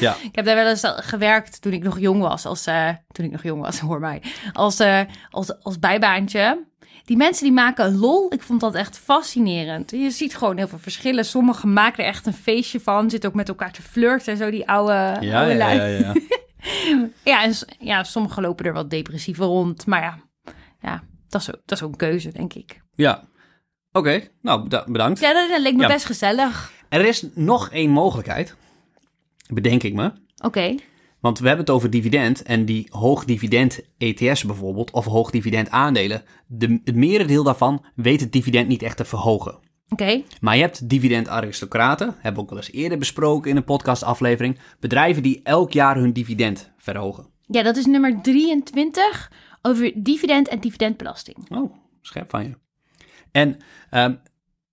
ja. 0.00 0.16
Ik 0.22 0.34
heb 0.34 0.44
daar 0.44 0.54
wel 0.54 0.68
eens 0.68 0.92
gewerkt 0.96 1.62
toen 1.62 1.72
ik 1.72 1.82
nog 1.82 1.98
jong 1.98 2.20
was. 2.20 2.46
Als, 2.46 2.66
eh, 2.66 2.88
toen 3.12 3.24
ik 3.24 3.30
nog 3.30 3.42
jong 3.42 3.62
was, 3.62 3.78
hoor 3.88 4.00
mij. 4.00 4.22
Als, 4.52 4.78
eh, 4.78 5.00
als, 5.30 5.62
als 5.62 5.78
bijbaantje. 5.78 6.64
Die 7.04 7.16
mensen 7.16 7.44
die 7.44 7.52
maken 7.52 7.84
een 7.86 7.96
lol. 7.98 8.32
Ik 8.32 8.42
vond 8.42 8.60
dat 8.60 8.74
echt 8.74 8.98
fascinerend. 8.98 9.90
Je 9.90 10.10
ziet 10.10 10.36
gewoon 10.36 10.56
heel 10.56 10.68
veel 10.68 10.78
verschillen. 10.78 11.24
Sommigen 11.24 11.72
maken 11.72 12.04
er 12.04 12.10
echt 12.10 12.26
een 12.26 12.32
feestje 12.34 12.80
van. 12.80 13.10
Zitten 13.10 13.28
ook 13.30 13.34
met 13.36 13.48
elkaar 13.48 13.72
te 13.72 13.82
flirten 13.82 14.32
en 14.32 14.38
zo, 14.38 14.50
die 14.50 14.68
oude, 14.68 15.16
Ja, 15.20 15.38
oude 15.40 15.54
ja, 15.56 15.70
ja, 15.70 15.84
ja. 15.84 16.14
Ja, 17.24 17.42
en 17.44 17.54
ja, 17.78 18.04
sommigen 18.04 18.42
lopen 18.42 18.64
er 18.64 18.72
wat 18.72 18.90
depressiever 18.90 19.44
rond. 19.44 19.86
Maar 19.86 20.02
ja, 20.02 20.18
ja 20.80 21.02
dat, 21.28 21.40
is 21.40 21.54
ook, 21.54 21.60
dat 21.64 21.78
is 21.78 21.84
ook 21.84 21.90
een 21.90 21.96
keuze, 21.96 22.32
denk 22.32 22.54
ik. 22.54 22.80
Ja. 22.94 23.28
Oké, 23.92 24.28
nou 24.42 24.62
beda- 24.62 24.84
bedankt. 24.86 25.20
Ja, 25.20 25.32
dat, 25.32 25.48
dat 25.48 25.60
leek 25.60 25.76
me 25.76 25.86
best 25.86 26.04
gezellig. 26.06 26.72
Er 26.88 27.04
is 27.04 27.24
nog 27.34 27.70
één 27.70 27.90
mogelijkheid, 27.90 28.54
bedenk 29.48 29.82
ik 29.82 29.94
me. 29.94 30.12
Oké, 30.44 30.74
Want 31.20 31.38
we 31.38 31.46
hebben 31.46 31.64
het 31.66 31.74
over 31.74 31.90
dividend 31.90 32.42
en 32.42 32.64
die 32.64 32.86
hoogdividend 32.90 33.80
ETS 33.98 34.44
bijvoorbeeld, 34.44 34.90
of 34.90 35.04
hoogdividend 35.04 35.70
aandelen. 35.70 36.22
De, 36.46 36.80
het 36.84 36.94
merendeel 36.94 37.42
daarvan 37.42 37.84
weet 37.94 38.20
het 38.20 38.32
dividend 38.32 38.68
niet 38.68 38.82
echt 38.82 38.96
te 38.96 39.04
verhogen. 39.04 39.58
oké. 39.88 40.22
Maar 40.40 40.56
je 40.56 40.62
hebt 40.62 40.88
dividendaristocraten, 40.88 42.06
hebben 42.14 42.34
we 42.34 42.40
ook 42.40 42.48
wel 42.48 42.58
eens 42.58 42.72
eerder 42.72 42.98
besproken 42.98 43.50
in 43.50 43.56
een 43.56 43.64
podcastaflevering. 43.64 44.58
Bedrijven 44.80 45.22
die 45.22 45.40
elk 45.42 45.72
jaar 45.72 45.96
hun 45.96 46.12
dividend 46.12 46.72
verhogen. 46.76 47.26
Ja, 47.46 47.62
dat 47.62 47.76
is 47.76 47.86
nummer 47.86 48.22
23 48.22 49.32
over 49.62 49.92
dividend 49.94 50.48
en 50.48 50.60
dividendbelasting. 50.60 51.50
Oh, 51.50 51.74
scherp 52.00 52.30
van 52.30 52.42
je. 52.42 52.56
En 53.32 53.56
ehm, 53.90 54.14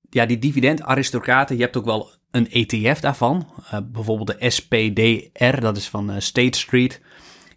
ja, 0.10 0.26
die 0.26 0.40
dividendaristocraten, 0.40 1.56
je 1.56 1.62
hebt 1.62 1.78
ook 1.78 1.86
wel 1.86 2.10
een 2.32 2.52
ETF 2.52 3.00
daarvan. 3.00 3.48
Eh, 3.72 3.80
bijvoorbeeld 3.84 4.40
de 4.40 4.50
SPDR, 4.50 5.60
dat 5.60 5.78
is 5.78 5.90
van 5.90 6.12
eh, 6.12 6.20
State 6.20 6.58
Street. 6.58 7.02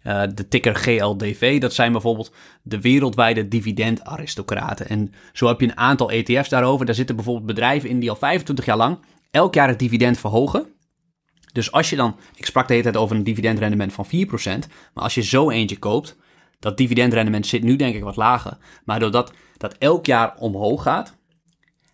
Eh, 0.03 0.23
de 0.33 0.47
ticker 0.47 0.75
GLDV, 0.75 1.59
dat 1.59 1.73
zijn 1.73 1.91
bijvoorbeeld 1.91 2.33
de 2.63 2.81
wereldwijde 2.81 3.47
dividendaristocraten. 3.47 4.89
En 4.89 5.13
zo 5.33 5.47
heb 5.47 5.59
je 5.59 5.65
een 5.65 5.77
aantal 5.77 6.11
ETF's 6.11 6.49
daarover. 6.49 6.85
Daar 6.85 6.95
zitten 6.95 7.15
bijvoorbeeld 7.15 7.45
bedrijven 7.45 7.89
in 7.89 7.99
die 7.99 8.09
al 8.09 8.15
25 8.15 8.65
jaar 8.65 8.77
lang 8.77 8.99
elk 9.31 9.53
jaar 9.53 9.67
het 9.67 9.79
dividend 9.79 10.19
verhogen. 10.19 10.65
Dus 11.53 11.71
als 11.71 11.89
je 11.89 11.95
dan, 11.95 12.15
ik 12.35 12.45
sprak 12.45 12.67
de 12.67 12.73
hele 12.73 12.85
tijd 12.85 12.97
over 12.97 13.15
een 13.15 13.23
dividendrendement 13.23 13.93
van 13.93 14.05
4%, 14.05 14.09
maar 14.93 15.03
als 15.03 15.13
je 15.13 15.23
zo 15.23 15.49
eentje 15.49 15.79
koopt, 15.79 16.17
dat 16.59 16.77
dividendrendement 16.77 17.47
zit 17.47 17.63
nu 17.63 17.75
denk 17.75 17.95
ik 17.95 18.03
wat 18.03 18.15
lager, 18.15 18.57
maar 18.85 18.99
doordat 18.99 19.33
dat 19.57 19.73
elk 19.77 20.05
jaar 20.05 20.35
omhoog 20.37 20.83
gaat, 20.83 21.17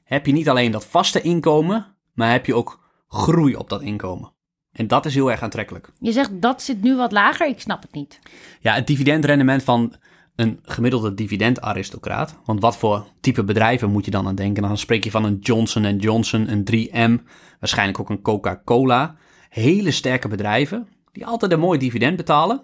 heb 0.07 0.25
je 0.25 0.31
niet 0.31 0.49
alleen 0.49 0.71
dat 0.71 0.85
vaste 0.85 1.21
inkomen, 1.21 1.95
maar 2.13 2.31
heb 2.31 2.45
je 2.45 2.55
ook 2.55 2.79
groei 3.07 3.55
op 3.55 3.69
dat 3.69 3.81
inkomen. 3.81 4.31
En 4.71 4.87
dat 4.87 5.05
is 5.05 5.13
heel 5.13 5.31
erg 5.31 5.41
aantrekkelijk. 5.41 5.89
Je 5.99 6.11
zegt 6.11 6.41
dat 6.41 6.61
zit 6.61 6.81
nu 6.81 6.95
wat 6.95 7.11
lager, 7.11 7.47
ik 7.47 7.59
snap 7.59 7.81
het 7.81 7.93
niet. 7.93 8.19
Ja, 8.59 8.73
het 8.73 8.87
dividendrendement 8.87 9.63
van 9.63 9.93
een 10.35 10.59
gemiddelde 10.61 11.13
dividendaristocraat. 11.13 12.37
Want 12.45 12.61
wat 12.61 12.77
voor 12.77 13.05
type 13.21 13.43
bedrijven 13.43 13.91
moet 13.91 14.05
je 14.05 14.11
dan 14.11 14.27
aan 14.27 14.35
denken? 14.35 14.63
Dan 14.63 14.77
spreek 14.77 15.03
je 15.03 15.11
van 15.11 15.23
een 15.23 15.37
Johnson 15.39 15.97
Johnson, 15.97 16.51
een 16.51 16.63
3M, 16.71 17.23
waarschijnlijk 17.59 17.99
ook 17.99 18.09
een 18.09 18.21
Coca-Cola. 18.21 19.15
Hele 19.49 19.91
sterke 19.91 20.27
bedrijven 20.27 20.87
die 21.11 21.25
altijd 21.25 21.51
een 21.51 21.59
mooi 21.59 21.79
dividend 21.79 22.17
betalen, 22.17 22.61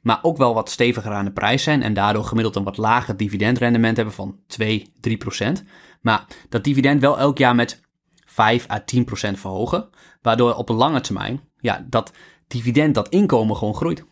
maar 0.00 0.18
ook 0.22 0.36
wel 0.36 0.54
wat 0.54 0.70
steviger 0.70 1.12
aan 1.12 1.24
de 1.24 1.32
prijs 1.32 1.62
zijn 1.62 1.82
en 1.82 1.94
daardoor 1.94 2.24
gemiddeld 2.24 2.56
een 2.56 2.64
wat 2.64 2.76
lager 2.76 3.16
dividendrendement 3.16 3.96
hebben 3.96 4.14
van 4.14 4.38
2, 4.46 4.92
3 5.00 5.16
procent. 5.16 5.64
Maar 6.00 6.26
dat 6.48 6.64
dividend 6.64 7.00
wel 7.00 7.18
elk 7.18 7.38
jaar 7.38 7.54
met 7.54 7.80
5 8.26 8.70
à 8.70 8.80
10 8.84 9.04
procent 9.04 9.38
verhogen, 9.38 9.88
waardoor 10.22 10.54
op 10.54 10.68
een 10.68 10.76
lange 10.76 11.00
termijn 11.00 11.40
ja, 11.60 11.86
dat 11.88 12.12
dividend, 12.46 12.94
dat 12.94 13.08
inkomen 13.08 13.56
gewoon 13.56 13.74
groeit. 13.74 14.04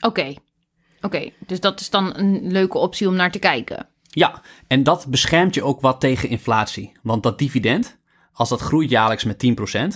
Oké, 0.00 0.34
oké. 1.00 1.30
Dus 1.46 1.60
dat 1.60 1.80
is 1.80 1.90
dan 1.90 2.16
een 2.16 2.52
leuke 2.52 2.78
optie 2.78 3.08
om 3.08 3.14
naar 3.14 3.30
te 3.30 3.38
kijken. 3.38 3.88
Ja, 4.02 4.42
en 4.66 4.82
dat 4.82 5.06
beschermt 5.06 5.54
je 5.54 5.62
ook 5.62 5.80
wat 5.80 6.00
tegen 6.00 6.28
inflatie. 6.28 6.92
Want 7.02 7.22
dat 7.22 7.38
dividend, 7.38 7.98
als 8.32 8.48
dat 8.48 8.60
groeit 8.60 8.90
jaarlijks 8.90 9.24
met 9.24 9.46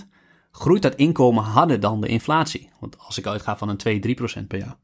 10%, 0.04 0.08
groeit 0.50 0.82
dat 0.82 0.94
inkomen 0.94 1.44
harder 1.44 1.80
dan 1.80 2.00
de 2.00 2.06
inflatie. 2.06 2.70
Want 2.80 2.98
als 2.98 3.18
ik 3.18 3.26
uitga 3.26 3.56
van 3.56 3.68
een 3.68 4.02
2-3% 4.42 4.46
per 4.46 4.58
jaar. 4.58 4.76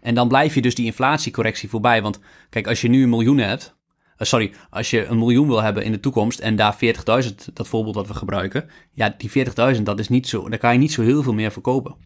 En 0.00 0.14
dan 0.14 0.28
blijf 0.28 0.54
je 0.54 0.62
dus 0.62 0.74
die 0.74 0.86
inflatiecorrectie 0.86 1.68
voorbij. 1.68 2.02
Want 2.02 2.20
kijk, 2.50 2.66
als 2.66 2.80
je 2.80 2.88
nu 2.88 3.02
een 3.02 3.08
miljoen 3.08 3.38
hebt, 3.38 3.75
sorry, 4.18 4.52
als 4.70 4.90
je 4.90 5.04
een 5.04 5.18
miljoen 5.18 5.46
wil 5.46 5.62
hebben 5.62 5.84
in 5.84 5.92
de 5.92 6.00
toekomst 6.00 6.38
en 6.38 6.56
daar 6.56 6.76
40.000, 7.24 7.34
dat 7.52 7.68
voorbeeld 7.68 7.94
dat 7.94 8.06
we 8.06 8.14
gebruiken, 8.14 8.70
ja, 8.92 9.14
die 9.18 9.30
40.000, 9.76 9.82
dat 9.82 9.98
is 9.98 10.08
niet 10.08 10.28
zo, 10.28 10.48
daar 10.48 10.58
kan 10.58 10.72
je 10.72 10.78
niet 10.78 10.92
zo 10.92 11.02
heel 11.02 11.22
veel 11.22 11.34
meer 11.34 11.52
verkopen. 11.52 11.96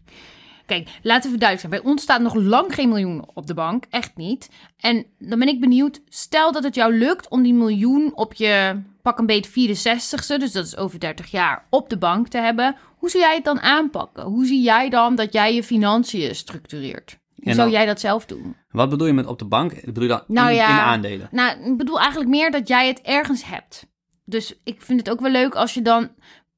Kijk, 0.65 0.89
laten 1.01 1.31
we 1.31 1.37
duidelijk 1.37 1.69
zijn. 1.69 1.81
Bij 1.81 1.91
ons 1.91 2.01
staat 2.01 2.21
nog 2.21 2.33
lang 2.33 2.73
geen 2.73 2.89
miljoen 2.89 3.25
op 3.33 3.47
de 3.47 3.53
bank. 3.53 3.85
Echt 3.89 4.11
niet. 4.15 4.49
En 4.77 5.05
dan 5.19 5.39
ben 5.39 5.47
ik 5.47 5.59
benieuwd. 5.59 6.01
Stel 6.09 6.51
dat 6.51 6.63
het 6.63 6.75
jou 6.75 6.97
lukt 6.97 7.29
om 7.29 7.43
die 7.43 7.53
miljoen 7.53 8.11
op 8.15 8.33
je 8.33 8.81
pak 9.01 9.19
een 9.19 9.25
beet 9.25 9.49
64ste, 9.49 10.37
dus 10.39 10.51
dat 10.51 10.65
is 10.65 10.77
over 10.77 10.99
30 10.99 11.31
jaar, 11.31 11.65
op 11.69 11.89
de 11.89 11.97
bank 11.97 12.27
te 12.27 12.37
hebben. 12.37 12.75
Hoe 12.97 13.09
zou 13.09 13.23
jij 13.23 13.35
het 13.35 13.43
dan 13.43 13.59
aanpakken? 13.59 14.23
Hoe 14.23 14.45
zie 14.45 14.61
jij 14.61 14.89
dan 14.89 15.15
dat 15.15 15.33
jij 15.33 15.55
je 15.55 15.63
financiën 15.63 16.35
structureert? 16.35 17.19
Hoe 17.43 17.53
zou 17.53 17.69
dan- 17.69 17.77
jij 17.77 17.85
dat 17.85 17.99
zelf 17.99 18.25
doen? 18.25 18.55
Wat 18.71 18.89
bedoel 18.89 19.07
je 19.07 19.13
met 19.13 19.25
op 19.25 19.39
de 19.39 19.45
bank? 19.45 19.85
Bedoel 19.85 20.03
je 20.03 20.09
dan 20.09 20.23
Nou 20.27 20.49
in, 20.49 20.55
ja. 20.55 20.69
in 20.69 20.75
aandelen? 20.85 21.27
Nou, 21.31 21.71
ik 21.71 21.77
bedoel 21.77 21.99
eigenlijk 21.99 22.29
meer 22.29 22.51
dat 22.51 22.67
jij 22.67 22.87
het 22.87 23.01
ergens 23.01 23.45
hebt. 23.45 23.85
Dus 24.25 24.55
ik 24.63 24.81
vind 24.81 24.99
het 24.99 25.09
ook 25.09 25.19
wel 25.19 25.31
leuk 25.31 25.55
als 25.55 25.73
je 25.73 25.81
dan 25.81 26.09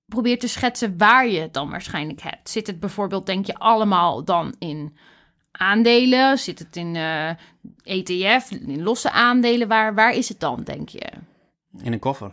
probeert 0.05 0.39
te 0.39 0.47
schetsen 0.47 0.97
waar 0.97 1.27
je 1.27 1.39
het 1.39 1.53
dan 1.53 1.69
waarschijnlijk 1.69 2.21
hebt. 2.21 2.49
Zit 2.49 2.67
het 2.67 2.79
bijvoorbeeld, 2.79 3.25
denk 3.25 3.45
je, 3.45 3.55
allemaal 3.57 4.23
dan 4.23 4.55
in 4.59 4.97
aandelen? 5.51 6.37
Zit 6.37 6.59
het 6.59 6.75
in 6.75 6.95
eh, 6.95 7.29
ETF, 7.83 8.51
in 8.51 8.83
losse 8.83 9.11
aandelen? 9.11 9.67
Waar, 9.67 9.95
waar 9.95 10.13
is 10.13 10.29
het 10.29 10.39
dan, 10.39 10.61
denk 10.63 10.89
je? 10.89 11.09
In 11.81 11.93
een 11.93 11.99
koffer. 11.99 12.31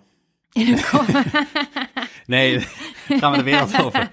In 0.53 0.73
een 0.73 0.83
ko- 0.91 1.05
Nee, 2.27 2.59
gaan 3.21 3.31
we 3.33 3.37
de 3.39 3.43
wereld 3.45 3.83
over. 3.83 4.11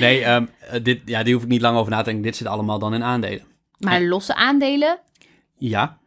Nee, 0.00 0.24
eh, 0.24 0.42
dit, 0.82 1.00
ja, 1.04 1.22
die 1.22 1.34
hoef 1.34 1.42
ik 1.42 1.48
niet 1.48 1.60
lang 1.60 1.76
over 1.76 1.90
na 1.90 1.98
te 1.98 2.04
denken. 2.04 2.22
Dit 2.22 2.36
zit 2.36 2.46
allemaal 2.46 2.78
dan 2.78 2.94
in 2.94 3.02
aandelen. 3.02 3.42
Maar 3.84 4.02
losse 4.02 4.34
aandelen, 4.34 4.98
Ja. 5.54 5.98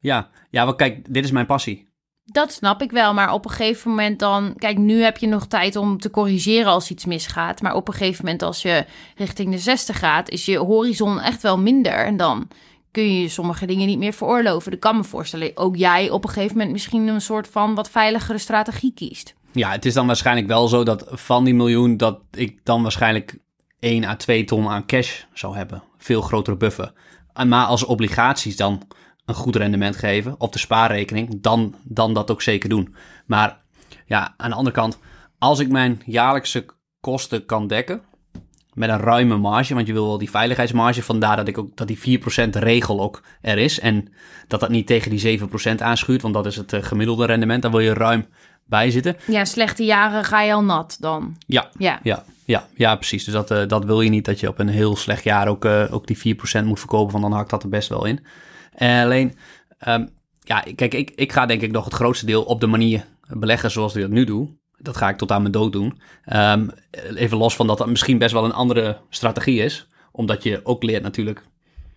Ja, 0.00 0.30
ja 0.50 0.64
want 0.64 0.76
kijk, 0.76 1.14
dit 1.14 1.24
is 1.24 1.30
mijn 1.30 1.46
passie. 1.46 1.86
dat 2.24 2.52
snap 2.52 2.82
ik 2.82 2.90
wel. 2.90 3.14
Maar 3.14 3.32
op 3.32 3.44
een 3.44 3.50
gegeven 3.50 3.90
moment 3.90 4.18
dan... 4.18 4.54
Kijk, 4.56 4.78
nu 4.78 5.02
heb 5.02 5.16
je 5.18 5.26
nog 5.26 5.46
tijd 5.46 5.76
om 5.76 5.98
te 5.98 6.10
corrigeren 6.10 6.72
als 6.72 6.90
iets 6.90 7.04
misgaat. 7.04 7.62
Maar 7.62 7.74
op 7.74 7.88
een 7.88 7.94
gegeven 7.94 8.24
moment 8.24 8.42
als 8.42 8.62
je 8.62 8.84
richting 9.16 9.50
de 9.52 9.58
60 9.58 9.98
gaat... 9.98 10.30
is 10.30 10.44
je 10.44 10.58
horizon 10.58 11.20
echt 11.20 11.42
wel 11.42 11.58
minder. 11.58 11.92
En 12.04 12.16
dan 12.16 12.48
kun 12.90 13.20
je 13.20 13.28
sommige 13.28 13.66
dingen 13.66 13.86
niet 13.86 13.98
meer 13.98 14.12
veroorloven. 14.12 14.72
Ik 14.72 14.80
kan 14.80 14.96
me 14.96 15.04
voorstellen, 15.04 15.50
ook 15.54 15.76
jij 15.76 16.10
op 16.10 16.24
een 16.24 16.30
gegeven 16.30 16.56
moment... 16.56 16.72
misschien 16.72 17.06
een 17.06 17.20
soort 17.20 17.48
van 17.48 17.74
wat 17.74 17.90
veiligere 17.90 18.38
strategie 18.38 18.92
kiest. 18.94 19.34
Ja, 19.52 19.70
het 19.70 19.84
is 19.84 19.94
dan 19.94 20.06
waarschijnlijk 20.06 20.46
wel 20.46 20.68
zo 20.68 20.82
dat 20.84 21.06
van 21.10 21.44
die 21.44 21.54
miljoen... 21.54 21.96
dat 21.96 22.20
ik 22.30 22.60
dan 22.64 22.82
waarschijnlijk 22.82 23.38
1 23.80 24.04
à 24.04 24.16
2 24.16 24.44
ton 24.44 24.68
aan 24.68 24.86
cash 24.86 25.22
zou 25.32 25.56
hebben. 25.56 25.82
Veel 25.98 26.22
grotere 26.22 26.56
buffer. 26.56 26.92
Maar 27.46 27.66
als 27.66 27.84
obligaties 27.84 28.56
dan 28.56 28.82
een 29.28 29.34
goed 29.34 29.56
rendement 29.56 29.96
geven... 29.96 30.34
op 30.38 30.52
de 30.52 30.58
spaarrekening, 30.58 31.40
dan, 31.40 31.74
dan 31.84 32.14
dat 32.14 32.30
ook 32.30 32.42
zeker 32.42 32.68
doen. 32.68 32.94
Maar 33.26 33.60
ja, 34.06 34.34
aan 34.36 34.50
de 34.50 34.56
andere 34.56 34.76
kant... 34.76 34.98
als 35.38 35.58
ik 35.58 35.68
mijn 35.68 36.02
jaarlijkse 36.04 36.66
kosten 37.00 37.46
kan 37.46 37.66
dekken... 37.66 38.02
met 38.74 38.88
een 38.88 39.00
ruime 39.00 39.36
marge, 39.36 39.74
want 39.74 39.86
je 39.86 39.92
wil 39.92 40.06
wel 40.06 40.18
die 40.18 40.30
veiligheidsmarge... 40.30 41.02
vandaar 41.02 41.36
dat, 41.36 41.48
ik 41.48 41.58
ook, 41.58 41.76
dat 41.76 41.88
die 41.88 42.20
4% 42.20 42.48
regel 42.50 43.00
ook 43.00 43.22
er 43.40 43.58
is... 43.58 43.80
en 43.80 44.12
dat 44.46 44.60
dat 44.60 44.70
niet 44.70 44.86
tegen 44.86 45.10
die 45.10 45.40
7% 45.40 45.74
aanschuurt... 45.76 46.22
want 46.22 46.34
dat 46.34 46.46
is 46.46 46.56
het 46.56 46.72
eh, 46.72 46.82
gemiddelde 46.82 47.26
rendement. 47.26 47.62
Daar 47.62 47.70
wil 47.70 47.80
je 47.80 47.94
ruim 47.94 48.26
bij 48.68 48.90
zitten. 48.90 49.16
Ja, 49.26 49.44
slechte 49.44 49.84
jaren 49.84 50.24
ga 50.24 50.42
je 50.42 50.52
al 50.52 50.64
nat 50.64 50.96
dan. 51.00 51.36
Ja, 51.46 51.70
Ja, 51.78 52.00
ja, 52.02 52.24
ja, 52.44 52.66
ja, 52.74 52.94
precies. 52.96 53.24
Dus 53.24 53.34
dat, 53.34 53.50
eh, 53.50 53.66
dat 53.66 53.84
wil 53.84 54.00
je 54.00 54.10
niet, 54.10 54.24
dat 54.24 54.40
je 54.40 54.48
op 54.48 54.58
een 54.58 54.68
heel 54.68 54.96
slecht 54.96 55.24
jaar 55.24 55.48
ook, 55.48 55.64
eh, 55.64 55.84
ook 55.90 56.06
die 56.06 56.18
4% 56.18 56.66
moet 56.66 56.78
verkopen, 56.78 57.12
want 57.12 57.24
dan 57.24 57.32
hakt 57.32 57.50
dat 57.50 57.62
er 57.62 57.68
best 57.68 57.88
wel 57.88 58.04
in. 58.04 58.24
En 58.74 59.04
alleen, 59.04 59.36
ehm, 59.78 60.06
ja, 60.40 60.64
kijk, 60.74 60.94
ik, 60.94 61.10
ik 61.14 61.32
ga 61.32 61.46
denk 61.46 61.62
ik 61.62 61.70
nog 61.70 61.84
het 61.84 61.94
grootste 61.94 62.26
deel 62.26 62.42
op 62.42 62.60
de 62.60 62.66
manier 62.66 63.04
beleggen 63.28 63.70
zoals 63.70 63.94
ik 63.94 64.02
dat 64.02 64.10
nu 64.10 64.24
doe. 64.24 64.48
Dat 64.78 64.96
ga 64.96 65.08
ik 65.08 65.16
tot 65.16 65.32
aan 65.32 65.40
mijn 65.40 65.52
dood 65.52 65.72
doen. 65.72 66.00
Ehm, 66.24 66.68
even 67.14 67.38
los 67.38 67.56
van 67.56 67.66
dat 67.66 67.78
dat 67.78 67.88
misschien 67.88 68.18
best 68.18 68.32
wel 68.32 68.44
een 68.44 68.52
andere 68.52 68.98
strategie 69.10 69.62
is, 69.62 69.88
omdat 70.12 70.42
je 70.42 70.60
ook 70.64 70.82
leert 70.82 71.02
natuurlijk. 71.02 71.42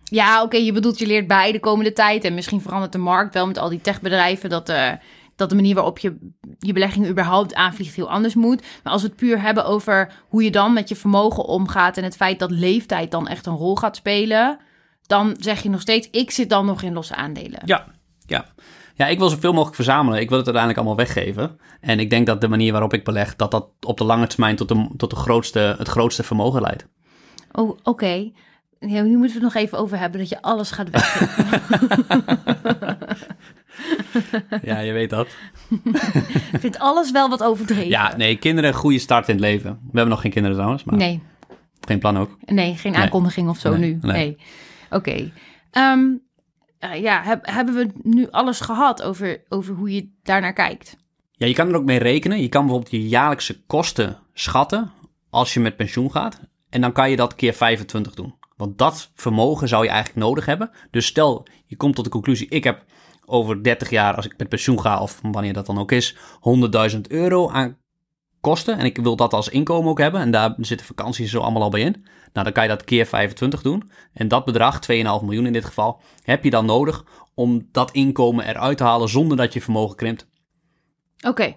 Ja, 0.04 0.42
oké, 0.42 0.56
je 0.56 0.72
bedoelt 0.72 0.98
je 0.98 1.06
leert 1.06 1.26
bij 1.26 1.52
de 1.52 1.60
komende 1.60 1.92
tijd. 1.92 2.24
En 2.24 2.34
misschien 2.34 2.60
verandert 2.60 2.92
de 2.92 2.98
markt 2.98 3.34
wel 3.34 3.46
met 3.46 3.58
al 3.58 3.68
die 3.68 3.80
techbedrijven. 3.80 4.50
Dat, 4.50 4.72
dat 5.36 5.48
de 5.48 5.54
manier 5.54 5.74
waarop 5.74 5.98
je 5.98 6.16
je 6.58 6.72
beleggingen 6.72 7.10
überhaupt 7.10 7.54
aanvliegt 7.54 7.94
heel 7.94 8.10
anders 8.10 8.34
moet. 8.34 8.62
Maar 8.82 8.92
als 8.92 9.02
we 9.02 9.08
het 9.08 9.16
puur 9.16 9.40
hebben 9.40 9.64
over 9.64 10.12
hoe 10.28 10.42
je 10.42 10.50
dan 10.50 10.72
met 10.72 10.88
je 10.88 10.96
vermogen 10.96 11.44
omgaat. 11.44 11.96
En 11.96 12.04
het 12.04 12.16
feit 12.16 12.38
dat 12.38 12.50
leeftijd 12.50 13.10
dan 13.10 13.28
echt 13.28 13.46
een 13.46 13.56
rol 13.56 13.76
gaat 13.76 13.96
spelen. 13.96 14.58
Dan 15.06 15.36
zeg 15.38 15.62
je 15.62 15.70
nog 15.70 15.80
steeds, 15.80 16.08
ik 16.10 16.30
zit 16.30 16.50
dan 16.50 16.66
nog 16.66 16.82
in 16.82 16.92
losse 16.92 17.14
aandelen. 17.14 17.60
Ja, 17.64 17.86
ja. 18.26 18.46
Ja, 18.94 19.06
ik 19.06 19.18
wil 19.18 19.28
zoveel 19.28 19.52
mogelijk 19.52 19.74
verzamelen. 19.74 20.20
Ik 20.20 20.28
wil 20.28 20.38
het 20.38 20.46
uiteindelijk 20.46 20.86
allemaal 20.86 21.06
weggeven. 21.06 21.58
En 21.80 22.00
ik 22.00 22.10
denk 22.10 22.26
dat 22.26 22.40
de 22.40 22.48
manier 22.48 22.72
waarop 22.72 22.94
ik 22.94 23.04
beleg, 23.04 23.36
dat 23.36 23.50
dat 23.50 23.68
op 23.80 23.98
de 23.98 24.04
lange 24.04 24.26
termijn 24.26 24.56
tot, 24.56 24.68
de, 24.68 24.88
tot 24.96 25.10
de 25.10 25.16
grootste, 25.16 25.74
het 25.78 25.88
grootste 25.88 26.22
vermogen 26.22 26.60
leidt. 26.60 26.86
Oh, 27.52 27.78
oké. 27.82 28.30
Ja, 28.78 29.02
nu 29.02 29.16
moeten 29.16 29.38
we 29.38 29.44
het 29.44 29.54
nog 29.54 29.54
even 29.54 29.78
over 29.78 29.98
hebben 29.98 30.20
dat 30.20 30.28
je 30.28 30.42
alles 30.42 30.70
gaat 30.70 30.90
weggeven. 30.90 31.58
Ja, 34.62 34.78
je 34.78 34.92
weet 34.92 35.10
dat. 35.10 35.28
ik 36.52 36.60
vind 36.60 36.78
alles 36.78 37.10
wel 37.10 37.28
wat 37.28 37.42
overdreven. 37.42 37.88
Ja, 37.88 38.16
nee, 38.16 38.36
kinderen 38.36 38.70
een 38.70 38.76
goede 38.76 38.98
start 38.98 39.28
in 39.28 39.34
het 39.34 39.44
leven. 39.44 39.70
We 39.70 39.86
hebben 39.92 40.08
nog 40.08 40.20
geen 40.20 40.30
kinderen 40.30 40.56
trouwens, 40.56 40.84
maar 40.84 40.96
Nee, 40.96 41.22
geen 41.80 41.98
plan 41.98 42.18
ook. 42.18 42.36
Nee, 42.44 42.74
geen 42.76 42.92
Nee. 42.92 43.00
aankondiging 43.00 43.48
of 43.48 43.58
zo 43.58 43.76
Nee, 43.76 43.90
nu. 43.92 43.98
nee. 44.02 44.12
Nee. 44.12 44.36
Oké. 44.90 45.32
Ehm, 45.70 46.04
eh, 46.78 47.00
ja, 47.02 47.22
heb- 47.22 47.46
hebben 47.46 47.74
we 47.74 47.90
nu 48.02 48.28
alles 48.30 48.60
gehad 48.60 49.02
over, 49.02 49.42
over 49.48 49.74
hoe 49.74 49.94
je 49.94 50.08
daarnaar 50.22 50.52
kijkt? 50.52 50.96
Ja, 51.32 51.46
je 51.46 51.54
kan 51.54 51.68
er 51.68 51.76
ook 51.76 51.84
mee 51.84 51.98
rekenen. 51.98 52.40
Je 52.40 52.48
kan 52.48 52.60
bijvoorbeeld 52.62 52.92
je 52.92 53.08
jaarlijkse 53.08 53.60
kosten 53.66 54.18
schatten 54.32 54.90
als 55.30 55.54
je 55.54 55.60
met 55.60 55.76
pensioen 55.76 56.10
gaat. 56.10 56.40
En 56.70 56.80
dan 56.80 56.92
kan 56.92 57.10
je 57.10 57.16
dat 57.16 57.34
keer 57.34 57.52
25 57.52 58.14
doen. 58.14 58.34
Want 58.56 58.78
dat 58.78 59.10
vermogen 59.14 59.68
zou 59.68 59.84
je 59.84 59.90
eigenlijk 59.90 60.26
nodig 60.26 60.46
hebben. 60.46 60.70
Dus 60.90 61.06
stel, 61.06 61.46
je 61.66 61.76
komt 61.76 61.94
tot 61.94 62.04
de 62.04 62.10
conclusie, 62.10 62.48
ik 62.48 62.64
heb 62.64 62.84
over 63.32 63.62
30 63.62 63.90
jaar, 63.90 64.14
als 64.14 64.24
ik 64.24 64.34
met 64.38 64.48
pensioen 64.48 64.80
ga, 64.80 65.00
of 65.00 65.20
wanneer 65.22 65.52
dat 65.52 65.66
dan 65.66 65.78
ook 65.78 65.92
is, 65.92 66.16
100.000 66.94 67.00
euro 67.08 67.50
aan 67.50 67.76
kosten. 68.40 68.78
En 68.78 68.84
ik 68.84 68.96
wil 68.96 69.16
dat 69.16 69.32
als 69.32 69.48
inkomen 69.48 69.90
ook 69.90 69.98
hebben. 69.98 70.20
En 70.20 70.30
daar 70.30 70.54
zitten 70.58 70.86
vakanties 70.86 71.30
zo 71.30 71.40
allemaal 71.40 71.62
al 71.62 71.70
bij 71.70 71.80
in. 71.80 72.04
Nou, 72.32 72.44
dan 72.44 72.52
kan 72.52 72.62
je 72.62 72.68
dat 72.68 72.84
keer 72.84 73.06
25 73.06 73.62
doen. 73.62 73.90
En 74.12 74.28
dat 74.28 74.44
bedrag, 74.44 74.80
2,5 74.92 74.96
miljoen 74.96 75.46
in 75.46 75.52
dit 75.52 75.64
geval, 75.64 76.00
heb 76.22 76.44
je 76.44 76.50
dan 76.50 76.66
nodig 76.66 77.04
om 77.34 77.68
dat 77.72 77.90
inkomen 77.90 78.48
eruit 78.48 78.76
te 78.76 78.84
halen 78.84 79.08
zonder 79.08 79.36
dat 79.36 79.52
je 79.52 79.60
vermogen 79.60 79.96
krimpt. 79.96 80.28
Oké. 81.26 81.56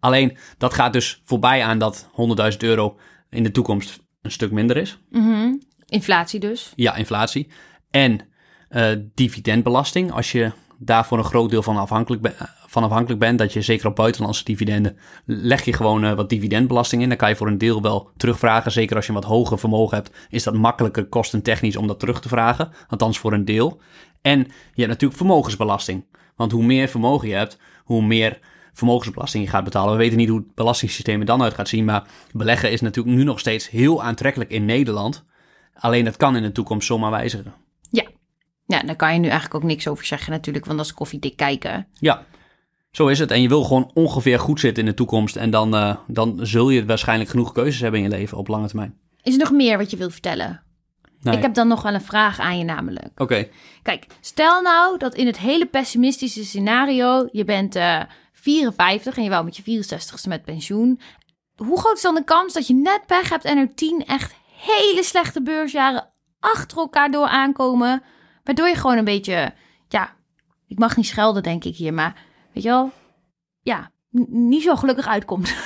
Alleen 0.00 0.36
dat 0.58 0.74
gaat 0.74 0.92
dus 0.92 1.20
voorbij 1.24 1.62
aan 1.62 1.78
dat 1.78 2.08
100.000 2.52 2.56
euro 2.58 2.98
in 3.30 3.42
de 3.42 3.50
toekomst 3.50 4.00
een 4.22 4.30
stuk 4.30 4.50
minder 4.50 4.76
is. 4.76 4.98
Mhm. 5.10 5.54
Inflatie 5.86 6.40
dus. 6.40 6.72
Ja, 6.74 6.94
inflatie. 6.94 7.48
En 7.90 8.20
eh, 8.68 8.92
dividendbelasting. 9.14 10.12
Als 10.12 10.32
je 10.32 10.52
daarvoor 10.84 11.18
een 11.18 11.24
groot 11.24 11.50
deel 11.50 11.62
van 11.62 11.76
afhankelijk, 11.76 12.22
be- 12.22 12.34
van 12.66 12.82
afhankelijk 12.82 13.20
bent, 13.20 13.38
dat 13.38 13.52
je 13.52 13.62
zeker 13.62 13.86
op 13.86 13.96
buitenlandse 13.96 14.44
dividenden, 14.44 14.96
leg 15.24 15.64
je 15.64 15.72
gewoon 15.72 16.04
eh, 16.04 16.12
wat 16.12 16.28
dividendbelasting 16.28 17.02
in. 17.02 17.08
Dan 17.08 17.18
kan 17.18 17.28
je 17.28 17.36
voor 17.36 17.46
een 17.46 17.58
deel 17.58 17.82
wel 17.82 18.10
terugvragen. 18.16 18.72
Zeker 18.72 18.96
als 18.96 19.06
je 19.06 19.12
een 19.12 19.20
wat 19.20 19.28
hoger 19.28 19.58
vermogen 19.58 19.96
hebt, 19.96 20.10
is 20.28 20.42
dat 20.42 20.54
makkelijker 20.54 21.04
kostentechnisch 21.04 21.76
om 21.76 21.86
dat 21.86 22.00
terug 22.00 22.20
te 22.20 22.28
vragen. 22.28 22.70
Althans 22.88 23.18
voor 23.18 23.32
een 23.32 23.44
deel. 23.44 23.80
En 24.22 24.38
je 24.38 24.46
hebt 24.82 24.88
natuurlijk 24.88 25.20
vermogensbelasting. 25.20 26.04
Want 26.36 26.52
hoe 26.52 26.64
meer 26.64 26.88
vermogen 26.88 27.28
je 27.28 27.34
hebt, 27.34 27.58
hoe 27.84 28.02
meer 28.02 28.38
vermogensbelasting 28.72 29.44
je 29.44 29.50
gaat 29.50 29.64
betalen. 29.64 29.92
We 29.92 29.98
weten 29.98 30.18
niet 30.18 30.28
hoe 30.28 30.38
het 30.38 30.54
belastingssysteem 30.54 31.20
er 31.20 31.26
dan 31.26 31.42
uit 31.42 31.54
gaat 31.54 31.68
zien, 31.68 31.84
maar 31.84 32.06
beleggen 32.32 32.70
is 32.70 32.80
natuurlijk 32.80 33.16
nu 33.16 33.24
nog 33.24 33.38
steeds 33.38 33.70
heel 33.70 34.02
aantrekkelijk 34.02 34.50
in 34.50 34.64
Nederland. 34.64 35.24
Alleen 35.74 36.04
dat 36.04 36.16
kan 36.16 36.36
in 36.36 36.42
de 36.42 36.52
toekomst 36.52 36.86
zomaar 36.86 37.10
wijzigen. 37.10 37.61
Ja, 38.72 38.82
daar 38.82 38.96
kan 38.96 39.12
je 39.12 39.18
nu 39.18 39.28
eigenlijk 39.28 39.54
ook 39.54 39.70
niks 39.70 39.88
over 39.88 40.04
zeggen 40.04 40.32
natuurlijk, 40.32 40.64
want 40.64 40.78
dat 40.78 40.86
is 40.86 40.94
koffiedik 40.94 41.36
kijken. 41.36 41.86
Ja, 41.92 42.24
zo 42.90 43.06
is 43.06 43.18
het. 43.18 43.30
En 43.30 43.42
je 43.42 43.48
wil 43.48 43.64
gewoon 43.64 43.90
ongeveer 43.94 44.38
goed 44.38 44.60
zitten 44.60 44.84
in 44.84 44.88
de 44.88 44.96
toekomst. 44.96 45.36
En 45.36 45.50
dan, 45.50 45.74
eh, 45.74 45.96
dan 46.06 46.38
zul 46.42 46.70
je 46.70 46.86
waarschijnlijk 46.86 47.30
genoeg 47.30 47.52
keuzes 47.52 47.80
hebben 47.80 48.00
in 48.00 48.10
je 48.10 48.16
leven 48.16 48.38
op 48.38 48.48
lange 48.48 48.66
termijn. 48.66 48.98
Is 49.22 49.32
er 49.32 49.38
nog 49.38 49.50
meer 49.50 49.78
wat 49.78 49.90
je 49.90 49.96
wilt 49.96 50.12
vertellen? 50.12 50.62
Nee. 51.20 51.36
Ik 51.36 51.42
heb 51.42 51.54
dan 51.54 51.68
nog 51.68 51.82
wel 51.82 51.94
een 51.94 52.00
vraag 52.00 52.40
aan 52.40 52.58
je 52.58 52.64
namelijk. 52.64 53.20
Oké, 53.20 53.48
Kijk, 53.82 54.06
stel 54.20 54.62
nou 54.62 54.98
dat 54.98 55.14
in 55.14 55.26
het 55.26 55.38
hele 55.38 55.66
pessimistische 55.66 56.44
scenario 56.44 57.28
je 57.32 57.44
bent 57.44 57.76
eh 57.76 58.00
54 58.32 59.16
en 59.16 59.22
je 59.22 59.30
wou 59.30 59.44
met 59.44 59.56
je 59.56 59.62
64ste 59.62 60.28
met 60.28 60.44
pensioen. 60.44 61.00
Hoe 61.56 61.78
groot 61.78 61.96
is 61.96 62.02
dan 62.02 62.14
de 62.14 62.24
kans 62.24 62.52
dat 62.52 62.66
je 62.66 62.74
net 62.74 63.00
pech 63.06 63.28
hebt 63.28 63.44
en 63.44 63.58
er 63.58 63.74
10 63.74 64.04
echt 64.06 64.34
hele 64.56 65.02
slechte 65.02 65.42
beursjaren 65.42 66.10
achter 66.40 66.78
elkaar 66.78 67.10
door 67.10 67.26
aankomen, 67.26 68.02
waardoor 68.44 68.68
je 68.68 68.74
gewoon 68.74 68.98
een 68.98 69.04
beetje, 69.04 69.54
ja, 69.88 70.14
ik 70.66 70.78
mag 70.78 70.96
niet 70.96 71.06
schelden 71.06 71.42
denk 71.42 71.64
ik 71.64 71.76
hier, 71.76 71.94
maar 71.94 72.24
weet 72.52 72.62
je 72.62 72.68
wel, 72.68 72.92
ja, 73.62 73.90
niet 74.28 74.62
zo 74.62 74.76
gelukkig 74.76 75.06
uitkomt. 75.06 75.54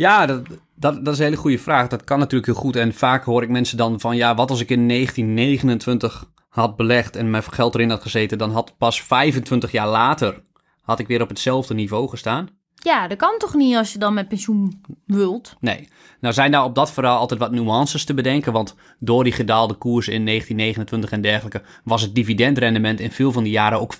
Ja, 0.00 0.26
dat, 0.26 0.46
dat, 0.74 1.04
dat 1.04 1.14
is 1.14 1.18
een 1.18 1.24
hele 1.24 1.36
goede 1.36 1.58
vraag. 1.58 1.88
Dat 1.88 2.04
kan 2.04 2.18
natuurlijk 2.18 2.52
heel 2.52 2.60
goed. 2.60 2.76
En 2.76 2.94
vaak 2.94 3.24
hoor 3.24 3.42
ik 3.42 3.48
mensen 3.48 3.76
dan 3.76 4.00
van... 4.00 4.16
ja, 4.16 4.34
wat 4.34 4.50
als 4.50 4.60
ik 4.60 4.70
in 4.70 4.88
1929 4.88 6.30
had 6.48 6.76
belegd 6.76 7.16
en 7.16 7.30
mijn 7.30 7.42
geld 7.42 7.74
erin 7.74 7.90
had 7.90 8.02
gezeten... 8.02 8.38
dan 8.38 8.50
had 8.50 8.76
pas 8.78 9.02
25 9.02 9.72
jaar 9.72 9.88
later... 9.88 10.44
had 10.82 10.98
ik 10.98 11.06
weer 11.06 11.22
op 11.22 11.28
hetzelfde 11.28 11.74
niveau 11.74 12.08
gestaan. 12.08 12.48
Ja, 12.82 13.08
dat 13.08 13.18
kan 13.18 13.34
toch 13.38 13.54
niet 13.54 13.76
als 13.76 13.92
je 13.92 13.98
dan 13.98 14.14
met 14.14 14.28
pensioen 14.28 14.80
wilt? 15.06 15.56
Nee. 15.60 15.88
Nou 16.20 16.34
zijn 16.34 16.50
daar 16.50 16.64
op 16.64 16.74
dat 16.74 16.92
verhaal 16.92 17.18
altijd 17.18 17.40
wat 17.40 17.52
nuances 17.52 18.04
te 18.04 18.14
bedenken, 18.14 18.52
want 18.52 18.74
door 18.98 19.24
die 19.24 19.32
gedaalde 19.32 19.74
koers 19.74 20.08
in 20.08 20.26
1929 20.26 21.10
en 21.10 21.20
dergelijke 21.20 21.62
was 21.84 22.02
het 22.02 22.14
dividendrendement 22.14 23.00
in 23.00 23.10
veel 23.10 23.32
van 23.32 23.42
die 23.42 23.52
jaren 23.52 23.80
ook 23.80 23.94
14%. 23.94 23.98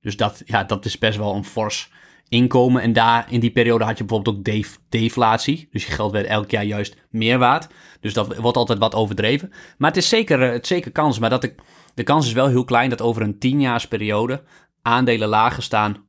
Dus 0.00 0.16
dat, 0.16 0.42
ja, 0.44 0.64
dat 0.64 0.84
is 0.84 0.98
best 0.98 1.18
wel 1.18 1.34
een 1.34 1.44
fors 1.44 1.90
inkomen. 2.28 2.82
En 2.82 2.92
daar 2.92 3.26
in 3.30 3.40
die 3.40 3.50
periode 3.50 3.84
had 3.84 3.98
je 3.98 4.04
bijvoorbeeld 4.04 4.36
ook 4.36 4.44
def- 4.44 4.78
deflatie. 4.88 5.68
Dus 5.70 5.86
je 5.86 5.92
geld 5.92 6.12
werd 6.12 6.26
elk 6.26 6.50
jaar 6.50 6.64
juist 6.64 6.96
meer 7.10 7.38
waard. 7.38 7.68
Dus 8.00 8.14
dat 8.14 8.36
wordt 8.36 8.56
altijd 8.56 8.78
wat 8.78 8.94
overdreven. 8.94 9.52
Maar 9.78 9.88
het 9.90 9.98
is 9.98 10.08
zeker, 10.08 10.42
eh, 10.42 10.52
het 10.52 10.66
zeker 10.66 10.92
kans. 10.92 11.18
Maar 11.18 11.30
dat 11.30 11.42
de, 11.42 11.54
de 11.94 12.02
kans 12.02 12.26
is 12.26 12.32
wel 12.32 12.48
heel 12.48 12.64
klein 12.64 12.90
dat 12.90 13.02
over 13.02 13.22
een 13.22 13.38
tienjaarsperiode 13.38 14.42
aandelen 14.82 15.28
lager 15.28 15.62
staan 15.62 16.07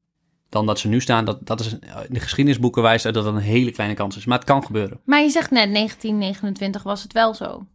dan 0.49 0.65
dat 0.65 0.79
ze 0.79 0.87
nu 0.87 1.01
staan. 1.01 1.25
Dat, 1.25 1.47
dat 1.47 1.59
is 1.59 1.73
in 1.73 1.79
de 2.09 2.19
geschiedenisboeken 2.19 2.81
wijst 2.81 3.05
uit 3.05 3.13
dat 3.13 3.23
dat 3.23 3.33
een 3.33 3.39
hele 3.39 3.71
kleine 3.71 3.95
kans 3.95 4.17
is. 4.17 4.25
Maar 4.25 4.37
het 4.37 4.47
kan 4.47 4.65
gebeuren. 4.65 4.99
Maar 5.05 5.21
je 5.21 5.29
zegt 5.29 5.51
net 5.51 5.73
1929 5.73 6.83
was 6.83 7.03
het 7.03 7.13
wel 7.13 7.33
zo. 7.33 7.65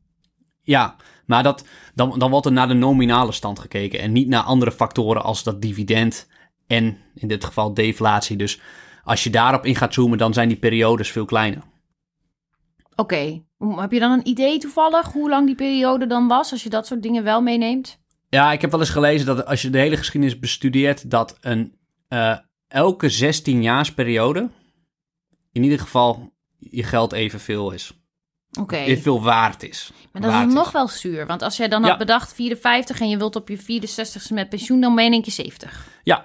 Ja, 0.62 0.96
maar 1.26 1.42
dat, 1.42 1.64
dan, 1.94 2.18
dan 2.18 2.30
wordt 2.30 2.46
er 2.46 2.52
naar 2.52 2.68
de 2.68 2.74
nominale 2.74 3.32
stand 3.32 3.58
gekeken 3.58 4.00
en 4.00 4.12
niet 4.12 4.28
naar 4.28 4.42
andere 4.42 4.72
factoren 4.72 5.22
als 5.22 5.42
dat 5.42 5.62
dividend 5.62 6.28
en 6.66 6.98
in 7.14 7.28
dit 7.28 7.44
geval 7.44 7.74
deflatie. 7.74 8.36
Dus 8.36 8.60
als 9.04 9.24
je 9.24 9.30
daarop 9.30 9.64
in 9.64 9.76
gaat 9.76 9.94
zoomen, 9.94 10.18
dan 10.18 10.32
zijn 10.32 10.48
die 10.48 10.56
periodes 10.56 11.10
veel 11.10 11.24
kleiner. 11.24 11.62
Oké, 12.96 13.42
heb 13.58 13.92
je 13.92 13.98
dan 13.98 14.12
een 14.12 14.28
idee 14.28 14.58
toevallig 14.58 15.12
hoe 15.12 15.28
lang 15.28 15.46
die 15.46 15.54
periode 15.54 16.06
dan 16.06 16.28
was, 16.28 16.52
als 16.52 16.62
je 16.62 16.68
dat 16.68 16.86
soort 16.86 17.02
dingen 17.02 17.24
wel 17.24 17.42
meeneemt? 17.42 17.98
Ja, 18.28 18.52
ik 18.52 18.60
heb 18.60 18.70
wel 18.70 18.80
eens 18.80 18.90
gelezen 18.90 19.26
dat 19.26 19.46
als 19.46 19.62
je 19.62 19.70
de 19.70 19.78
hele 19.78 19.96
geschiedenis 19.96 20.38
bestudeert, 20.38 21.10
dat 21.10 21.36
een, 21.40 21.74
uh, 22.08 22.36
elke 22.74 23.08
16 23.08 23.62
jaarsperiode 23.62 24.48
in 25.52 25.62
ieder 25.62 25.78
geval 25.78 26.32
je 26.58 26.82
geld 26.82 27.12
evenveel 27.12 27.70
is. 27.70 27.92
Oké. 28.60 28.76
Evenveel 28.76 29.22
waard 29.22 29.62
is. 29.62 29.92
Maar 30.12 30.22
dat 30.22 30.30
Waard 30.30 30.48
is 30.48 30.54
nog 30.54 30.72
wel 30.72 30.88
zuur. 30.88 31.26
Want 31.26 31.42
als 31.42 31.56
jij 31.56 31.68
dan 31.68 31.82
Ja. 31.82 31.88
had 31.88 31.98
bedacht 31.98 32.34
54 32.34 33.00
en 33.00 33.08
je 33.08 33.16
wilt 33.16 33.36
op 33.36 33.48
je 33.48 33.58
64ste 33.58 34.34
met 34.34 34.48
pensioen, 34.48 34.80
dan 34.80 34.94
ben 34.94 35.02
je 35.04 35.08
in 35.08 35.14
één 35.14 35.22
keer 35.24 35.32
70. 35.32 35.88
Ja, 36.02 36.24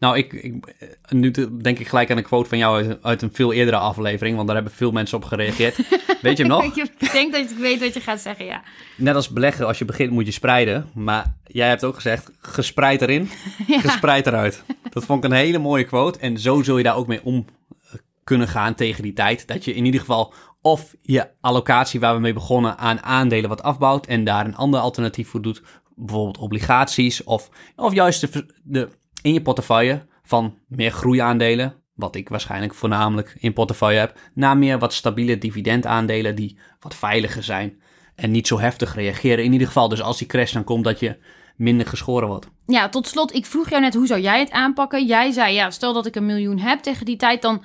nou, 0.00 0.16
ik, 0.16 0.32
ik, 0.32 0.66
eh, 0.66 0.88
nu 1.08 1.30
denk 1.62 1.78
ik 1.78 1.88
gelijk 1.88 2.10
aan 2.10 2.16
een 2.16 2.22
quote 2.22 2.48
van 2.48 2.58
jou 2.58 2.84
uit, 2.84 3.02
uit 3.02 3.22
een 3.22 3.30
veel 3.32 3.52
eerdere 3.52 3.76
aflevering, 3.76 4.34
want 4.34 4.46
daar 4.46 4.56
hebben 4.56 4.74
veel 4.74 4.90
mensen 4.90 5.16
op 5.16 5.24
gereageerd. 5.24 5.76
Weet 6.22 6.36
je 6.36 6.42
hem 6.42 6.52
nog? 6.52 6.76
ik 6.76 7.12
denk 7.12 7.32
dat 7.32 7.50
ik 7.50 7.56
weet 7.56 7.80
wat 7.80 7.94
je 7.94 8.00
gaat 8.00 8.20
zeggen, 8.20 8.44
ja. 8.44 8.62
Net 8.96 9.14
als 9.14 9.28
beleggen, 9.28 9.66
als 9.66 9.78
je 9.78 9.84
begint 9.84 10.10
moet 10.10 10.26
je 10.26 10.32
spreiden. 10.32 10.90
Maar 10.94 11.36
jij 11.46 11.68
hebt 11.68 11.84
ook 11.84 11.94
gezegd, 11.94 12.30
gespreid 12.40 13.02
erin, 13.02 13.28
gespreid 13.86 14.26
eruit. 14.26 14.62
Dat 14.90 15.04
vond 15.04 15.24
ik 15.24 15.30
een 15.30 15.36
hele 15.36 15.58
mooie 15.58 15.84
quote. 15.84 16.18
En 16.18 16.38
zo 16.38 16.62
zul 16.62 16.76
je 16.76 16.84
daar 16.84 16.96
ook 16.96 17.06
mee 17.06 17.24
om 17.24 17.44
eh, 17.82 17.94
kunnen 18.24 18.48
gaan 18.48 18.74
tegen 18.74 19.02
die 19.02 19.12
tijd. 19.12 19.46
Dat 19.46 19.64
je 19.64 19.74
in 19.74 19.84
ieder 19.84 20.00
geval 20.00 20.34
of 20.62 20.94
je 21.00 21.28
allocatie 21.40 22.00
waar 22.00 22.14
we 22.14 22.20
mee 22.20 22.32
begonnen 22.32 22.78
aan 22.78 23.02
aandelen 23.02 23.48
wat 23.48 23.62
afbouwt 23.62 24.06
en 24.06 24.24
daar 24.24 24.46
een 24.46 24.56
ander 24.56 24.80
alternatief 24.80 25.28
voor 25.28 25.42
doet. 25.42 25.62
Bijvoorbeeld 25.94 26.38
obligaties 26.38 27.24
of, 27.24 27.50
of 27.76 27.94
juist 27.94 28.20
de, 28.20 28.46
de, 28.62 28.88
in 29.22 29.32
je 29.32 29.42
portefeuille 29.42 30.06
van 30.22 30.58
meer 30.68 30.90
groeiaandelen. 30.90 31.74
Wat 31.94 32.14
ik 32.14 32.28
waarschijnlijk 32.28 32.74
voornamelijk 32.74 33.36
in 33.38 33.52
portefeuille 33.52 33.98
heb. 33.98 34.18
Naar 34.34 34.56
meer 34.56 34.78
wat 34.78 34.92
stabiele 34.92 35.38
dividendaandelen 35.38 36.34
die 36.34 36.58
wat 36.80 36.94
veiliger 36.94 37.42
zijn. 37.42 37.80
En 38.14 38.30
niet 38.30 38.46
zo 38.46 38.58
heftig 38.58 38.94
reageren. 38.94 39.44
In 39.44 39.52
ieder 39.52 39.66
geval, 39.66 39.88
dus 39.88 40.02
als 40.02 40.18
die 40.18 40.26
crash 40.26 40.52
dan 40.52 40.64
komt, 40.64 40.84
dat 40.84 41.00
je 41.00 41.16
minder 41.56 41.86
geschoren 41.86 42.28
wordt. 42.28 42.48
Ja, 42.66 42.88
tot 42.88 43.06
slot, 43.06 43.34
ik 43.34 43.46
vroeg 43.46 43.68
jou 43.68 43.82
net 43.82 43.94
hoe 43.94 44.06
zou 44.06 44.20
jij 44.20 44.38
het 44.38 44.50
aanpakken? 44.50 45.06
Jij 45.06 45.30
zei, 45.30 45.54
ja, 45.54 45.70
stel 45.70 45.92
dat 45.92 46.06
ik 46.06 46.14
een 46.14 46.26
miljoen 46.26 46.58
heb 46.58 46.80
tegen 46.80 47.06
die 47.06 47.16
tijd, 47.16 47.42
dan, 47.42 47.62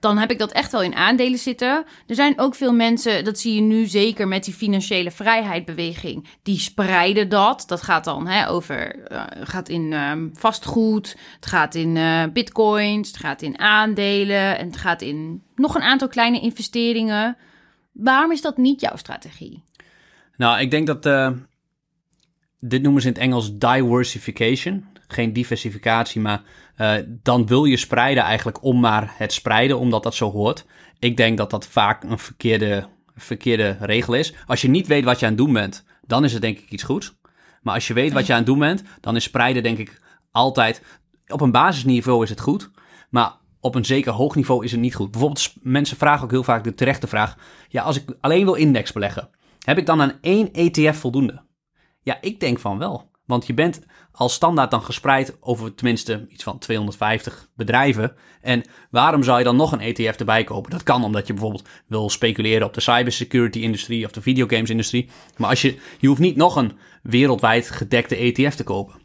dan 0.00 0.18
heb 0.18 0.30
ik 0.30 0.38
dat 0.38 0.52
echt 0.52 0.72
wel 0.72 0.82
in 0.82 0.94
aandelen 0.94 1.38
zitten. 1.38 1.84
Er 2.06 2.14
zijn 2.14 2.38
ook 2.38 2.54
veel 2.54 2.72
mensen, 2.72 3.24
dat 3.24 3.38
zie 3.38 3.54
je 3.54 3.60
nu 3.60 3.86
zeker 3.86 4.28
met 4.28 4.44
die 4.44 4.54
financiële 4.54 5.10
vrijheidbeweging, 5.10 6.28
die 6.42 6.58
spreiden 6.58 7.28
dat. 7.28 7.64
Dat 7.66 7.82
gaat 7.82 8.04
dan 8.04 8.26
hè, 8.26 8.48
over, 8.48 9.02
eh, 9.04 9.24
gaat 9.42 9.68
in 9.68 9.92
ehm, 9.92 10.28
vastgoed, 10.32 11.16
het 11.34 11.46
gaat 11.46 11.74
in 11.74 11.96
eh, 11.96 12.22
bitcoins, 12.32 13.08
het 13.08 13.16
gaat 13.16 13.42
in 13.42 13.58
aandelen 13.58 14.58
en 14.58 14.66
het 14.66 14.76
gaat 14.76 15.02
in 15.02 15.42
nog 15.54 15.74
een 15.74 15.82
aantal 15.82 16.08
kleine 16.08 16.40
investeringen. 16.40 17.36
Waarom 17.92 18.32
is 18.32 18.40
dat 18.42 18.56
niet 18.56 18.80
jouw 18.80 18.96
strategie? 18.96 19.62
Nou, 20.36 20.60
ik 20.60 20.70
denk 20.70 20.86
dat. 20.86 21.06
eh, 21.06 21.30
dit 22.60 22.82
noemen 22.82 23.02
ze 23.02 23.08
in 23.08 23.14
het 23.14 23.22
Engels 23.22 23.58
diversification. 23.58 24.84
Geen 25.08 25.32
diversificatie, 25.32 26.20
maar 26.20 26.42
eh, 26.78 26.94
dan 27.06 27.46
wil 27.46 27.64
je 27.64 27.76
spreiden 27.76 28.22
eigenlijk 28.22 28.62
om 28.62 28.80
maar 28.80 29.14
het 29.16 29.32
spreiden, 29.32 29.78
omdat 29.78 30.02
dat 30.02 30.14
zo 30.14 30.30
hoort. 30.30 30.64
Ik 30.98 31.16
denk 31.16 31.36
dat 31.38 31.50
dat 31.50 31.66
vaak 31.66 32.02
een 32.02 32.18
verkeerde, 32.18 32.88
verkeerde 33.16 33.76
regel 33.80 34.14
is. 34.14 34.34
Als 34.46 34.60
je 34.60 34.68
niet 34.68 34.86
weet 34.86 35.04
wat 35.04 35.18
je 35.18 35.26
aan 35.26 35.32
het 35.32 35.40
doen 35.40 35.52
bent, 35.52 35.84
dan 36.06 36.24
is 36.24 36.32
het 36.32 36.42
denk 36.42 36.58
ik 36.58 36.70
iets 36.70 36.82
goeds. 36.82 37.16
Maar 37.62 37.74
als 37.74 37.86
je 37.86 37.94
weet 37.94 38.12
wat 38.12 38.26
je 38.26 38.32
aan 38.32 38.38
het 38.38 38.46
doen 38.46 38.58
bent, 38.58 38.82
dan 39.00 39.16
is 39.16 39.24
spreiden 39.24 39.62
denk 39.62 39.78
ik 39.78 40.00
altijd... 40.30 40.82
Op 41.26 41.40
een 41.40 41.52
basisniveau 41.52 42.22
is 42.22 42.30
het 42.30 42.40
goed, 42.40 42.70
maar 43.10 43.32
op 43.60 43.74
een 43.74 43.84
zeker 43.84 44.12
hoog 44.12 44.34
niveau 44.34 44.64
is 44.64 44.70
het 44.70 44.80
niet 44.80 44.94
goed. 44.94 45.10
Bijvoorbeeld, 45.10 45.52
mensen 45.60 45.96
vragen 45.96 46.24
ook 46.24 46.30
heel 46.30 46.44
vaak 46.44 46.64
de 46.64 46.74
terechte 46.74 47.06
vraag... 47.06 47.36
Ja, 47.68 47.82
als 47.82 47.96
ik 47.96 48.16
alleen 48.20 48.44
wil 48.44 48.54
index 48.54 48.92
beleggen, 48.92 49.30
heb 49.64 49.78
ik 49.78 49.86
dan 49.86 50.00
aan 50.00 50.18
één 50.20 50.52
ETF 50.52 50.98
voldoende? 50.98 51.42
Ja, 52.02 52.18
ik 52.20 52.40
denk 52.40 52.58
van 52.58 52.78
wel. 52.78 53.10
Want 53.28 53.46
je 53.46 53.54
bent 53.54 53.80
als 54.12 54.34
standaard 54.34 54.70
dan 54.70 54.82
gespreid 54.82 55.36
over 55.40 55.74
tenminste 55.74 56.26
iets 56.28 56.42
van 56.42 56.58
250 56.58 57.48
bedrijven. 57.56 58.12
En 58.40 58.64
waarom 58.90 59.22
zou 59.22 59.38
je 59.38 59.44
dan 59.44 59.56
nog 59.56 59.72
een 59.72 59.80
ETF 59.80 60.16
erbij 60.18 60.44
kopen? 60.44 60.70
Dat 60.70 60.82
kan 60.82 61.04
omdat 61.04 61.26
je 61.26 61.32
bijvoorbeeld 61.32 61.68
wil 61.86 62.10
speculeren 62.10 62.66
op 62.66 62.74
de 62.74 62.80
cybersecurity-industrie 62.80 64.04
of 64.04 64.10
de 64.10 64.22
videogames-industrie. 64.22 65.08
Maar 65.36 65.48
als 65.48 65.62
je, 65.62 65.78
je 65.98 66.08
hoeft 66.08 66.20
niet 66.20 66.36
nog 66.36 66.56
een 66.56 66.78
wereldwijd 67.02 67.70
gedekte 67.70 68.16
ETF 68.16 68.54
te 68.54 68.64
kopen. 68.64 69.00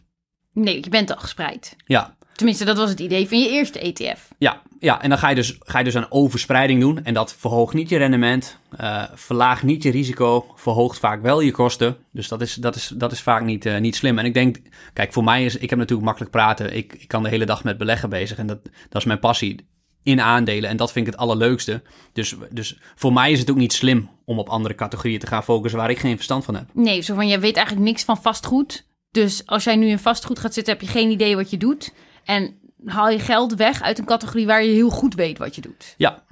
Nee, 0.54 0.84
je 0.84 0.90
bent 0.90 1.12
al 1.12 1.20
gespreid. 1.20 1.76
Ja, 1.86 2.18
Tenminste, 2.36 2.66
dat 2.66 2.78
was 2.78 2.90
het 2.90 3.00
idee 3.00 3.28
van 3.28 3.40
je 3.40 3.50
eerste 3.50 3.80
ETF. 3.80 4.28
ja, 4.38 4.62
ja. 4.80 5.02
en 5.02 5.10
dan 5.10 5.18
ga 5.18 5.30
je, 5.30 5.36
dus, 5.36 5.58
ga 5.60 5.78
je 5.78 5.84
dus 5.84 5.96
aan 5.96 6.12
overspreiding 6.12 6.80
doen. 6.80 7.04
En 7.04 7.14
dat 7.14 7.36
verhoogt 7.40 7.74
niet 7.74 7.90
je 7.90 7.98
rendement, 7.98 8.58
eh, 8.78 9.04
verlaagt 9.14 9.64
niet 9.64 9.84
je 9.84 9.92
risico, 9.92 10.46
verhoogt 10.56 11.00
vaak 11.00 11.22
wel 11.22 11.40
je 11.40 11.52
kosten. 11.52 11.98
Dus 12.12 12.28
dat 12.28 12.42
is, 12.42 12.54
dat 12.54 12.76
is, 12.76 12.92
dat 12.96 13.12
is 13.12 13.22
vaak 13.22 13.44
niet, 13.44 13.66
eh, 13.66 13.80
niet 13.80 13.96
slim. 13.96 14.20
En 14.20 14.26
ik 14.26 14.34
denk, 14.34 14.58
kijk, 14.94 15.14
voor 15.14 15.24
mij 15.24 15.46
is, 15.46 15.58
ik 15.58 15.70
heb 15.70 15.80
natuurlijk 15.80 16.06
makkelijk 16.08 16.32
praten. 16.32 16.76
Ik, 16.76 16.94
ik 16.94 17.08
kan 17.08 17.24
de 17.24 17.30
hele 17.30 17.46
dag 17.46 17.64
met 17.64 17.78
beleggen 17.78 18.10
bezig 18.10 18.38
en 18.38 18.48
dat, 18.48 18.60
dat 18.90 19.02
is 19.02 19.08
mijn 19.08 19.20
passie 19.20 19.72
in 20.04 20.22
aandelen. 20.22 20.70
En 20.70 20.78
dat 20.78 20.92
vind 20.92 21.08
ik 21.08 21.14
het 21.14 21.22
allerleukste. 21.22 21.82
Dus, 22.14 22.36
dus 22.50 22.78
voor 22.96 23.14
mij 23.14 23.32
is 23.32 23.40
het 23.40 23.50
ook 23.50 23.58
niet 23.58 23.74
slim 23.74 24.10
om 24.26 24.40
op 24.40 24.50
andere 24.50 24.76
categorieën 24.76 25.20
te 25.20 25.28
gaan 25.28 25.44
focussen 25.44 25.80
waar 25.80 25.90
ik 25.90 26.00
geen 26.00 26.16
verstand 26.16 26.46
van 26.46 26.56
heb. 26.56 26.66
Nee, 26.74 27.02
zo 27.02 27.16
van, 27.16 27.28
je 27.28 27.40
weet 27.40 27.56
eigenlijk 27.56 27.88
niks 27.88 28.04
van 28.04 28.22
vastgoed. 28.22 28.86
Dus 29.12 29.46
als 29.46 29.64
jij 29.64 29.76
nu 29.76 29.88
in 29.88 30.00
vastgoed 30.00 30.40
gaat 30.40 30.54
zitten, 30.54 30.74
heb 30.74 30.82
je 30.82 30.88
geen 30.88 31.12
idee 31.12 31.36
wat 31.36 31.50
je 31.50 31.58
doet. 31.58 31.94
En 32.24 32.58
haal 32.86 33.10
je 33.10 33.20
geld 33.20 33.56
weg 33.56 33.82
uit 33.82 34.00
een 34.00 34.06
categorie 34.06 34.46
waar 34.46 34.64
je 34.64 34.74
heel 34.74 34.90
goed 34.90 35.16
weet 35.16 35.38
wat 35.38 35.56
je 35.56 35.62
doet. 35.62 35.94
Ja, 35.98 36.24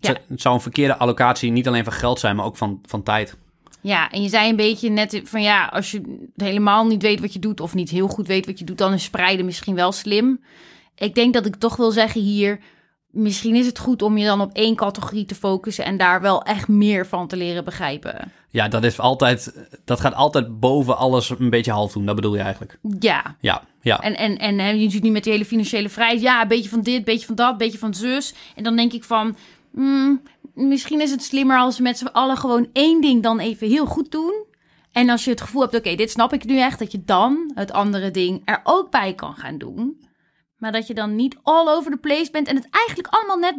Ja. 0.00 0.16
Het 0.28 0.40
zou 0.40 0.54
een 0.54 0.60
verkeerde 0.60 0.96
allocatie 0.96 1.50
niet 1.50 1.66
alleen 1.66 1.84
van 1.84 1.92
geld 1.92 2.20
zijn, 2.20 2.36
maar 2.36 2.44
ook 2.44 2.56
van, 2.56 2.80
van 2.86 3.02
tijd. 3.02 3.36
Ja, 3.80 4.10
en 4.10 4.22
je 4.22 4.28
zei 4.28 4.50
een 4.50 4.56
beetje 4.56 4.88
net 4.90 5.20
van 5.24 5.42
ja, 5.42 5.66
als 5.66 5.90
je 5.90 6.28
helemaal 6.36 6.86
niet 6.86 7.02
weet 7.02 7.20
wat 7.20 7.32
je 7.32 7.38
doet 7.38 7.60
of 7.60 7.74
niet 7.74 7.90
heel 7.90 8.08
goed 8.08 8.26
weet 8.26 8.46
wat 8.46 8.58
je 8.58 8.64
doet, 8.64 8.78
dan 8.78 8.92
is 8.92 9.04
spreiden 9.04 9.44
misschien 9.44 9.74
wel 9.74 9.92
slim. 9.92 10.40
Ik 10.94 11.14
denk 11.14 11.34
dat 11.34 11.46
ik 11.46 11.56
toch 11.56 11.76
wil 11.76 11.90
zeggen 11.90 12.20
hier, 12.20 12.60
misschien 13.16 13.54
is 13.54 13.66
het 13.66 13.78
goed 13.78 14.02
om 14.02 14.18
je 14.18 14.24
dan 14.24 14.40
op 14.40 14.52
één 14.52 14.74
categorie 14.74 15.24
te 15.24 15.34
focussen 15.34 15.84
en 15.84 15.96
daar 15.96 16.20
wel 16.20 16.42
echt 16.42 16.68
meer 16.68 17.06
van 17.06 17.26
te 17.26 17.36
leren 17.36 17.64
begrijpen. 17.64 18.32
Ja, 18.50 18.68
dat, 18.68 18.84
is 18.84 18.98
altijd, 18.98 19.68
dat 19.84 20.00
gaat 20.00 20.14
altijd 20.14 20.60
boven 20.60 20.96
alles 20.96 21.30
een 21.38 21.50
beetje 21.50 21.72
half 21.72 21.92
doen. 21.92 22.06
Dat 22.06 22.14
bedoel 22.14 22.34
je 22.34 22.40
eigenlijk. 22.40 22.78
Ja, 22.98 23.36
Ja, 23.40 23.62
ja. 23.80 24.00
En, 24.00 24.38
en, 24.38 24.58
en 24.58 24.80
je 24.80 24.90
ziet 24.90 25.02
nu 25.02 25.10
met 25.10 25.24
die 25.24 25.32
hele 25.32 25.44
financiële 25.44 25.88
vrijheid. 25.88 26.20
Ja, 26.20 26.42
een 26.42 26.48
beetje 26.48 26.68
van 26.68 26.80
dit, 26.80 26.96
een 26.96 27.04
beetje 27.04 27.26
van 27.26 27.34
dat, 27.34 27.50
een 27.50 27.58
beetje 27.58 27.78
van 27.78 27.94
zus. 27.94 28.34
En 28.54 28.62
dan 28.62 28.76
denk 28.76 28.92
ik 28.92 29.04
van... 29.04 29.36
hmm, 29.74 30.22
misschien 30.54 31.00
is 31.00 31.10
het 31.10 31.22
slimmer 31.22 31.58
als 31.58 31.76
we 31.76 31.82
met 31.82 31.98
z'n 31.98 32.06
allen 32.06 32.36
gewoon 32.36 32.68
één 32.72 33.00
ding 33.00 33.22
dan 33.22 33.38
even 33.38 33.68
heel 33.68 33.86
goed 33.86 34.10
doen. 34.10 34.44
En 34.92 35.10
als 35.10 35.24
je 35.24 35.30
het 35.30 35.40
gevoel 35.40 35.62
hebt, 35.62 35.74
oké, 35.74 35.94
dit 35.94 36.10
snap 36.10 36.32
ik 36.32 36.44
nu 36.44 36.58
echt. 36.58 36.78
Dat 36.78 36.92
je 36.92 37.02
dan 37.04 37.50
het 37.54 37.72
andere 37.72 38.10
ding 38.10 38.42
er 38.44 38.60
ook 38.64 38.90
bij 38.90 39.14
kan 39.14 39.34
gaan 39.34 39.58
doen. 39.58 40.00
Maar 40.56 40.72
dat 40.72 40.86
je 40.86 40.94
dan 40.94 41.16
niet 41.16 41.36
all 41.42 41.68
over 41.68 41.90
the 41.90 41.96
place 41.96 42.30
bent. 42.30 42.48
En 42.48 42.56
het 42.56 42.68
eigenlijk 42.70 43.08
allemaal 43.14 43.38
net 43.38 43.56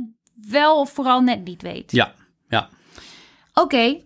wel 0.49 0.79
of 0.79 0.91
vooral 0.91 1.21
net 1.21 1.43
niet 1.43 1.61
weet. 1.61 1.91
Ja, 1.91 2.13
ja. 2.49 2.69
Oké, 3.53 4.01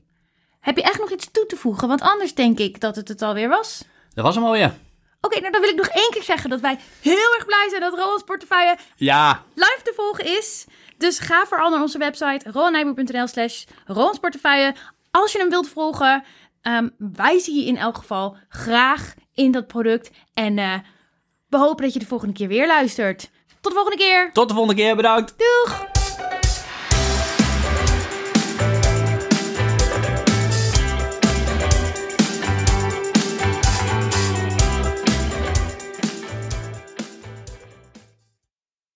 heb 0.60 0.76
je 0.78 0.84
echt 0.84 1.00
nog 1.00 1.12
iets 1.12 1.32
toe 1.32 1.46
te 1.46 1.56
voegen? 1.56 1.88
Want 1.88 2.02
anders 2.02 2.34
denk 2.34 2.60
ik 2.60 2.80
dat 2.80 2.96
het 2.96 3.08
het 3.08 3.22
alweer 3.22 3.50
was. 3.50 3.84
Dat 4.14 4.24
was 4.26 4.36
hem 4.36 4.44
alweer. 4.44 4.74
Oké, 5.22 5.40
nou 5.40 5.52
dan 5.52 5.62
wil 5.62 5.70
ik 5.70 5.76
nog 5.76 5.88
één 5.88 6.10
keer 6.12 6.24
zeggen 6.24 6.50
dat 6.50 6.60
wij 6.60 6.80
heel 7.02 7.34
erg 7.36 7.46
blij 7.46 7.68
zijn 7.70 7.82
dat 7.82 7.94
Roland's 7.94 8.24
portefeuille 8.24 8.78
Ja, 8.96 9.44
live 9.54 9.80
te 9.84 9.94
volgen 9.96 10.26
is. 10.26 10.66
Dus 10.98 11.20
ga 11.20 11.46
vooral 11.46 11.70
naar 11.70 11.82
onze 11.82 11.98
website 11.98 12.52
rolandnijboer.nl 12.52 13.28
slash. 13.28 13.64
Als 15.12 15.32
je 15.32 15.38
hem 15.38 15.50
wilt 15.50 15.70
volgen, 15.70 16.24
ehm, 16.62 16.90
wij 16.98 17.40
zien 17.40 17.56
je 17.56 17.66
in 17.66 17.78
elk 17.78 17.98
geval 17.98 18.38
graag 18.50 19.14
in 19.34 19.52
dat 19.52 19.68
product. 19.68 20.12
En 20.34 20.58
eh, 20.58 20.74
we 21.52 21.58
hopen 21.58 21.84
dat 21.84 21.94
je 21.94 22.00
de 22.00 22.06
volgende 22.06 22.34
keer 22.34 22.48
weer 22.48 22.68
luistert. 22.68 23.30
Tot 23.62 23.72
de 23.72 23.78
volgende 23.78 23.98
keer. 23.98 24.30
Tot 24.34 24.48
de 24.48 24.54
volgende 24.54 24.82
keer, 24.82 24.96
bedankt. 24.96 25.34
Doeg! 25.38 26.01